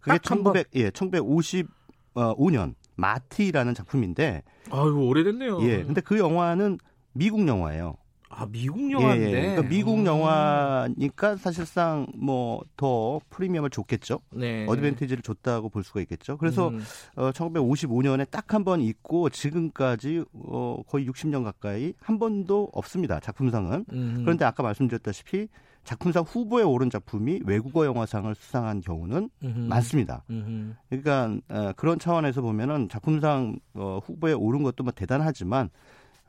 그게 0.00 0.18
1900 0.18 0.68
예, 0.74 0.90
1955년 0.90 2.74
마티라는 2.96 3.74
작품인데 3.74 4.42
아유, 4.70 4.96
오래됐네요. 4.96 5.62
예. 5.62 5.82
근데 5.84 6.00
그 6.00 6.18
영화는 6.18 6.78
미국 7.12 7.46
영화예요. 7.46 7.96
아 8.38 8.46
미국 8.46 8.90
영화인데. 8.92 9.26
예, 9.26 9.34
예. 9.36 9.40
그러니까 9.40 9.62
미국 9.68 9.98
음. 9.98 10.06
영화니까 10.06 11.36
사실상 11.36 12.06
뭐 12.16 12.62
더 12.76 13.20
프리미엄을 13.30 13.70
줬겠죠. 13.70 14.20
네. 14.32 14.64
어드밴티지를 14.68 15.22
줬다고 15.22 15.68
볼 15.68 15.82
수가 15.82 16.00
있겠죠. 16.02 16.36
그래서 16.38 16.68
음. 16.68 16.80
어, 17.16 17.30
1955년에 17.32 18.30
딱 18.30 18.54
한 18.54 18.64
번 18.64 18.80
있고 18.80 19.28
지금까지 19.30 20.24
어, 20.32 20.82
거의 20.86 21.08
60년 21.08 21.42
가까이 21.44 21.92
한 22.00 22.18
번도 22.18 22.68
없습니다. 22.72 23.18
작품상은. 23.20 23.84
음. 23.92 24.20
그런데 24.24 24.44
아까 24.44 24.62
말씀드렸다시피 24.62 25.48
작품상 25.84 26.22
후보에 26.24 26.62
오른 26.64 26.90
작품이 26.90 27.40
외국어 27.46 27.84
영화상을 27.86 28.32
수상한 28.34 28.80
경우는 28.80 29.30
음흠. 29.42 29.58
많습니다. 29.68 30.22
음흠. 30.30 30.74
그러니까 30.90 31.36
어, 31.48 31.72
그런 31.76 31.98
차원에서 31.98 32.42
보면은 32.42 32.88
작품상 32.88 33.58
어, 33.74 33.98
후보에 34.04 34.32
오른 34.34 34.62
것도 34.62 34.84
뭐 34.84 34.92
대단하지만 34.92 35.70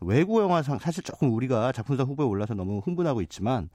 외국 0.02 0.42
영화상 0.42 0.80
사실 0.80 1.04
조금 1.04 1.34
우리가 1.34 1.72
작품상 1.72 2.08
후보에 2.08 2.26
올라서 2.26 2.54
너무 2.54 2.80
흥분하고 2.80 3.22
있지만 3.22 3.70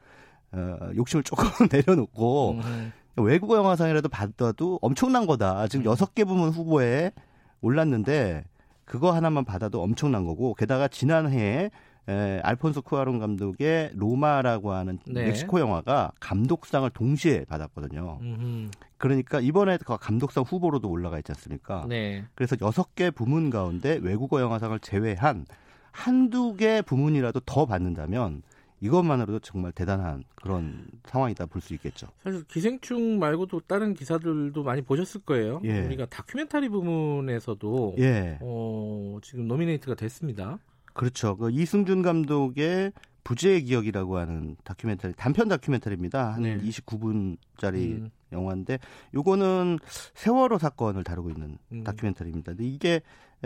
어, 0.52 0.78
욕심을 0.94 1.22
조금 1.22 1.44
내려놓고 1.70 2.52
음. 2.52 2.92
외국어 3.16 3.56
영화상이라도 3.56 4.08
받아도 4.08 4.78
엄청난 4.82 5.26
거다. 5.26 5.68
지금 5.68 5.84
음. 5.84 5.90
여섯 5.90 6.10
음. 6.10 6.14
개 6.14 6.24
부문 6.24 6.50
후보에 6.50 7.12
올랐는데 7.60 8.44
그거 8.84 9.12
하나만 9.12 9.44
받아도 9.44 9.82
엄청난 9.82 10.26
거고 10.26 10.54
게다가 10.54 10.88
지난해에 10.88 11.70
에, 12.06 12.40
알폰소 12.42 12.82
쿠아론 12.82 13.18
감독의 13.18 13.92
로마라고 13.94 14.72
하는 14.72 14.98
네. 15.06 15.24
멕시코 15.26 15.58
영화가 15.58 16.12
감독상을 16.20 16.88
동시에 16.90 17.46
받았거든요. 17.46 18.18
음흠. 18.20 18.70
그러니까 18.98 19.40
이번에 19.40 19.78
그 19.78 19.96
감독상 19.96 20.44
후보로도 20.44 20.88
올라가 20.88 21.16
있지 21.18 21.32
않습니까? 21.32 21.86
네. 21.88 22.24
그래서 22.34 22.56
여섯 22.60 22.94
개 22.94 23.10
부문 23.10 23.48
가운데 23.48 23.98
외국어 24.02 24.42
영화상을 24.42 24.78
제외한 24.80 25.46
한두 25.95 26.57
개 26.57 26.82
부문이라도 26.82 27.40
더 27.47 27.66
받는다면 27.66 28.42
이것만으로도 28.80 29.38
정말 29.38 29.70
대단한 29.72 30.24
그런 30.34 30.86
상황이다 31.07 31.47
볼 31.47 31.62
수 31.62 31.72
있겠죠. 31.74 32.09
사실 32.22 32.42
기생충 32.49 33.18
말고도 33.20 33.61
다른 33.61 33.95
기사들도 33.95 34.62
많이 34.64 34.82
보셨을 34.82 35.20
거예요. 35.22 35.61
예. 35.64 35.86
우리가 35.86 36.07
다큐멘터리 36.07 36.68
부문에서도 36.68 37.95
예. 37.99 38.38
어, 38.42 39.18
지금 39.22 39.47
노미네이트가 39.47 39.95
됐습니다. 39.95 40.59
그렇죠. 40.92 41.36
그 41.36 41.51
이승준 41.51 42.03
감독의 42.03 42.92
부재의 43.22 43.62
기억이라고 43.62 44.18
하는 44.18 44.57
다큐멘터리 44.64 45.14
단편 45.16 45.49
다큐멘터리입니다. 45.49 46.34
한 46.34 46.42
네. 46.42 46.59
29분짜리 46.59 47.92
음. 47.92 48.11
영화인데 48.32 48.78
요거는 49.14 49.78
세월호 50.14 50.59
사건을 50.59 51.05
다루고 51.05 51.30
있는 51.30 51.57
음. 51.72 51.84
다큐멘터리입니다. 51.84 52.53
근데 52.53 52.64
이게 52.66 53.01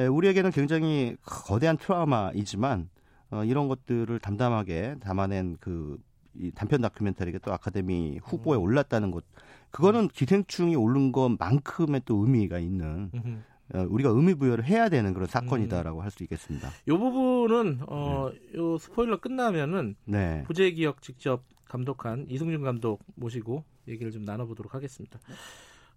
우리에게는 0.06 0.50
굉장히 0.50 1.16
거대한 1.22 1.76
트라우마이지만 1.76 2.88
어, 3.30 3.44
이런 3.44 3.68
것들을 3.68 4.18
담담하게 4.20 4.96
담아낸 5.00 5.56
그 5.60 5.98
이 6.38 6.52
단편 6.52 6.80
다큐멘터리가 6.80 7.38
또 7.38 7.52
아카데미 7.52 8.18
후보에 8.22 8.56
음. 8.56 8.62
올랐다는 8.62 9.10
것 9.10 9.24
그거는 9.70 10.08
기생충이 10.08 10.76
오른 10.76 11.12
것만큼의 11.12 12.02
또 12.04 12.16
의미가 12.24 12.58
있는 12.58 13.10
어, 13.74 13.86
우리가 13.88 14.10
의미 14.10 14.34
부여를 14.34 14.64
해야 14.64 14.88
되는 14.88 15.12
그런 15.12 15.26
사건이다라고 15.26 15.98
음. 15.98 16.02
할수 16.02 16.22
있겠습니다. 16.22 16.70
이 16.86 16.90
부분은 16.90 17.80
어, 17.86 18.30
네. 18.32 18.58
요 18.58 18.78
스포일러 18.78 19.18
끝나면은 19.18 19.96
네. 20.04 20.42
부재 20.46 20.70
기억 20.70 21.02
직접 21.02 21.44
감독한 21.66 22.26
이승준 22.30 22.62
감독 22.62 23.02
모시고 23.16 23.64
얘기를 23.88 24.10
좀 24.10 24.24
나눠보도록 24.24 24.74
하겠습니다. 24.74 25.18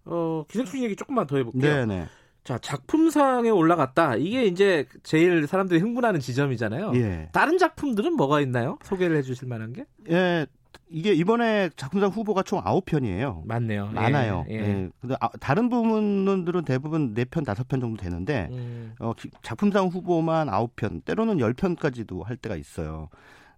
어, 0.04 0.44
기생충 0.48 0.82
얘기 0.82 0.96
조금만 0.96 1.26
더 1.26 1.36
해볼게요. 1.36 1.86
네네. 1.86 2.08
네. 2.42 2.44
자, 2.44 2.58
작품상에 2.58 3.50
올라갔다. 3.50 4.16
이게 4.16 4.44
이제 4.44 4.86
제일 5.02 5.46
사람들이 5.46 5.80
흥분하는 5.80 6.20
지점이잖아요. 6.20 6.92
예. 6.96 7.28
다른 7.32 7.58
작품들은 7.58 8.14
뭐가 8.14 8.40
있나요? 8.40 8.78
소개를 8.82 9.16
해 9.16 9.22
주실 9.22 9.46
만한 9.48 9.72
게? 9.72 9.84
예. 10.10 10.46
이게 10.88 11.12
이번에 11.12 11.70
작품상 11.76 12.10
후보가 12.10 12.42
총 12.42 12.60
9편이에요. 12.60 13.46
맞네요. 13.46 13.86
많아요. 13.88 14.44
예. 14.50 14.54
예. 14.54 14.58
예. 14.58 14.90
근데 15.00 15.14
아, 15.20 15.28
다른 15.40 15.68
부분들은 15.70 16.64
대부분 16.64 17.14
4편, 17.14 17.44
5편 17.44 17.80
정도 17.80 17.96
되는데 17.96 18.48
음. 18.50 18.94
어, 18.98 19.12
작품상 19.42 19.86
후보만 19.86 20.48
9편, 20.48 21.04
때로는 21.04 21.38
10편까지도 21.38 22.24
할 22.24 22.36
때가 22.36 22.56
있어요. 22.56 23.08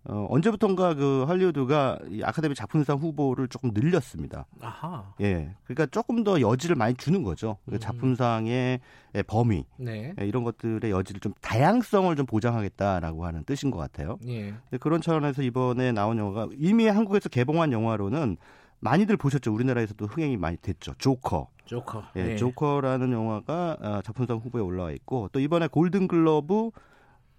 어, 0.06 0.26
언제부턴가 0.28 0.94
그 0.94 1.24
할리우드가 1.26 1.98
이 2.10 2.22
아카데미 2.22 2.54
작품상 2.54 2.98
후보를 2.98 3.48
조금 3.48 3.70
늘렸습니다. 3.72 4.46
아하. 4.60 5.14
예. 5.20 5.54
그러니까 5.64 5.86
조금 5.86 6.24
더 6.24 6.40
여지를 6.40 6.76
많이 6.76 6.94
주는 6.94 7.22
거죠. 7.22 7.56
그 7.64 7.76
음. 7.76 7.78
작품상의 7.78 8.80
범위. 9.26 9.64
네. 9.78 10.12
예, 10.20 10.26
이런 10.26 10.44
것들의 10.44 10.90
여지를 10.90 11.20
좀 11.20 11.32
다양성을 11.40 12.14
좀 12.16 12.26
보장하겠다라고 12.26 13.24
하는 13.24 13.44
뜻인 13.44 13.70
것 13.70 13.78
같아요. 13.78 14.18
예. 14.26 14.54
그런 14.80 15.00
차원에서 15.00 15.42
이번에 15.42 15.92
나온 15.92 16.18
영화가 16.18 16.48
이미 16.58 16.86
한국에서 16.86 17.30
개봉한 17.30 17.72
영화로는 17.72 18.36
많이들 18.80 19.16
보셨죠. 19.16 19.54
우리나라에서도 19.54 20.04
흥행이 20.04 20.36
많이 20.36 20.58
됐죠. 20.58 20.92
조커. 20.98 21.48
조커. 21.64 22.04
예, 22.16 22.24
네. 22.24 22.36
조커라는 22.36 23.10
영화가 23.12 23.78
아, 23.80 24.02
작품상 24.04 24.36
후보에 24.36 24.60
올라와 24.60 24.90
있고 24.92 25.30
또 25.32 25.40
이번에 25.40 25.68
골든 25.68 26.08
글러브 26.08 26.70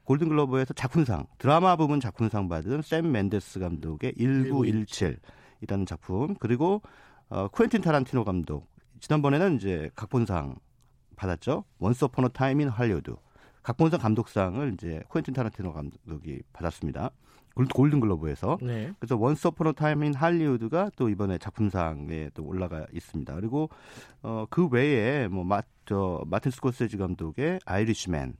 골든글러브에서 0.06 0.74
작품상 0.74 1.26
드라마 1.38 1.76
부분 1.76 2.00
작품상 2.00 2.48
받은 2.48 2.82
샘 2.84 3.12
멘데스 3.12 3.60
감독의 3.60 4.14
1917이라는 4.14 5.86
작품 5.86 6.36
그리고 6.36 6.82
어, 7.30 7.48
쿠엔틴 7.48 7.82
타란티노 7.82 8.24
감독 8.24 8.68
지난번에는 9.00 9.58
이제 9.58 9.90
각본상 9.96 10.56
받았죠. 11.16 11.64
Once 11.80 12.06
Upon 12.06 12.30
a 12.30 12.36
Time 12.36 12.62
in 12.62 12.70
Hollywood 12.70 13.16
각본상 13.64 14.00
감독상을 14.00 14.74
이제 14.74 15.04
쿠엔틴 15.10 15.34
타란티노 15.34 15.74
감독이 15.74 16.42
받았습니다. 16.54 17.10
골든글러브에서 17.74 18.58
네. 18.62 18.92
그래서 19.00 19.16
Once 19.16 19.48
Upon 19.48 19.72
a 19.72 19.78
Time 19.78 20.04
in 20.04 20.14
Hollywood가 20.14 20.92
또 20.98 21.10
이번에 21.10 21.38
작품상에 21.38 22.30
또 22.34 22.44
올라가 22.44 22.86
있습니다. 22.94 23.34
그리고 23.36 23.70
어, 24.22 24.46
그 24.50 24.68
외에 24.68 25.28
뭐 25.30 25.44
마, 25.46 25.62
저 25.86 26.22
마틴 26.28 26.52
스코세지 26.52 26.98
감독의 26.98 27.62
아이리시맨 27.66 28.34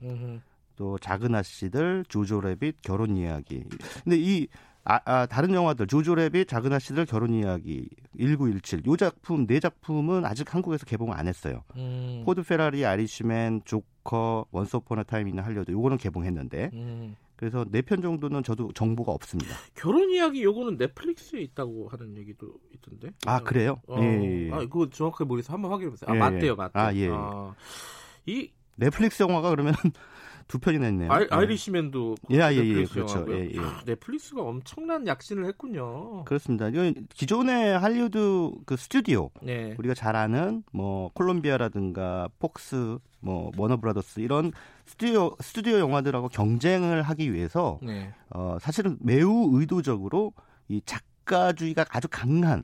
또 0.76 0.98
작은 0.98 1.34
아씨들, 1.34 2.04
조조 2.08 2.40
래빗, 2.40 2.76
결혼 2.82 3.16
이야기. 3.16 3.64
근데 4.04 4.16
이 4.18 4.46
아, 4.88 5.00
아, 5.04 5.26
다른 5.26 5.52
영화들 5.52 5.88
조조 5.88 6.14
래빗, 6.14 6.46
작은 6.46 6.72
아씨들, 6.72 7.06
결혼 7.06 7.34
이야기, 7.34 7.88
1917. 8.20 8.82
요 8.86 8.96
작품 8.96 9.44
네 9.46 9.58
작품은 9.58 10.24
아직 10.24 10.54
한국에서 10.54 10.86
개봉 10.86 11.12
안 11.12 11.26
했어요. 11.26 11.64
음. 11.76 12.22
포드 12.24 12.44
페라리, 12.44 12.84
아이리시맨, 12.86 13.62
조커, 13.64 14.46
Once 14.52 14.78
Upon 14.78 15.02
a 15.02 15.07
Time 15.07 15.26
in 15.26 15.42
Hollywood 15.42 15.72
요거는 15.72 15.96
개봉했는데. 15.96 16.70
음. 16.74 17.16
그래서 17.34 17.66
네 17.70 17.82
편 17.82 18.00
정도는 18.00 18.42
저도 18.44 18.70
정보가 18.72 19.10
없습니다. 19.12 19.54
결혼 19.74 20.08
이야기 20.10 20.42
요거는 20.44 20.76
넷플릭스에 20.78 21.40
있다고 21.42 21.88
하는 21.88 22.16
얘기도 22.16 22.54
있던데. 22.74 23.10
아 23.26 23.40
그래요? 23.40 23.80
어, 23.88 23.98
예, 24.00 24.46
예. 24.46 24.52
아 24.52 24.58
그거 24.60 24.88
정확하게 24.88 25.24
모르겠어. 25.24 25.52
한번 25.52 25.72
확인해 25.72 25.90
보세요. 25.90 26.08
아 26.10 26.14
예, 26.14 26.18
맞대요, 26.18 26.54
맞대. 26.56 26.78
아 26.78 26.94
예. 26.94 27.08
아, 27.10 27.54
이 28.24 28.50
넷플릭스 28.76 29.22
영화가 29.22 29.50
그러면 29.50 29.74
두 30.48 30.58
편이나 30.58 30.88
있네요. 30.88 31.10
아, 31.10 31.26
아이리시맨도 31.28 32.14
예, 32.30 32.36
예, 32.36 32.56
예, 32.56 32.84
그렇죠. 32.84 33.26
예, 33.30 33.50
예. 33.52 33.58
아, 33.58 33.82
넷플릭스가 33.84 34.42
엄청난 34.42 35.06
약진을 35.06 35.44
했군요. 35.46 36.24
그렇습니다. 36.24 36.68
이건 36.68 37.08
기존의 37.14 37.78
할리우드 37.78 38.52
그 38.64 38.76
스튜디오 38.76 39.30
네. 39.42 39.74
우리가 39.78 39.94
잘 39.94 40.14
아는 40.14 40.62
뭐 40.72 41.10
콜롬비아라든가 41.14 42.28
폭스, 42.38 42.98
뭐 43.20 43.50
워너브라더스 43.56 44.20
이런 44.20 44.52
스튜디오 44.86 45.34
스튜디오 45.40 45.78
영화들하고 45.78 46.28
경쟁을 46.28 47.02
하기 47.02 47.32
위해서 47.32 47.80
네. 47.82 48.12
어, 48.30 48.58
사실은 48.60 48.98
매우 49.00 49.58
의도적으로 49.58 50.32
이 50.68 50.80
작가주의가 50.84 51.86
아주 51.90 52.06
강한 52.08 52.62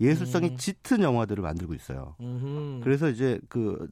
예술성이 0.00 0.48
음. 0.50 0.56
짙은 0.56 1.02
영화들을 1.02 1.42
만들고 1.42 1.74
있어요. 1.74 2.14
음흠. 2.20 2.80
그래서 2.82 3.10
이제 3.10 3.38
그 3.48 3.86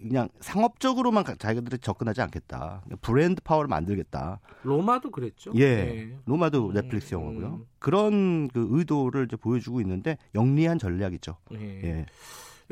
그냥 0.00 0.28
상업적으로만 0.40 1.24
자기들이 1.38 1.78
접근하지 1.78 2.22
않겠다. 2.22 2.82
브랜드 3.02 3.42
파워를 3.42 3.68
만들겠다. 3.68 4.40
로마도 4.62 5.10
그랬죠. 5.10 5.52
예, 5.56 5.74
네. 5.76 6.18
로마도 6.24 6.68
음. 6.68 6.72
넷플릭스 6.72 7.14
영화고요. 7.14 7.46
음. 7.46 7.66
그런 7.78 8.48
그 8.48 8.66
의도를 8.70 9.26
이제 9.26 9.36
보여주고 9.36 9.80
있는데 9.82 10.16
영리한 10.34 10.78
전략이죠. 10.78 11.36
네. 11.50 11.80
예. 11.84 12.06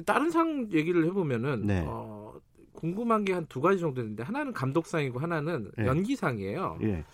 다른 0.07 0.31
상 0.31 0.69
얘기를 0.73 1.05
해보면은 1.07 1.67
네. 1.67 1.85
어, 1.87 2.33
궁금한 2.73 3.25
게 3.25 3.33
한 3.33 3.45
두 3.49 3.61
가지 3.61 3.81
정도 3.81 4.01
있는데 4.01 4.23
하나는 4.23 4.53
감독상이고 4.53 5.19
하나는 5.19 5.71
예. 5.79 5.87
연기상이에요. 5.87 6.79
예. 6.83 7.05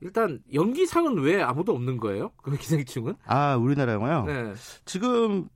일단 0.00 0.40
연기상은 0.52 1.18
왜 1.18 1.42
아무도 1.42 1.72
없는 1.74 1.96
거예요? 1.98 2.30
그 2.42 2.56
기생충은? 2.56 3.14
아 3.26 3.56
우리나라 3.56 3.92
영화요? 3.94 4.24
네. 4.24 4.54
지금 4.84 5.48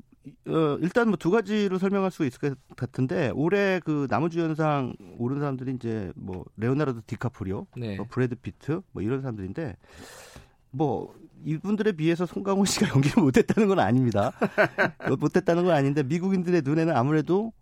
어, 0.47 0.76
일단 0.80 1.09
뭐 1.09 1.16
두 1.16 1.30
가지로 1.30 1.78
설명할 1.78 2.11
수 2.11 2.24
있을 2.24 2.38
것 2.40 2.57
같은데 2.76 3.30
올해 3.34 3.80
그 3.84 4.07
남우주연상 4.11 4.95
오른 5.18 5.40
사람들이 5.40 5.72
이제 5.74 6.12
뭐 6.14 6.45
레오나르도 6.57 7.03
디카프리오, 7.07 7.66
네. 7.76 7.97
뭐 7.97 8.07
브래드 8.09 8.36
피트 8.36 8.82
뭐 8.93 9.03
이런 9.03 9.20
사람들인데 9.20 9.76
뭐 10.70 11.14
이분들에 11.45 11.93
비해서 11.93 12.24
송강호 12.26 12.64
씨가 12.64 12.88
연기를 12.95 13.22
못했다는 13.22 13.68
건 13.68 13.80
아닙니다. 13.80 14.32
못했다는 15.18 15.64
건 15.64 15.74
아닌데 15.74 16.03
미국인들의 16.05 16.62
눈에는 16.64 16.97
아무래도 16.97 17.53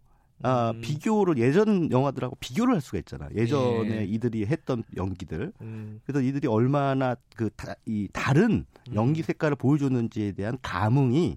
아, 0.42 0.72
음. 0.74 0.80
비교를 0.80 1.38
예전 1.38 1.90
영화들하고 1.90 2.36
비교를 2.40 2.74
할 2.74 2.80
수가 2.80 2.98
있잖아. 2.98 3.28
예전에 3.34 4.00
예. 4.00 4.04
이들이 4.04 4.46
했던 4.46 4.82
연기들. 4.96 5.52
음. 5.60 6.00
그래서 6.04 6.20
이들이 6.20 6.48
얼마나 6.48 7.16
그이 7.36 8.08
다른 8.12 8.64
음. 8.88 8.94
연기 8.94 9.22
색깔을 9.22 9.56
보여줬는지에 9.56 10.32
대한 10.32 10.56
감흥이 10.62 11.36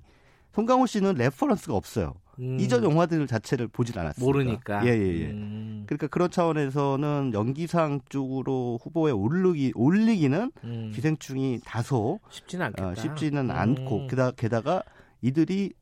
송강호 0.54 0.86
씨는 0.86 1.16
reference가 1.16 1.76
없어요. 1.76 2.14
음. 2.40 2.60
이전 2.60 2.84
영화들 2.84 3.28
자체를 3.28 3.68
보질 3.68 4.00
않았어요. 4.00 4.26
모르니까. 4.26 4.86
예, 4.86 4.90
예, 4.90 5.22
예. 5.22 5.26
음. 5.32 5.84
그러니까 5.86 6.08
그런 6.08 6.32
차원에서는 6.32 7.32
연기상 7.34 8.02
쪽으로 8.10 8.80
후보에 8.82 9.12
오르기, 9.12 9.74
올리기는 9.76 10.52
음. 10.64 10.92
기생충이 10.96 11.60
다소 11.66 12.20
쉽지는 12.30 12.68
않겠다. 12.68 12.90
어, 12.90 12.96
쉽지는 12.96 13.52
않고 13.52 14.08
게다가, 14.08 14.32
게다가 14.32 14.84
이들이 15.22 15.74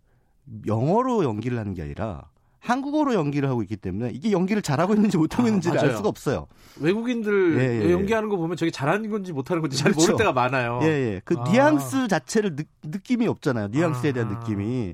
영어로 0.65 1.23
연기를 1.23 1.57
하는 1.57 1.73
게 1.73 1.83
아니라 1.83 2.29
한국어로 2.61 3.15
연기를 3.15 3.49
하고 3.49 3.63
있기 3.63 3.75
때문에 3.75 4.11
이게 4.13 4.31
연기를 4.31 4.61
잘하고 4.61 4.93
있는지 4.93 5.17
못하고 5.17 5.43
아, 5.43 5.47
있는지를 5.47 5.79
알 5.79 5.95
수가 5.95 6.07
없어요. 6.07 6.47
외국인들 6.79 7.57
예, 7.59 7.81
예, 7.81 7.87
예. 7.87 7.91
연기하는 7.91 8.29
거 8.29 8.37
보면 8.37 8.55
저게 8.55 8.69
잘하는 8.69 9.09
건지 9.09 9.33
못하는 9.33 9.61
건지 9.61 9.77
잘 9.77 9.91
그렇죠. 9.91 10.11
모를 10.11 10.17
때가 10.17 10.31
많아요. 10.31 10.79
예, 10.83 10.87
예. 10.87 11.21
그 11.25 11.35
아. 11.37 11.43
뉘앙스 11.49 12.07
자체를 12.07 12.55
느, 12.55 12.63
느낌이 12.83 13.27
없잖아요. 13.27 13.69
뉘앙스에 13.69 14.11
대한 14.11 14.35
아. 14.35 14.39
느낌이. 14.39 14.93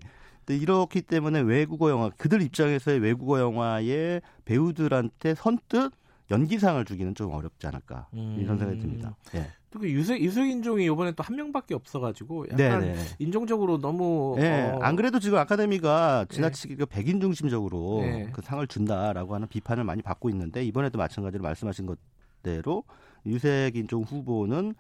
이렇기 0.50 1.02
때문에 1.02 1.42
외국어 1.42 1.90
영화, 1.90 2.10
그들 2.18 2.42
입장에서의 2.42 3.00
외국어 3.00 3.38
영화의 3.38 4.22
배우들한테 4.46 5.36
선뜻 5.36 5.92
연기상을 6.32 6.84
주기는 6.86 7.16
좀 7.16 7.34
어렵지 7.34 7.68
않을까 7.68 8.08
음. 8.14 8.38
이런 8.40 8.58
생각이 8.58 8.80
듭니다. 8.80 9.18
예. 9.36 9.48
그 9.72 9.90
유색 9.90 10.22
유색 10.22 10.48
인종이 10.48 10.86
이번에 10.86 11.12
또 11.12 11.24
한 11.24 11.36
명밖에 11.36 11.76
없어가지고 11.76 12.46
약간 12.52 12.80
네네. 12.80 12.96
인종적으로 13.20 13.80
너무 13.80 14.36
네. 14.38 14.72
어... 14.72 14.80
안 14.82 14.96
그래도 14.96 15.20
지금 15.20 15.38
아카데미가 15.40 16.28
지나치게 16.30 16.76
네. 16.76 16.86
백인 16.86 17.20
중심적으로 17.20 18.00
네. 18.02 18.30
그 18.32 18.42
상을 18.42 18.66
준다라고 18.66 19.36
하는 19.36 19.48
비판을 19.48 19.84
많이 19.84 20.02
받고 20.02 20.30
있는데 20.30 20.64
이번에도 20.64 20.98
마찬가지로 20.98 21.44
말씀하신 21.44 21.86
것대로 21.86 22.86
유색 23.26 23.76
인종 23.76 24.04
후보는 24.04 24.74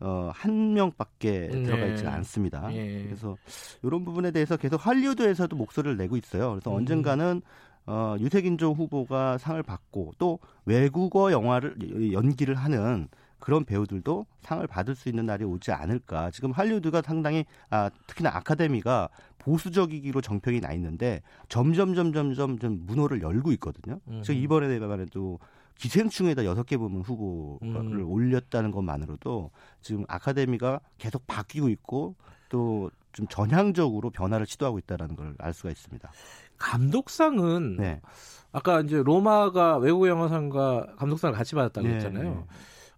어, 0.00 0.32
한 0.34 0.74
명밖에 0.74 1.48
네. 1.52 1.62
들어가 1.62 1.86
있지 1.86 2.04
않습니다. 2.04 2.66
네. 2.68 3.04
그래서 3.04 3.36
이런 3.84 4.04
부분에 4.04 4.32
대해서 4.32 4.56
계속 4.56 4.84
할리우드에서도 4.84 5.54
목소리를 5.54 5.96
내고 5.96 6.16
있어요. 6.16 6.50
그래서 6.50 6.72
음. 6.72 6.78
언젠가는 6.78 7.40
어, 7.86 8.16
유색인종 8.18 8.74
후보가 8.74 9.38
상을 9.38 9.62
받고 9.62 10.14
또 10.18 10.40
외국어 10.64 11.30
영화를 11.30 12.12
연기를 12.12 12.56
하는 12.56 13.08
그런 13.42 13.64
배우들도 13.64 14.24
상을 14.40 14.64
받을 14.68 14.94
수 14.94 15.08
있는 15.08 15.26
날이 15.26 15.44
오지 15.44 15.72
않을까. 15.72 16.30
지금 16.30 16.52
할리우드가 16.52 17.02
상당히 17.02 17.44
아, 17.70 17.90
특히나 18.06 18.30
아카데미가 18.36 19.08
보수적이기로 19.38 20.20
정평이 20.20 20.60
나 20.60 20.72
있는데 20.74 21.22
점점 21.48 21.94
점점 21.96 22.34
점점 22.34 22.86
문호를 22.86 23.20
열고 23.20 23.50
있거든요. 23.52 23.98
음. 24.06 24.22
지금 24.22 24.40
이번에 24.40 24.78
말해도 24.78 25.40
기생충에다 25.74 26.44
여섯 26.44 26.62
개 26.64 26.76
부문 26.76 27.02
후보를 27.02 27.98
음. 28.00 28.08
올렸다는 28.08 28.70
것만으로도 28.70 29.50
지금 29.80 30.04
아카데미가 30.06 30.78
계속 30.98 31.26
바뀌고 31.26 31.68
있고 31.68 32.14
또 32.48 32.90
좀 33.12 33.26
전향적으로 33.28 34.10
변화를 34.10 34.46
시도하고 34.46 34.78
있다는 34.78 35.16
걸 35.16 35.34
알 35.38 35.52
수가 35.52 35.70
있습니다. 35.70 36.10
감독상은 36.58 37.76
네. 37.76 38.00
아까 38.52 38.80
이제 38.80 39.02
로마가 39.02 39.78
외국 39.78 40.08
영화상과 40.08 40.94
감독상을 40.96 41.34
같이 41.34 41.54
받았다고 41.54 41.86
네, 41.86 41.94
했잖아요. 41.94 42.24
네. 42.24 42.44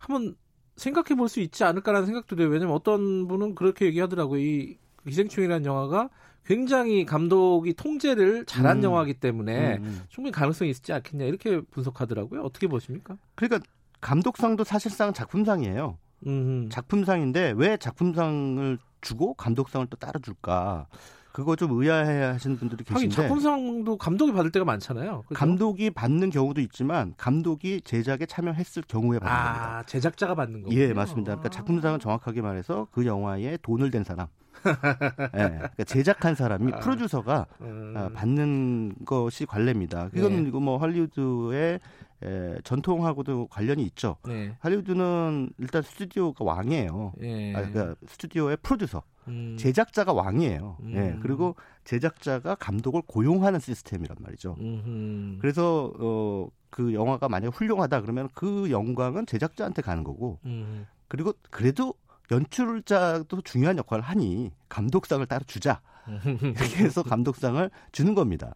한번 0.07 0.37
생각해 0.77 1.15
볼 1.17 1.29
수 1.29 1.41
있지 1.41 1.65
않을까라는 1.65 2.07
생각도 2.07 2.37
돼요. 2.37 2.49
왜냐면 2.49 2.75
어떤 2.75 3.29
분은 3.29 3.55
그렇게 3.55 3.87
얘기하더라고요. 3.87 4.41
이 4.41 4.77
기생충이라는 5.07 5.65
영화가 5.67 6.11
굉장히 6.45 7.05
감독이 7.07 7.73
통제를 7.75 8.45
잘한 8.45 8.79
음. 8.79 8.83
영화이기 8.85 9.15
때문에 9.15 9.77
음, 9.77 9.85
음. 9.85 10.03
충분히 10.09 10.33
가능성이 10.33 10.71
있지 10.71 10.93
않겠냐 10.93 11.25
이렇게 11.25 11.61
분석하더라고요. 11.71 12.43
어떻게 12.43 12.67
보십니까? 12.67 13.17
그러니까 13.35 13.61
감독상도 14.01 14.65
사실상 14.65 15.13
작품상이에요. 15.13 15.97
음. 16.27 16.69
작품상인데 16.71 17.55
왜 17.57 17.77
작품상을 17.77 18.79
주고 19.01 19.35
감독상을 19.35 19.87
또 19.89 19.97
따로 19.97 20.21
줄까? 20.21 20.87
그거 21.35 21.57
좀 21.57 21.73
의아해 21.73 22.23
하시는 22.23 22.57
분들이 22.57 22.85
계신데. 22.85 23.13
작품상도 23.13 23.99
감독이 23.99 24.33
받을 24.33 24.53
때가 24.53 24.65
많잖아요. 24.65 25.25
그렇죠? 25.27 25.35
감독이 25.35 25.91
받는 25.91 26.31
경우도 26.31 26.61
있지만 26.61 27.13
감독이 27.17 27.81
제작에 27.81 28.27
참여했을 28.27 28.85
경우에 28.87 29.19
받는 29.19 29.37
아, 29.37 29.53
겁니다. 29.53 29.83
제작자가 29.87 30.37
받는 30.37 30.63
거군요. 30.63 30.81
예, 30.81 30.93
맞습니다. 30.93 31.33
그러니까 31.33 31.49
작품상은 31.49 31.99
정확하게 31.99 32.41
말해서 32.41 32.87
그 32.93 33.05
영화에 33.05 33.59
돈을 33.63 33.91
댄 33.91 34.05
사람. 34.05 34.29
예, 34.65 35.29
그러니까 35.33 35.85
제작한 35.85 36.37
사람이 36.37 36.73
아, 36.73 36.79
프로듀서가 36.79 37.47
음. 37.63 37.95
아, 37.97 38.09
받는 38.11 38.95
것이 39.05 39.45
관례입니다. 39.45 40.11
이건 40.15 40.45
네. 40.45 40.49
이거 40.49 40.61
뭐 40.61 40.79
할리우드의 40.79 41.81
에, 42.23 42.59
전통하고도 42.63 43.49
관련이 43.49 43.83
있죠. 43.87 44.19
네. 44.25 44.57
할리우드는 44.61 45.51
일단 45.59 45.83
스튜디오가 45.83 46.45
왕이에요. 46.45 47.15
네. 47.19 47.57
아, 47.57 47.69
그러니까 47.69 47.97
스튜디오의 48.07 48.59
프로듀서. 48.63 49.03
음. 49.29 49.57
제작자가 49.59 50.13
왕이에요. 50.13 50.77
음. 50.81 50.95
예. 50.97 51.19
그리고 51.21 51.57
제작자가 51.85 52.55
감독을 52.55 53.03
고용하는 53.07 53.61
시스템이란 53.61 54.17
말이죠. 54.21 54.57
음흠. 54.59 55.39
그래서 55.41 55.93
어, 55.99 56.49
그 56.71 56.95
영화가 56.95 57.29
만약에 57.29 57.55
훌륭하다 57.55 58.01
그러면 58.03 58.29
그 58.35 58.71
영광은 58.71 59.27
제작자한테 59.27 59.83
가는 59.83 60.05
거고. 60.05 60.39
음. 60.45 60.87
그리고 61.09 61.33
그래도 61.51 61.95
연출자도 62.31 63.43
중요한 63.43 63.79
역할을 63.79 64.03
하니 64.03 64.51
감독상을 64.69 65.25
따로 65.27 65.45
주자. 65.47 65.81
이렇게 66.43 66.85
해서 66.85 67.03
감독상을 67.03 67.71
주는 67.93 68.15
겁니다. 68.15 68.55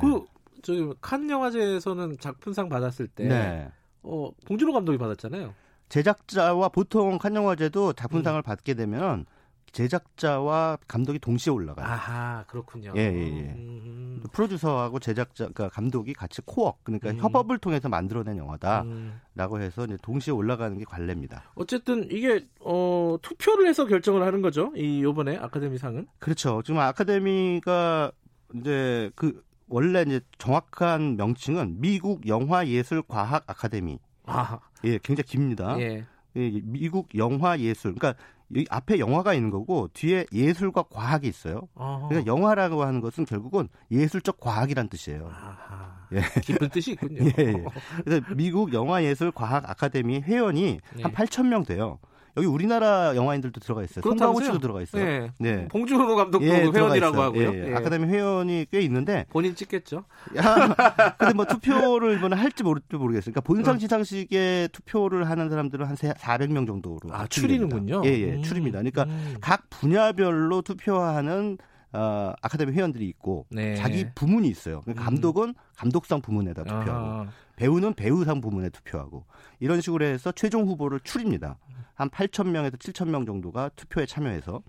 그 0.00 0.06
네. 0.06 0.26
저기 0.62 0.92
칸 1.00 1.28
영화제에서는 1.28 2.18
작품상 2.18 2.68
받았을 2.68 3.06
때 3.08 3.28
네. 3.28 3.70
어, 4.02 4.30
봉준호 4.46 4.72
감독이 4.72 4.98
받았잖아요. 4.98 5.54
제작자와 5.88 6.70
보통 6.70 7.18
칸 7.18 7.34
영화제도 7.34 7.92
작품상을 7.92 8.40
음. 8.40 8.42
받게 8.42 8.74
되면 8.74 9.26
제작자와 9.74 10.78
감독이 10.86 11.18
동시에 11.18 11.52
올라가요. 11.52 11.84
아하, 11.84 12.44
그렇군요. 12.46 12.92
예, 12.96 13.00
예, 13.00 13.38
예. 13.38 13.54
음. 13.56 14.22
프로듀서하고 14.32 15.00
제작자, 15.00 15.48
그러니까 15.48 15.68
감독이 15.68 16.14
같이 16.14 16.40
코어, 16.42 16.76
그러니까 16.84 17.10
음. 17.10 17.18
협업을 17.18 17.58
통해서 17.58 17.88
만들어낸 17.88 18.38
영화다라고 18.38 19.56
음. 19.56 19.60
해서 19.60 19.84
이제 19.84 19.98
동시에 20.00 20.32
올라가는 20.32 20.78
게 20.78 20.84
관례입니다. 20.84 21.50
어쨌든 21.56 22.08
이게 22.10 22.46
어, 22.60 23.16
투표를 23.20 23.66
해서 23.66 23.84
결정을 23.84 24.22
하는 24.22 24.42
거죠. 24.42 24.72
이 24.76 25.02
요번에 25.02 25.36
아카데미상은? 25.36 26.06
그렇죠. 26.20 26.62
지금 26.62 26.78
아카데미가 26.80 28.12
이제 28.54 29.10
그 29.16 29.42
원래 29.68 30.02
이제 30.02 30.20
정확한 30.38 31.16
명칭은 31.16 31.80
미국 31.80 32.28
영화예술과학 32.28 33.42
아카데미. 33.48 33.98
아. 34.24 34.60
예, 34.84 34.98
굉장히 35.02 35.24
깁니다. 35.26 35.80
예. 35.80 36.06
미국 36.34 37.08
영화예술. 37.16 37.94
그러니까 37.94 38.14
여기 38.54 38.66
앞에 38.70 38.98
영화가 38.98 39.34
있는 39.34 39.50
거고 39.50 39.88
뒤에 39.92 40.26
예술과 40.32 40.84
과학이 40.90 41.26
있어요. 41.28 41.62
어허. 41.74 42.08
그러니까 42.08 42.32
영화라고 42.32 42.84
하는 42.84 43.00
것은 43.00 43.24
결국은 43.24 43.68
예술적 43.90 44.40
과학이란 44.40 44.88
뜻이에요. 44.88 45.28
아하. 45.32 45.94
예. 46.12 46.20
깊은 46.40 46.68
뜻이 46.70 46.92
있군요. 46.92 47.24
예, 47.38 47.42
예. 47.42 47.64
그래서 48.04 48.24
미국 48.36 48.72
영화예술과학 48.72 49.68
아카데미 49.68 50.20
회원이 50.20 50.80
예. 50.98 51.02
한 51.02 51.12
8천 51.12 51.48
명 51.48 51.64
돼요. 51.64 51.98
여기 52.36 52.46
우리나라 52.46 53.14
영화인들도 53.14 53.60
들어가 53.60 53.82
있어요. 53.82 54.02
송강호 54.02 54.42
씨도 54.42 54.58
들어가 54.58 54.82
있어요. 54.82 55.04
네. 55.04 55.30
네. 55.38 55.68
봉준호 55.68 56.16
감독도 56.16 56.46
예, 56.46 56.62
회원이라고 56.62 57.22
하고요. 57.22 57.54
예, 57.54 57.68
예. 57.70 57.74
아카데미 57.74 58.06
회원이 58.06 58.66
꽤 58.72 58.80
있는데 58.80 59.26
본인 59.30 59.54
찍겠죠. 59.54 60.04
야, 60.36 60.42
근데 61.18 61.34
뭐 61.34 61.44
투표를 61.44 62.18
이번에 62.18 62.36
할지 62.36 62.64
모를지 62.64 62.96
모르겠어요. 62.96 63.32
그러니까 63.32 63.40
본상 63.42 63.78
시상식에 63.78 64.68
투표를 64.72 65.30
하는 65.30 65.48
사람들은 65.48 65.86
한 65.86 65.94
400명 65.94 66.66
정도로 66.66 66.98
아, 67.12 67.26
추리는군요. 67.28 68.02
예, 68.04 68.10
예. 68.10 68.32
음. 68.34 68.42
추리입니다. 68.42 68.78
그러니까 68.78 69.04
음. 69.04 69.36
각 69.40 69.70
분야별로 69.70 70.62
투표하는 70.62 71.58
어, 71.92 72.32
아카데미 72.42 72.72
회원들이 72.72 73.06
있고 73.10 73.46
네. 73.50 73.76
자기 73.76 74.06
부문이 74.16 74.48
있어요. 74.48 74.80
그러니까 74.80 75.04
음. 75.04 75.04
감독은 75.04 75.54
감독상 75.76 76.20
부문에다 76.20 76.64
투표하고 76.64 76.90
아. 76.92 77.26
배우는 77.54 77.94
배우상 77.94 78.40
부문에 78.40 78.70
투표하고 78.70 79.24
이런 79.60 79.80
식으로 79.80 80.04
해서 80.04 80.32
최종 80.32 80.66
후보를 80.66 80.98
추립니다. 81.00 81.56
한 81.94 82.10
8천 82.10 82.48
명에서 82.48 82.76
7천 82.76 83.08
명 83.08 83.24
정도가 83.26 83.70
투표에 83.76 84.06
참여해서 84.06 84.62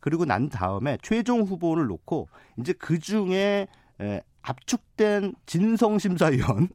그리고 0.00 0.24
난 0.24 0.48
다음에 0.48 0.98
최종 1.02 1.42
후보를 1.42 1.86
놓고 1.86 2.28
이제 2.58 2.72
그 2.72 2.98
중에 2.98 3.68
에, 4.00 4.22
압축된 4.42 5.34
진성 5.46 5.98
심사위원 5.98 6.68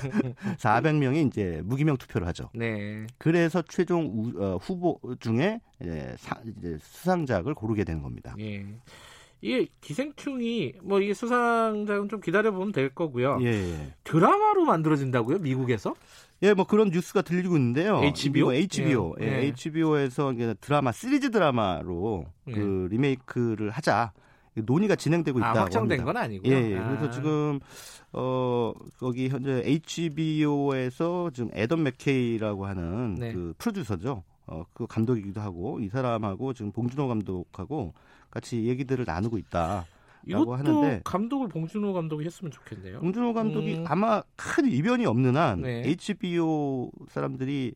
400명이 0.58 1.26
이제 1.26 1.60
무기명 1.64 1.98
투표를 1.98 2.26
하죠. 2.28 2.48
네. 2.54 3.06
그래서 3.18 3.62
최종 3.68 4.06
우, 4.06 4.42
어, 4.42 4.56
후보 4.56 4.98
중에 5.20 5.60
이제, 5.80 6.14
사, 6.18 6.40
이제 6.58 6.78
수상작을 6.80 7.54
고르게 7.54 7.84
되는 7.84 8.02
겁니다. 8.02 8.34
예. 8.38 8.64
이게 9.40 9.68
기생충이 9.80 10.74
뭐 10.82 11.00
이게 11.00 11.14
수상작은 11.14 12.08
좀 12.08 12.20
기다려 12.20 12.52
보면 12.52 12.72
될 12.72 12.90
거고요. 12.94 13.38
예, 13.42 13.46
예. 13.46 13.94
드라마로 14.04 14.64
만들어진다고요? 14.64 15.38
미국에서? 15.38 15.94
예, 16.42 16.54
뭐 16.54 16.66
그런 16.66 16.88
뉴스가 16.90 17.22
들리고 17.22 17.56
있는데요. 17.56 18.00
HBO? 18.02 18.52
HBO. 18.52 19.16
예, 19.20 19.24
예. 19.24 19.42
예. 19.42 19.46
HBO에서 19.46 20.34
드라마 20.60 20.92
시리즈 20.92 21.30
드라마로 21.30 22.26
예. 22.48 22.52
그 22.52 22.88
리메이크를 22.90 23.70
하자. 23.70 24.12
논의가 24.54 24.96
진행되고 24.96 25.38
아, 25.38 25.40
있다고 25.40 25.58
아, 25.58 25.62
확정된 25.62 26.00
합니다. 26.00 26.04
건 26.04 26.22
아니고요. 26.22 26.52
예, 26.52 26.72
예. 26.72 26.78
아. 26.78 26.88
그래서 26.88 27.10
지금 27.10 27.60
어 28.12 28.72
거기 28.98 29.28
현재 29.28 29.62
HBO에서 29.64 31.30
지금 31.32 31.50
애덤 31.54 31.84
맥케이라고 31.84 32.66
하는 32.66 33.14
네. 33.14 33.32
그 33.32 33.54
프로듀서죠. 33.58 34.24
어, 34.46 34.64
그 34.72 34.86
감독이기도 34.86 35.40
하고 35.40 35.78
이 35.80 35.88
사람하고 35.88 36.52
지금 36.54 36.72
봉준호 36.72 37.06
감독하고 37.06 37.94
같이 38.30 38.64
얘기들을 38.66 39.04
나누고 39.06 39.38
있다. 39.38 39.86
라고 40.26 40.54
하는데 40.54 41.00
감독을 41.04 41.48
봉준호 41.48 41.92
감독이 41.94 42.24
했으면 42.26 42.50
좋겠네요. 42.52 43.00
봉준호 43.00 43.32
감독이 43.32 43.78
음. 43.78 43.84
아마 43.88 44.22
큰 44.36 44.66
이변이 44.66 45.06
없는 45.06 45.36
한 45.36 45.62
네. 45.62 45.82
HBO 45.86 46.90
사람들이 47.08 47.74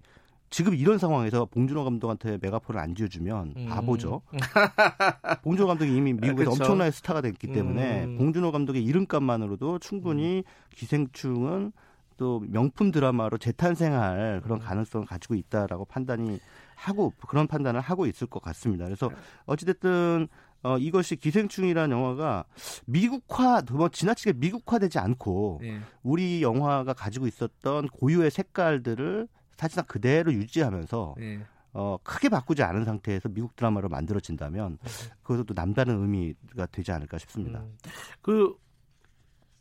지금 0.50 0.74
이런 0.74 0.98
상황에서 0.98 1.46
봉준호 1.46 1.82
감독한테 1.84 2.38
메가폰을 2.40 2.80
안 2.80 2.94
쥐어주면 2.94 3.54
음. 3.56 3.66
바보죠. 3.68 4.22
봉준호 5.42 5.66
감독이 5.66 5.96
이미 5.96 6.12
미국에서 6.12 6.50
그쵸. 6.50 6.62
엄청나게 6.62 6.90
스타가 6.92 7.20
됐기 7.22 7.48
때문에 7.48 8.04
음. 8.04 8.18
봉준호 8.18 8.52
감독의 8.52 8.84
이름값만으로도 8.84 9.80
충분히 9.80 10.44
음. 10.46 10.70
기생충은 10.74 11.72
또 12.16 12.40
명품 12.46 12.92
드라마로 12.92 13.38
재탄생할 13.38 14.42
그런 14.44 14.60
음. 14.60 14.64
가능성을 14.64 15.06
가지고 15.06 15.34
있다라고 15.34 15.86
판단이 15.86 16.38
하고 16.84 17.12
그런 17.26 17.46
판단을 17.46 17.80
하고 17.80 18.06
있을 18.06 18.26
것 18.26 18.42
같습니다. 18.42 18.84
그래서 18.84 19.08
네. 19.08 19.14
어찌됐든 19.46 20.28
어, 20.62 20.78
이것이 20.78 21.16
기생충이라는 21.16 21.94
영화가 21.94 22.44
미국화, 22.86 23.62
뭐 23.70 23.88
지나치게 23.88 24.34
미국화되지 24.34 24.98
않고 24.98 25.58
네. 25.62 25.80
우리 26.02 26.42
영화가 26.42 26.94
가지고 26.94 27.26
있었던 27.26 27.88
고유의 27.88 28.30
색깔들을 28.30 29.28
사실상 29.56 29.84
그대로 29.86 30.32
유지하면서 30.32 31.14
네. 31.18 31.40
어, 31.74 31.98
크게 32.02 32.28
바꾸지 32.28 32.62
않은 32.62 32.84
상태에서 32.84 33.28
미국 33.28 33.56
드라마로 33.56 33.88
만들어진다면 33.88 34.78
네. 34.80 34.90
그것도 35.22 35.54
남다른 35.54 36.00
의미가 36.00 36.66
되지 36.66 36.92
않을까 36.92 37.18
싶습니다. 37.18 37.60
음. 37.60 37.76
그 38.22 38.56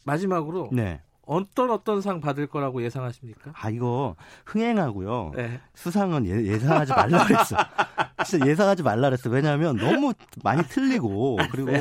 마지막으로 0.05 0.69
네. 0.71 1.01
어떤 1.25 1.71
어떤 1.71 2.01
상 2.01 2.19
받을 2.19 2.47
거라고 2.47 2.83
예상하십니까? 2.83 3.51
아 3.53 3.69
이거 3.69 4.15
흥행하고요. 4.45 5.31
네. 5.35 5.59
수상은 5.73 6.25
예, 6.25 6.59
상하지 6.59 6.91
말라 6.91 7.25
그랬어. 7.25 7.55
진짜 8.25 8.45
예상하지 8.45 8.83
말라 8.83 9.09
그랬어. 9.09 9.29
왜냐하면 9.29 9.77
너무 9.77 10.13
많이 10.43 10.63
틀리고 10.63 11.37
그리고 11.51 11.71
네, 11.71 11.79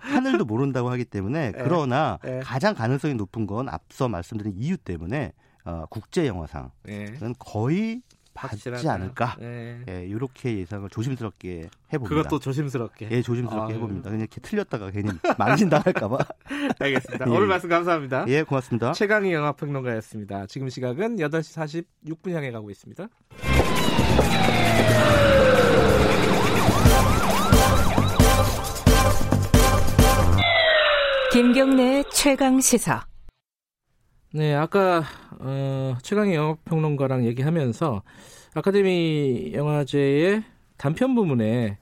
하늘도 0.00 0.44
모른다고 0.44 0.90
하기 0.90 1.04
때문에 1.04 1.52
네. 1.52 1.58
그러나 1.62 2.18
네. 2.22 2.40
가장 2.40 2.74
가능성이 2.74 3.14
높은 3.14 3.46
건 3.46 3.68
앞서 3.68 4.08
말씀드린 4.08 4.54
이유 4.56 4.76
때문에 4.76 5.32
어, 5.64 5.86
국제 5.90 6.26
영화상은 6.26 6.68
네. 6.84 7.14
거의 7.38 8.02
받지 8.34 8.88
않을까. 8.88 9.36
네. 9.38 9.80
예, 9.88 10.04
이렇게 10.04 10.58
예상을 10.58 10.88
조심스럽게 10.90 11.70
해봅니다. 11.92 12.22
그것도 12.22 12.40
조심스럽게. 12.40 13.08
예, 13.10 13.22
조심스럽게 13.22 13.72
아, 13.72 13.76
해봅니다. 13.76 14.10
그냥 14.10 14.20
이렇게 14.20 14.40
틀렸다가 14.40 14.90
괜히 14.90 15.10
망신당할까봐. 15.38 16.18
알겠습니다. 16.80 17.26
예. 17.26 17.30
오늘 17.30 17.46
말씀 17.46 17.68
감사합니다. 17.68 18.26
예, 18.28 18.42
고맙습니다. 18.42 18.92
최강희 18.92 19.32
영화평론가였습니다. 19.32 20.46
지금 20.46 20.68
시각은 20.68 21.16
8시 21.16 21.86
46분 22.04 22.32
향해 22.32 22.50
가고 22.50 22.70
있습니다. 22.70 23.08
김경래 31.32 32.04
최강 32.12 32.60
시사. 32.60 33.13
네, 34.36 34.52
아까 34.52 35.04
어, 35.38 35.96
최강의 36.02 36.34
영화평론가랑 36.34 37.24
얘기하면서 37.26 38.02
아카데미 38.54 39.52
영화제의 39.54 40.42
단편 40.76 41.14
부문에 41.14 41.78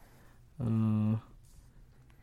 어, 0.59 1.19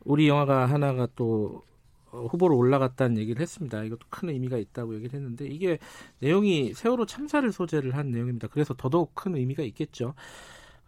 우리 0.04 0.28
영화가 0.28 0.66
하나가 0.66 1.08
또 1.16 1.64
후보로 2.12 2.56
올라갔다는 2.56 3.18
얘기를 3.18 3.42
했습니다. 3.42 3.82
이것도 3.82 4.06
큰 4.08 4.28
의미가 4.28 4.56
있다고 4.58 4.94
얘기를 4.94 5.18
했는데 5.18 5.46
이게 5.48 5.78
내용이 6.20 6.74
세월호 6.74 7.06
참사를 7.06 7.50
소재를 7.50 7.96
한 7.96 8.12
내용입니다. 8.12 8.46
그래서 8.46 8.72
더더욱 8.72 9.16
큰 9.16 9.34
의미가 9.34 9.64
있겠죠. 9.64 10.14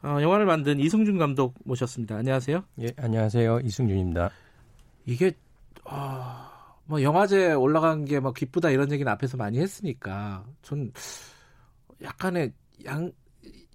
어, 0.05 0.19
영화를 0.23 0.47
만든 0.47 0.79
이승준 0.79 1.19
감독 1.19 1.55
모셨습니다. 1.65 2.15
안녕하세요. 2.15 2.63
예, 2.83 2.93
안녕하세요. 2.97 3.59
이승준입니다. 3.65 4.31
이게 5.05 5.33
어, 5.85 6.52
뭐 6.93 7.03
영화제 7.03 7.53
올라간 7.55 8.05
게 8.05 8.21
뭐 8.21 8.33
기쁘다 8.35 8.69
이런 8.71 8.93
얘기는 8.93 9.11
앞에서 9.11 9.39
많이 9.39 9.59
했으니까 9.59 10.45
전 10.61 10.93
약간의 12.03 12.53
양 12.85 13.11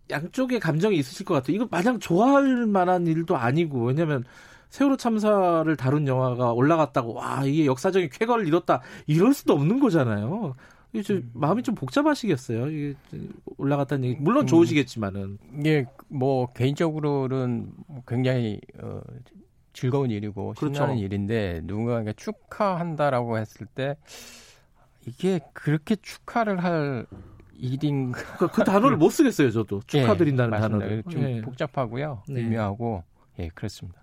양쪽의 0.10 0.60
감정이 0.60 0.95
있으실 0.98 1.26
것 1.26 1.34
같아요. 1.34 1.56
이거 1.56 1.68
마냥 1.72 1.99
좋아할 1.99 2.68
만한 2.68 3.07
일도 3.07 3.35
아니고 3.35 3.85
왜냐면 3.85 4.23
세월호 4.69 4.98
참사를 4.98 5.76
다룬 5.76 6.07
영화가 6.07 6.53
올라갔다고 6.53 7.14
와 7.15 7.44
이게 7.44 7.65
역사적인 7.65 8.10
쾌거를 8.11 8.48
이뤘다 8.48 8.81
이럴 9.07 9.34
수도 9.34 9.53
없는 9.53 9.80
거잖아요. 9.80 10.56
이게 10.94 11.02
좀 11.02 11.18
음. 11.18 11.31
마음이 11.34 11.64
좀 11.64 11.73
복잡하시겠어요. 11.76 12.69
이게 12.69 12.95
올라갔다는 13.57 14.06
얘기 14.06 14.22
물론 14.22 14.44
음. 14.44 14.48
좋으시겠지만은 14.48 15.39
이게 15.60 15.85
뭐 16.07 16.53
개인적으로는 16.53 17.72
굉장히 18.07 18.61
어, 18.81 19.02
즐거운 19.77 20.09
일이고 20.09 20.55
그렇죠. 20.57 20.73
신나는 20.73 20.97
일인데 20.97 21.61
누군가가 21.63 22.11
축하한다라고 22.13 23.37
했을 23.37 23.67
때 23.67 23.95
이게 25.05 25.39
그렇게 25.53 25.95
축하를 25.95 26.63
할 26.63 27.05
일인 27.59 28.11
그, 28.11 28.47
그 28.47 28.63
단어를 28.63 28.97
못 28.97 29.11
쓰겠어요 29.11 29.51
저도. 29.51 29.81
예, 29.93 30.01
축하드린다는 30.01 30.51
네, 30.51 30.59
단어를. 30.59 31.03
좀 31.07 31.21
네. 31.21 31.41
복잡하고요. 31.41 32.23
네. 32.27 32.41
미묘하고. 32.41 33.03
예 33.37 33.49
그렇습니다. 33.53 34.01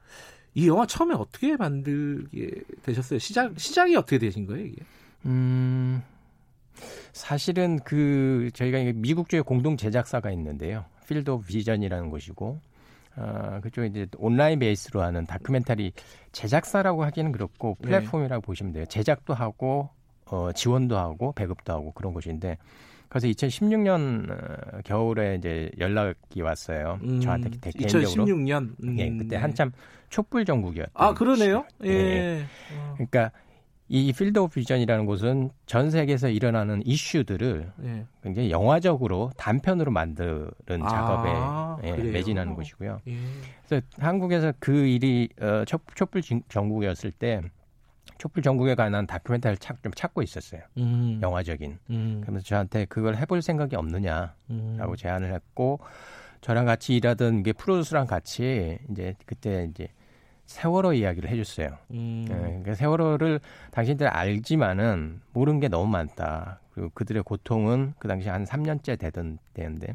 이 0.55 0.69
영화 0.69 0.87
처음에 0.87 1.17
어떻게 1.17 1.57
만들게 1.57 2.51
되셨어요? 2.85 3.19
시작 3.19 3.59
시작이 3.59 3.97
어떻게 3.97 4.19
되신 4.19 4.47
거예요 4.47 4.67
이게? 4.67 4.83
음 5.27 6.03
사실은 7.13 7.81
그 7.81 8.51
저희가 8.55 8.79
미국 8.95 9.29
쪽에 9.29 9.41
공동 9.41 9.77
제작사가 9.77 10.31
있는데요. 10.31 10.85
Field 11.09 11.29
of 11.29 11.47
Vision이라는 11.47 12.11
곳이고 12.11 12.61
어, 13.17 13.61
그쪽에 13.63 13.87
이제 13.89 14.07
온라인 14.17 14.59
베이스로 14.59 15.03
하는 15.03 15.27
다큐멘터리 15.27 15.93
제작사라고 16.33 17.05
하기는 17.05 17.33
그렇고 17.33 17.77
네. 17.81 17.89
플랫폼이라고 17.89 18.43
네. 18.43 18.47
보시면 18.47 18.73
돼요. 18.73 18.85
제작도 18.87 19.35
하고 19.35 19.91
어, 20.27 20.51
지원도 20.53 20.97
하고 20.97 21.33
배급도 21.33 21.73
하고 21.73 21.93
그런 21.93 22.13
곳인데 22.13 22.59
그래서 23.09 23.29
2016년 23.29 24.31
어, 24.31 24.79
겨울에 24.85 25.37
이제 25.37 25.71
연락이 25.79 26.41
왔어요. 26.43 26.99
음, 27.05 27.21
저한테 27.21 27.51
개인적으로. 27.61 28.25
2016년. 28.25 28.75
음, 28.83 28.99
예, 28.99 29.11
그때 29.11 29.37
네. 29.37 29.37
한참 29.37 29.71
촛불 30.09 30.45
정국이었던. 30.45 30.93
아 30.95 31.15
그러네요. 31.15 31.65
예. 31.85 31.91
예. 31.91 32.45
그러니까 32.95 33.31
이 33.89 34.13
Field 34.13 34.39
of 34.39 34.55
Vision이라는 34.55 35.05
곳은 35.05 35.51
전 35.67 35.91
세계에서 35.91 36.29
일어나는 36.31 36.83
이슈들을 36.87 37.73
예. 37.85 38.07
굉장히 38.23 38.51
영화적으로 38.51 39.31
단편으로 39.37 39.91
만드는 39.91 40.51
아, 40.83 40.89
작업에 40.89 41.89
예, 41.89 42.11
매진하는 42.11 42.55
곳이고요. 42.55 43.01
예. 43.07 43.17
그래서 43.67 43.87
한국에서 43.99 44.53
그 44.59 44.87
일이 44.87 45.29
어, 45.41 45.65
촛불 45.67 46.23
정국이었을 46.49 47.11
때 47.11 47.43
촛불 48.17 48.43
정국에 48.43 48.75
관한 48.75 49.07
다큐멘터리를 49.07 49.59
찾, 49.59 49.83
좀 49.83 49.93
찾고 49.93 50.23
있었어요. 50.23 50.63
음. 50.79 51.19
영화적인. 51.23 51.79
음. 51.91 52.21
그러면서 52.23 52.47
저한테 52.47 52.87
그걸 52.87 53.17
해볼 53.17 53.43
생각이 53.43 53.77
없느냐라고 53.77 54.33
음. 54.51 54.97
제안을 54.97 55.33
했고 55.35 55.81
저랑 56.41 56.65
같이 56.65 56.97
일하던 56.97 57.43
그 57.43 57.53
프로듀서랑 57.53 58.07
같이 58.07 58.79
이제 58.91 59.15
그때 59.27 59.69
이제 59.71 59.89
세월호 60.47 60.93
이야기를 60.93 61.31
해줬어요. 61.31 61.79
음. 61.93 62.27
네, 62.29 62.35
그러니까 62.35 62.75
세월호를 62.75 63.41
당신들 63.71 64.07
알지만은 64.07 65.21
모르는 65.33 65.61
게 65.61 65.69
너무 65.69 65.91
많다. 65.91 66.61
그리고 66.73 66.91
그들의 66.95 67.23
고통은 67.23 67.95
그 67.99 68.09
당시 68.09 68.29
한 68.29 68.45
3년째 68.45 68.99
되던 68.99 69.39
때인데 69.55 69.95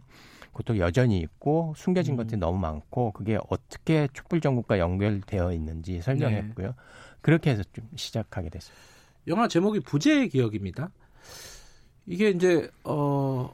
고통 0.51 0.77
여전히 0.77 1.19
있고 1.19 1.73
숨겨진 1.77 2.15
음. 2.15 2.17
것들이 2.17 2.37
너무 2.37 2.57
많고 2.57 3.11
그게 3.11 3.37
어떻게 3.49 4.07
촛불 4.13 4.41
전국과 4.41 4.79
연결되어 4.79 5.53
있는지 5.53 6.01
설명했고요. 6.01 6.67
네. 6.67 6.73
그렇게 7.21 7.51
해서 7.51 7.63
좀 7.73 7.87
시작하게 7.95 8.49
됐어요. 8.49 8.75
영화 9.27 9.47
제목이 9.47 9.81
부재의 9.81 10.29
기억입니다. 10.29 10.89
이게 12.05 12.29
이제 12.29 12.69
어 12.83 13.53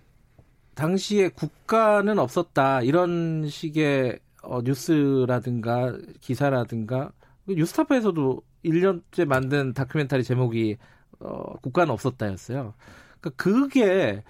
당시에 0.75 1.29
국가는 1.29 2.17
없었다 2.17 2.81
이런 2.81 3.47
식의 3.49 4.19
어, 4.45 4.61
뉴스라든가 4.61 5.97
기사라든가 6.21 7.11
뉴스타파에서도 7.47 8.41
1년째 8.63 9.25
만든 9.25 9.73
다큐멘터리 9.73 10.23
제목이 10.23 10.77
어, 11.19 11.57
국가는 11.61 11.91
없었다였어요. 11.91 12.73
그러니까 13.19 13.43
그게 13.43 14.23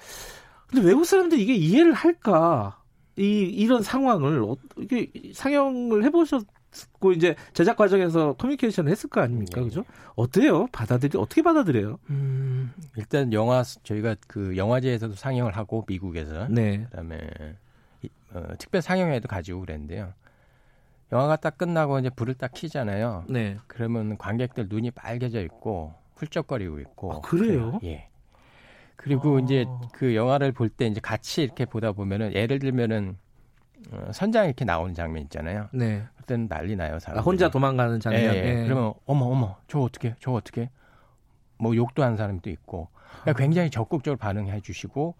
근데 0.67 0.85
외국 0.85 1.05
사람들이 1.05 1.41
이게 1.41 1.53
이해를 1.53 1.93
할까? 1.93 2.81
이 3.17 3.43
이런 3.43 3.81
상황을 3.81 4.43
어, 4.43 4.57
이게 4.77 5.09
상영을 5.33 6.03
해보셨고 6.03 7.13
이제 7.13 7.35
제작 7.53 7.77
과정에서 7.77 8.33
커뮤니케이션을 8.33 8.91
했을 8.91 9.09
거 9.09 9.21
아닙니까, 9.21 9.61
네. 9.61 9.67
그죠? 9.67 9.85
어때요? 10.15 10.67
받아들이 10.73 11.17
어떻게 11.17 11.41
받아들여요? 11.41 11.97
음, 12.09 12.73
일단 12.97 13.31
영화 13.31 13.63
저희가 13.63 14.17
그 14.27 14.57
영화제에서도 14.57 15.15
상영을 15.15 15.55
하고 15.55 15.85
미국에서 15.87 16.47
네. 16.49 16.83
그다음에 16.89 17.21
어, 18.33 18.43
특별 18.57 18.81
상영회도 18.81 19.27
가지고 19.27 19.61
그랬는데요. 19.61 20.13
영화가 21.11 21.35
딱 21.37 21.57
끝나고 21.57 21.99
이제 21.99 22.09
불을 22.09 22.33
딱 22.35 22.51
켜잖아요. 22.53 23.25
네. 23.29 23.57
그러면 23.67 24.17
관객들 24.17 24.67
눈이 24.69 24.91
빨개져 24.91 25.41
있고 25.41 25.93
훌쩍거리고 26.15 26.79
있고. 26.79 27.13
아, 27.13 27.21
그래요? 27.21 27.79
예. 27.83 28.07
그리고 28.95 29.37
아... 29.37 29.39
이제 29.39 29.65
그 29.93 30.15
영화를 30.15 30.51
볼 30.51 30.69
때 30.69 30.87
이제 30.87 30.99
같이 30.99 31.43
이렇게 31.43 31.65
보다 31.65 31.91
보면은 31.91 32.33
예를 32.33 32.59
들면은 32.59 33.17
어, 33.91 34.09
선장 34.13 34.45
이렇게 34.45 34.65
나오는 34.65 34.93
장면 34.95 35.21
있잖아요. 35.23 35.69
네. 35.71 36.03
그때는 36.17 36.47
난리 36.47 36.75
나요, 36.75 36.97
사람. 36.97 37.19
아, 37.19 37.21
혼자 37.21 37.49
도망가는 37.49 37.99
장면. 37.99 38.21
예, 38.21 38.27
예. 38.27 38.61
예. 38.61 38.63
그러면 38.63 38.93
어머 39.05 39.25
어머 39.25 39.57
저 39.67 39.79
어떻게 39.79 40.15
저 40.19 40.31
어떻게 40.31 40.71
뭐 41.59 41.75
욕도 41.75 42.01
하는 42.03 42.17
사람도 42.17 42.49
있고 42.49 42.89
그러니까 43.21 43.33
굉장히 43.33 43.69
적극적으로 43.69 44.17
반응해 44.17 44.61
주시고 44.61 45.15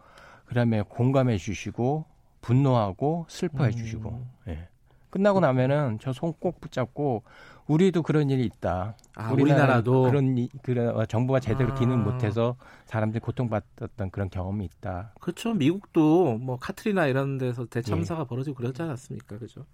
그다음에 0.46 0.82
공감해 0.82 1.38
주시고 1.38 2.06
분노하고 2.46 3.26
슬퍼해 3.30 3.70
음. 3.70 3.76
주시고 3.76 4.26
예. 4.50 4.68
끝나고 5.10 5.40
나면은 5.40 5.98
저 6.00 6.12
손 6.12 6.34
꼭 6.40 6.60
붙잡고 6.62 7.24
우리도 7.68 8.04
그런 8.04 8.30
일이 8.30 8.46
있다. 8.46 8.96
아, 9.16 9.32
우리나라도 9.32 10.04
그런 10.04 10.48
그런 10.62 10.96
어, 10.96 11.06
정부가 11.06 11.40
제대로 11.40 11.72
아. 11.72 11.76
기능 11.76 12.04
못해서 12.04 12.58
사람들이 12.86 13.22
고통받았던 13.22 14.12
그런 14.12 14.30
경험이 14.30 14.66
있다. 14.66 15.14
그렇죠. 15.20 15.54
미국도 15.54 16.38
뭐 16.38 16.58
카트리나 16.58 17.08
이런 17.08 17.38
데서 17.40 17.66
대참사가 17.66 18.22
예. 18.22 18.26
벌어지고 18.28 18.58
그러지 18.58 18.82
않았습니까? 18.84 19.40
그죠. 19.40 19.66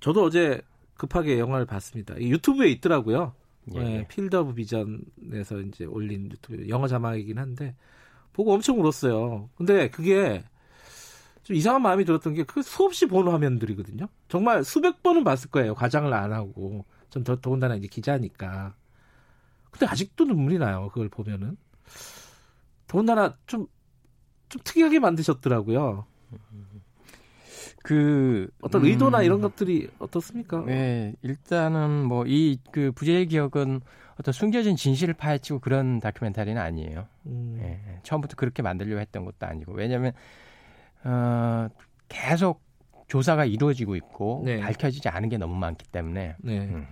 저도 0.00 0.24
어제 0.24 0.62
급하게 0.96 1.38
영화를 1.38 1.66
봤습니다. 1.66 2.18
유튜브에 2.18 2.70
있더라고요. 2.70 3.32
예. 3.74 3.78
네, 3.80 4.06
Field 4.08 4.36
of 4.36 4.54
Vision에서 4.54 5.60
이제 5.68 5.84
올린 5.84 6.30
유튜브 6.30 6.68
영어 6.68 6.86
자막이긴 6.86 7.38
한데 7.38 7.74
보고 8.32 8.54
엄청 8.54 8.80
울었어요. 8.80 9.50
근데 9.56 9.90
그게 9.90 10.42
좀 11.44 11.56
이상한 11.56 11.82
마음이 11.82 12.04
들었던 12.04 12.34
게 12.34 12.44
그 12.44 12.62
수없이 12.62 13.06
본 13.06 13.28
화면들이거든요. 13.28 14.06
정말 14.28 14.64
수백 14.64 15.02
번은 15.02 15.24
봤을 15.24 15.50
거예요. 15.50 15.74
과장을 15.74 16.12
안 16.12 16.32
하고. 16.32 16.84
전 17.10 17.22
더, 17.24 17.36
더군다나 17.40 17.76
이제 17.76 17.86
기자니까. 17.86 18.74
근데 19.70 19.86
아직도 19.86 20.24
눈물이 20.24 20.58
나요. 20.58 20.88
그걸 20.92 21.08
보면은. 21.08 21.56
더군다나 22.86 23.36
좀, 23.46 23.66
좀 24.48 24.60
특이하게 24.64 24.98
만드셨더라고요. 25.00 26.06
그 27.82 28.48
어떤 28.62 28.82
음, 28.82 28.86
의도나 28.86 29.22
이런 29.22 29.40
것들이 29.40 29.90
어떻습니까? 29.98 30.64
네, 30.64 31.14
일단은 31.22 32.04
뭐 32.06 32.24
이 32.26 32.58
그 32.72 32.92
부재의 32.92 33.26
기억은 33.26 33.80
어떤 34.18 34.32
숨겨진 34.32 34.76
진실을 34.76 35.14
파헤치고 35.14 35.58
그런 35.60 36.00
다큐멘터리는 36.00 36.60
아니에요. 36.60 37.06
음. 37.26 37.56
네, 37.60 38.00
처음부터 38.02 38.36
그렇게 38.36 38.62
만들려고 38.62 39.00
했던 39.00 39.24
것도 39.24 39.46
아니고 39.46 39.72
왜냐하면 39.72 40.12
어, 41.04 41.68
계속 42.08 42.62
조사가 43.08 43.44
이루어지고 43.44 43.96
있고 43.96 44.42
네. 44.44 44.60
밝혀지지 44.60 45.08
않은 45.08 45.28
게 45.28 45.38
너무 45.38 45.54
많기 45.54 45.86
때문에. 45.86 46.36
네. 46.38 46.58
음. 46.58 46.86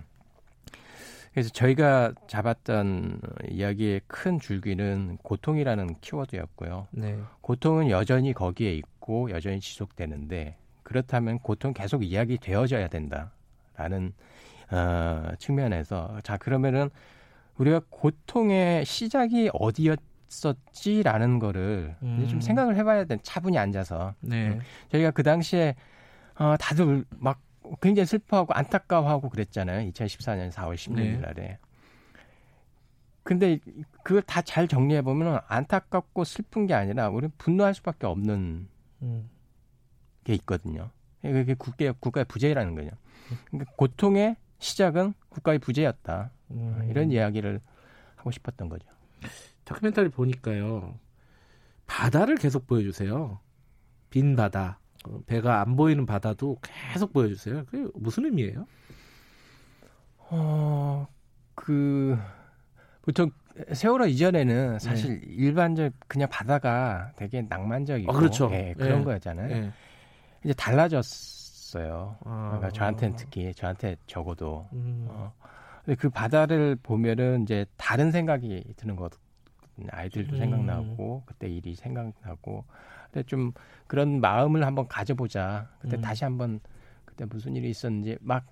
그래서 1.33 1.49
저희가 1.49 2.13
잡았던 2.27 3.19
이야기의 3.49 4.01
큰 4.05 4.39
줄기는 4.39 5.17
고통이라는 5.23 5.95
키워드였고요. 5.99 6.87
네. 6.91 7.19
고통은 7.41 7.89
여전히 7.89 8.33
거기에 8.33 8.71
있고 8.75 9.31
여전히 9.31 9.59
지속되는데 9.59 10.57
그렇다면 10.83 11.39
고통 11.39 11.73
계속 11.73 12.03
이야기 12.03 12.37
되어져야 12.37 12.87
된다라는 12.87 14.13
어, 14.71 15.31
측면에서 15.39 16.19
자 16.23 16.37
그러면은 16.37 16.91
우리가 17.57 17.81
고통의 17.89 18.85
시작이 18.85 19.49
어디였 19.53 19.99
었지라는 20.45 21.39
거를 21.39 21.95
음. 22.03 22.25
좀 22.27 22.37
음. 22.37 22.41
생각을 22.41 22.75
해봐야 22.75 23.05
돼 23.05 23.17
차분히 23.23 23.57
앉아서 23.57 24.13
네. 24.21 24.49
음. 24.49 24.59
저희가 24.91 25.11
그 25.11 25.23
당시에 25.23 25.75
어, 26.35 26.55
다들 26.59 27.05
막 27.17 27.39
굉장히 27.81 28.05
슬퍼하고 28.05 28.53
안타까워하고 28.53 29.29
그랬잖아요 29.29 29.89
2014년 29.91 30.51
4월 30.51 30.75
16일 30.75 31.19
날에 31.21 31.41
네. 31.41 31.57
근데 33.23 33.59
그걸 34.03 34.21
다 34.21 34.41
잘 34.41 34.67
정리해 34.67 35.01
보면 35.01 35.39
안타깝고 35.47 36.23
슬픈 36.25 36.67
게 36.67 36.73
아니라 36.73 37.09
우리는 37.09 37.31
분노할 37.37 37.73
수밖에 37.73 38.05
없는 38.05 38.67
음. 39.01 39.29
게 40.23 40.33
있거든요. 40.35 40.89
그게 41.21 41.53
국가 41.53 41.91
국가의 41.93 42.25
부재라는 42.25 42.75
거죠. 42.75 42.89
그러니까 43.45 43.71
고통의 43.77 44.35
시작은 44.59 45.13
국가의 45.29 45.59
부재였다. 45.59 46.31
음. 46.51 46.87
이런 46.89 47.11
이야기를 47.11 47.61
하고 48.17 48.31
싶었던 48.31 48.67
거죠. 48.69 48.87
다큐멘터리 49.63 50.09
보니까요. 50.09 50.97
바다를 51.85 52.35
계속 52.35 52.67
보여주세요. 52.67 53.39
빈 54.09 54.35
바다. 54.35 54.79
어, 55.05 55.19
배가 55.25 55.61
안 55.61 55.75
보이는 55.75 56.05
바다도 56.05 56.57
계속 56.61 57.13
보여주세요. 57.13 57.65
그게 57.65 57.89
무슨 57.95 58.25
의미예요? 58.25 58.65
어, 60.29 61.07
그, 61.55 62.17
보통 63.01 63.31
세월호 63.71 64.07
이전에는 64.07 64.79
사실 64.79 65.19
네. 65.19 65.27
일반적 65.27 65.93
그냥 66.07 66.27
바다가 66.29 67.11
되게 67.15 67.41
낭만적이고 67.43 68.11
아, 68.11 68.15
그렇죠. 68.15 68.49
예, 68.51 68.73
그런 68.77 68.99
네. 68.99 69.05
거였잖아요. 69.05 69.47
네. 69.47 69.71
이제 70.43 70.53
달라졌어요. 70.53 72.17
아. 72.25 72.45
그러니까 72.47 72.71
저한테는 72.71 73.15
특히 73.15 73.53
저한테 73.53 73.95
적어도. 74.07 74.67
음. 74.73 75.05
어. 75.09 75.33
근데 75.85 75.95
그 75.99 76.09
바다를 76.09 76.75
보면은 76.81 77.43
이제 77.43 77.65
다른 77.77 78.11
생각이 78.11 78.73
드는 78.77 78.95
것. 78.95 79.11
아이들도 79.89 80.35
음. 80.35 80.37
생각나고 80.37 81.23
그때 81.25 81.49
일이 81.49 81.73
생각나고 81.73 82.63
근데 83.11 83.23
좀 83.25 83.51
그런 83.87 84.21
마음을 84.21 84.65
한번 84.65 84.87
가져보자. 84.87 85.69
그때 85.79 85.97
음. 85.97 86.01
다시 86.01 86.23
한번 86.23 86.59
그때 87.05 87.25
무슨 87.25 87.55
일이 87.55 87.69
있었는지 87.71 88.17
막 88.21 88.45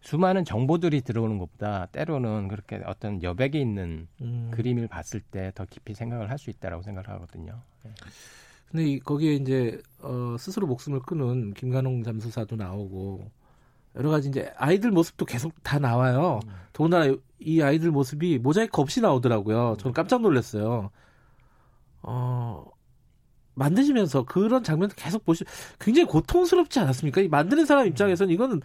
수많은 0.00 0.44
정보들이 0.44 1.02
들어오는 1.02 1.38
것보다 1.38 1.86
때로는 1.92 2.48
그렇게 2.48 2.80
어떤 2.86 3.22
여백이 3.22 3.60
있는 3.60 4.08
음. 4.22 4.50
그림을 4.52 4.88
봤을 4.88 5.20
때 5.20 5.52
더 5.54 5.64
깊이 5.66 5.94
생각을 5.94 6.30
할 6.30 6.38
수 6.38 6.50
있다라고 6.50 6.82
생각을 6.82 7.08
하거든요. 7.10 7.60
네. 7.84 7.90
근데 8.70 8.86
이, 8.86 8.98
거기에 8.98 9.34
이제 9.34 9.78
어, 10.00 10.36
스스로 10.38 10.66
목숨을 10.66 11.00
끊은 11.00 11.52
김관홍 11.54 12.02
잠수사도 12.02 12.56
나오고 12.56 13.30
여러 13.96 14.10
가지 14.10 14.28
이제 14.28 14.52
아이들 14.56 14.90
모습도 14.90 15.24
계속 15.24 15.52
다 15.62 15.78
나와요. 15.78 16.40
음. 16.46 16.52
더군다나 16.72 17.14
이 17.38 17.60
아이들 17.60 17.90
모습이 17.90 18.38
모자이크 18.38 18.80
없이 18.80 19.00
나오더라고요. 19.00 19.76
저는 19.78 19.92
깜짝 19.92 20.22
놀랐어요. 20.22 20.90
어, 22.02 22.64
만드시면서 23.54 24.24
그런 24.24 24.64
장면도 24.64 24.94
계속 24.96 25.24
보시 25.24 25.44
굉장히 25.78 26.06
고통스럽지 26.06 26.80
않았습니까? 26.80 27.20
이 27.20 27.28
만드는 27.28 27.66
사람 27.66 27.86
입장에서는 27.86 28.32
이거는 28.32 28.62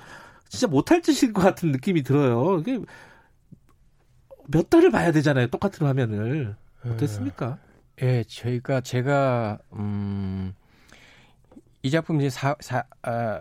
진짜 0.47 0.67
못할 0.67 1.01
짓일 1.01 1.33
것 1.33 1.41
같은 1.41 1.71
느낌이 1.71 2.03
들어요. 2.03 2.59
이게 2.59 2.79
몇 4.47 4.69
달을 4.69 4.91
봐야 4.91 5.11
되잖아요. 5.11 5.47
똑같은 5.47 5.85
화면을. 5.85 6.55
어땠습니까? 6.85 7.57
예, 8.01 8.23
저희가 8.23 8.81
제가 8.81 9.57
음. 9.73 10.53
이 11.83 11.89
작품 11.91 12.19
이제 12.19 12.29
사, 12.29 12.55
사, 12.59 12.83
아, 13.03 13.39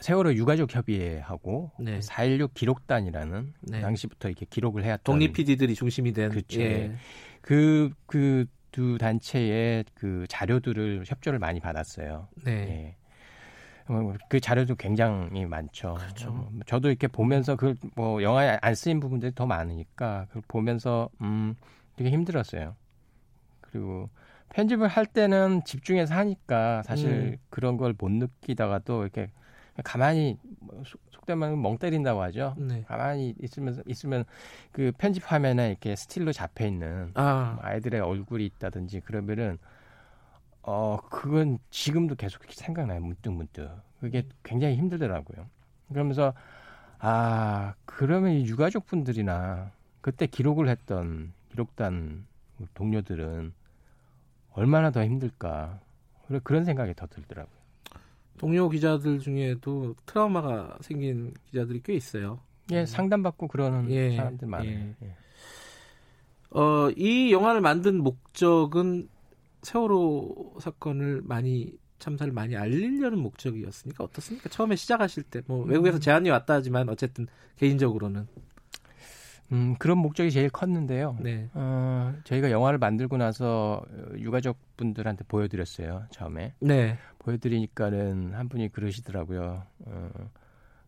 세월호 0.00 0.34
유가족 0.34 0.74
협의회하고 0.74 1.72
네. 1.78 2.00
4.16 2.00 2.54
기록단이라는 2.54 3.54
네. 3.60 3.80
당시부터 3.80 4.28
이렇게 4.28 4.46
기록을 4.48 4.84
해왔던 4.84 5.04
독립 5.04 5.34
PD들이 5.34 5.74
중심이 5.74 6.12
된 6.12 6.30
그렇죠. 6.30 6.60
예. 6.60 6.96
그, 7.42 7.90
그 8.06 8.46
두 8.76 8.98
단체의 8.98 9.86
그 9.94 10.26
자료들을 10.28 11.04
협조를 11.06 11.38
많이 11.38 11.60
받았어요. 11.60 12.28
네. 12.44 12.52
예. 12.52 12.96
어, 13.88 14.12
그 14.28 14.38
자료도 14.38 14.74
굉장히 14.74 15.46
많죠. 15.46 15.94
그렇죠. 15.94 16.28
어, 16.28 16.50
저도 16.66 16.90
이렇게 16.90 17.06
보면서 17.06 17.56
그뭐 17.56 18.22
영화에 18.22 18.58
안 18.60 18.74
쓰인 18.74 19.00
부분들이 19.00 19.32
더 19.34 19.46
많으니까 19.46 20.26
그걸 20.28 20.42
보면서 20.46 21.08
음 21.22 21.54
되게 21.96 22.10
힘들었어요. 22.10 22.76
그리고 23.62 24.10
편집을 24.50 24.88
할 24.88 25.06
때는 25.06 25.62
집중해서 25.64 26.14
하니까 26.14 26.82
사실 26.84 27.10
음. 27.10 27.36
그런 27.50 27.76
걸 27.76 27.94
못 27.98 28.10
느끼다가도 28.10 29.02
이렇게 29.02 29.30
가만히 29.84 30.38
뭐 30.60 30.82
속된 31.10 31.38
말로 31.38 31.56
멍 31.56 31.78
때린다고 31.78 32.22
하죠. 32.22 32.54
네. 32.58 32.84
가만히 32.86 33.34
있으면서 33.42 33.82
있으면 33.86 34.24
그 34.72 34.92
편집 34.98 35.30
화면에 35.30 35.70
이렇게 35.70 35.94
스틸로 35.96 36.32
잡혀 36.32 36.66
있는 36.66 37.10
아. 37.14 37.58
아이들의 37.60 38.00
얼굴이 38.00 38.44
있다든지 38.46 39.00
그러면은 39.00 39.58
어 40.62 40.98
그건 41.10 41.58
지금도 41.70 42.14
계속 42.16 42.42
생각나요. 42.50 43.00
문득 43.00 43.30
문득 43.32 43.70
그게 44.00 44.26
굉장히 44.42 44.76
힘들더라고요. 44.76 45.46
그러면서 45.90 46.32
아 46.98 47.74
그러면 47.84 48.32
이 48.32 48.46
유가족 48.46 48.86
분들이나 48.86 49.70
그때 50.00 50.26
기록을 50.26 50.68
했던 50.68 51.32
기록단 51.50 52.26
동료들은 52.74 53.52
얼마나 54.56 54.90
더 54.90 55.04
힘들까. 55.04 55.80
그런 56.42 56.64
생각이 56.64 56.94
더 56.94 57.06
들더라고요. 57.06 57.54
동료 58.38 58.68
기자들 58.68 59.20
중에도 59.20 59.94
트라우마가 60.06 60.78
생긴 60.80 61.32
기자들이 61.46 61.82
꽤 61.84 61.94
있어요. 61.94 62.40
예, 62.72 62.84
상담받고 62.84 63.48
그러는 63.48 63.88
예, 63.90 64.16
사람들 64.16 64.48
많아요. 64.48 64.70
예. 64.70 64.94
예. 65.02 65.14
어, 66.50 66.90
이 66.96 67.32
영화를 67.32 67.60
만든 67.60 68.02
목적은 68.02 69.08
세월호 69.62 70.56
사건을 70.60 71.22
많이 71.24 71.72
참사를 71.98 72.32
많이 72.32 72.56
알리려는 72.56 73.18
목적이었으니까 73.18 74.04
어떻습니까? 74.04 74.48
처음에 74.48 74.76
시작하실 74.76 75.24
때뭐 75.24 75.64
음. 75.64 75.70
외국에서 75.70 75.98
제안이 75.98 76.28
왔다 76.30 76.54
하지만 76.54 76.88
어쨌든 76.88 77.26
개인적으로는 77.56 78.26
음, 79.52 79.76
그런 79.78 79.98
목적이 79.98 80.30
제일 80.30 80.50
컸는데요. 80.50 81.16
네. 81.20 81.48
어, 81.54 82.14
저희가 82.24 82.50
영화를 82.50 82.78
만들고 82.78 83.16
나서 83.16 83.82
유가족 84.16 84.58
분들한테 84.76 85.24
보여드렸어요. 85.24 86.04
처음에. 86.10 86.54
네. 86.60 86.98
보여드리니까는 87.18 88.34
한 88.34 88.48
분이 88.48 88.70
그러시더라고요. 88.70 89.62
어, 89.86 90.10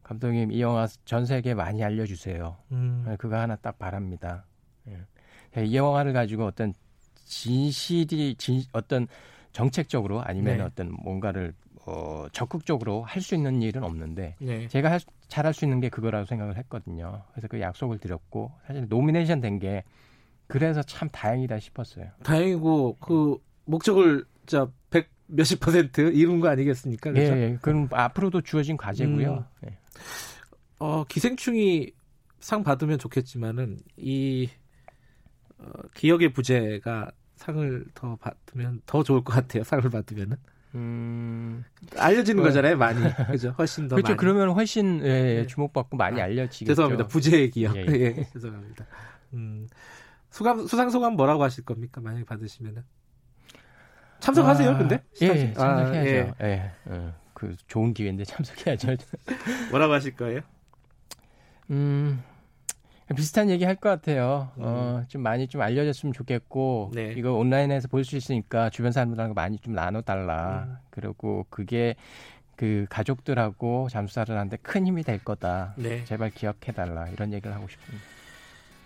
감독님, 0.02 0.52
이 0.52 0.60
영화 0.60 0.86
전 1.04 1.26
세계에 1.26 1.54
많이 1.54 1.84
알려주세요. 1.84 2.56
음. 2.72 3.04
네, 3.06 3.16
그거 3.16 3.36
하나 3.36 3.56
딱 3.56 3.78
바랍니다. 3.78 4.44
예. 4.88 5.64
이 5.64 5.76
영화를 5.76 6.12
가지고 6.12 6.46
어떤 6.46 6.72
진실이, 7.14 8.36
진, 8.36 8.62
어떤 8.72 9.06
정책적으로 9.52 10.22
아니면 10.22 10.58
네. 10.58 10.62
어떤 10.62 10.92
뭔가를 10.92 11.52
어, 11.88 12.26
적극적으로 12.32 13.02
할 13.02 13.22
수 13.22 13.34
있는 13.34 13.62
일은 13.62 13.82
없는데 13.82 14.36
네. 14.40 14.68
제가 14.68 14.90
할, 14.90 15.00
잘할 15.28 15.54
수 15.54 15.64
있는 15.64 15.80
게 15.80 15.88
그거라고 15.88 16.24
생각을 16.26 16.56
했거든요. 16.58 17.22
그래서 17.32 17.48
그 17.48 17.60
약속을 17.60 17.98
드렸고 17.98 18.52
사실 18.66 18.86
nomination 18.88 19.40
된 19.40 19.58
게 19.58 19.82
그래서 20.46 20.82
참 20.82 21.08
다행이다 21.10 21.58
싶었어요. 21.58 22.06
다행이고 22.22 22.96
그 23.00 23.36
목적을 23.64 24.24
자 24.46 24.68
100 24.90 25.08
몇십 25.26 25.60
퍼센트 25.60 26.00
이룬 26.12 26.40
거 26.40 26.48
아니겠습니까? 26.48 27.12
그렇죠? 27.12 27.36
예, 27.36 27.58
그럼 27.60 27.88
앞으로도 27.92 28.40
주어진 28.40 28.76
과제고요. 28.78 29.44
음, 29.62 29.66
예. 29.68 29.78
어, 30.78 31.04
기생충이 31.04 31.92
상 32.40 32.62
받으면 32.62 32.98
좋겠지만은 32.98 33.78
이 33.98 34.48
어, 35.58 35.70
기억의 35.94 36.32
부재가 36.32 37.10
상을 37.36 37.84
더 37.94 38.16
받으면 38.16 38.80
더 38.86 39.02
좋을 39.02 39.22
것 39.22 39.32
같아요. 39.34 39.64
상을 39.64 39.88
받으면은. 39.90 40.36
음... 40.74 41.64
알려지는 41.96 42.42
그 42.42 42.48
거잖아요, 42.48 42.76
많이. 42.76 43.00
그죠? 43.30 43.54
훨씬 43.56 43.88
더 43.88 43.96
그렇죠. 43.96 44.10
많이. 44.10 44.16
그러면 44.18 44.50
훨씬 44.50 45.00
예, 45.02 45.08
예, 45.08 45.34
네. 45.40 45.46
주목받고 45.46 45.96
많이 45.96 46.20
아, 46.20 46.24
알려지겠죠. 46.24 46.72
죄송합니다. 46.72 47.06
부재의 47.06 47.50
기억. 47.50 47.76
예, 47.76 47.86
예. 47.86 47.86
예 48.18 48.24
죄송합니다. 48.32 48.86
음. 49.34 49.68
수감 50.30 50.66
수상 50.66 50.90
소감 50.90 51.14
뭐라고 51.14 51.42
하실 51.42 51.64
겁니까? 51.64 52.00
만약에 52.00 52.24
받으시면은. 52.24 52.82
참석하세요, 54.20 54.70
아, 54.70 54.78
근데? 54.78 55.02
예, 55.22 55.26
예 55.26 55.52
참석해야죠. 55.54 56.34
아, 56.38 56.46
예. 56.46 56.72
그 57.38 57.54
좋은 57.68 57.94
기회인데 57.94 58.24
참석해야죠. 58.26 58.96
뭐라고 59.70 59.92
하실 59.92 60.16
거예요? 60.16 60.40
음. 61.70 62.22
비슷한 63.14 63.48
얘기 63.50 63.64
할 63.64 63.76
것 63.76 63.88
같아요. 63.88 64.50
음. 64.56 64.62
어, 64.64 65.04
좀 65.08 65.22
많이 65.22 65.46
좀 65.48 65.60
알려졌으면 65.62 66.12
좋겠고, 66.12 66.90
네. 66.94 67.14
이거 67.16 67.32
온라인에서 67.32 67.88
볼 67.88 68.04
수 68.04 68.16
있으니까 68.16 68.70
주변 68.70 68.92
사람들하고 68.92 69.34
많이 69.34 69.58
좀 69.58 69.74
나눠달라. 69.74 70.64
음. 70.68 70.76
그리고 70.90 71.46
그게 71.50 71.94
그 72.56 72.86
가족들하고 72.90 73.88
잠수사들한테 73.90 74.58
큰 74.62 74.86
힘이 74.86 75.02
될 75.04 75.22
거다. 75.22 75.74
네. 75.76 76.04
제발 76.04 76.30
기억해달라. 76.30 77.08
이런 77.08 77.32
얘기를 77.32 77.54
하고 77.54 77.66
싶습니다. 77.68 78.04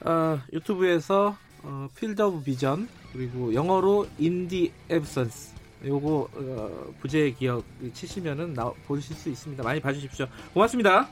어, 0.05 0.39
유튜브에서 0.53 1.37
어, 1.63 1.89
Field 1.97 2.21
of 2.21 2.43
Vision 2.43 2.89
그리고 3.13 3.55
영어로 3.55 4.07
In 4.19 4.40
the 4.40 4.73
Absence 4.91 5.55
요거 5.85 6.29
어, 6.35 6.93
부재 7.01 7.31
기억 7.33 7.65
치시면은 7.95 8.53
나, 8.55 8.71
보실 8.87 9.17
수 9.17 9.29
있습니다. 9.31 9.63
많이 9.63 9.81
봐주십시오. 9.81 10.27
고맙습니다. 10.53 11.09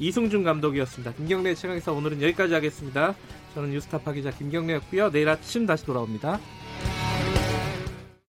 이승준 0.00 0.44
감독이었습니다. 0.44 1.12
김경래 1.14 1.54
최강에서 1.54 1.92
오늘은 1.92 2.22
여기까지 2.22 2.54
하겠습니다. 2.54 3.14
저는 3.54 3.70
뉴스타파 3.70 4.12
기자 4.12 4.30
김경래였고요. 4.30 5.10
내일 5.10 5.28
아침 5.28 5.66
다시 5.66 5.84
돌아옵니다. 5.84 6.38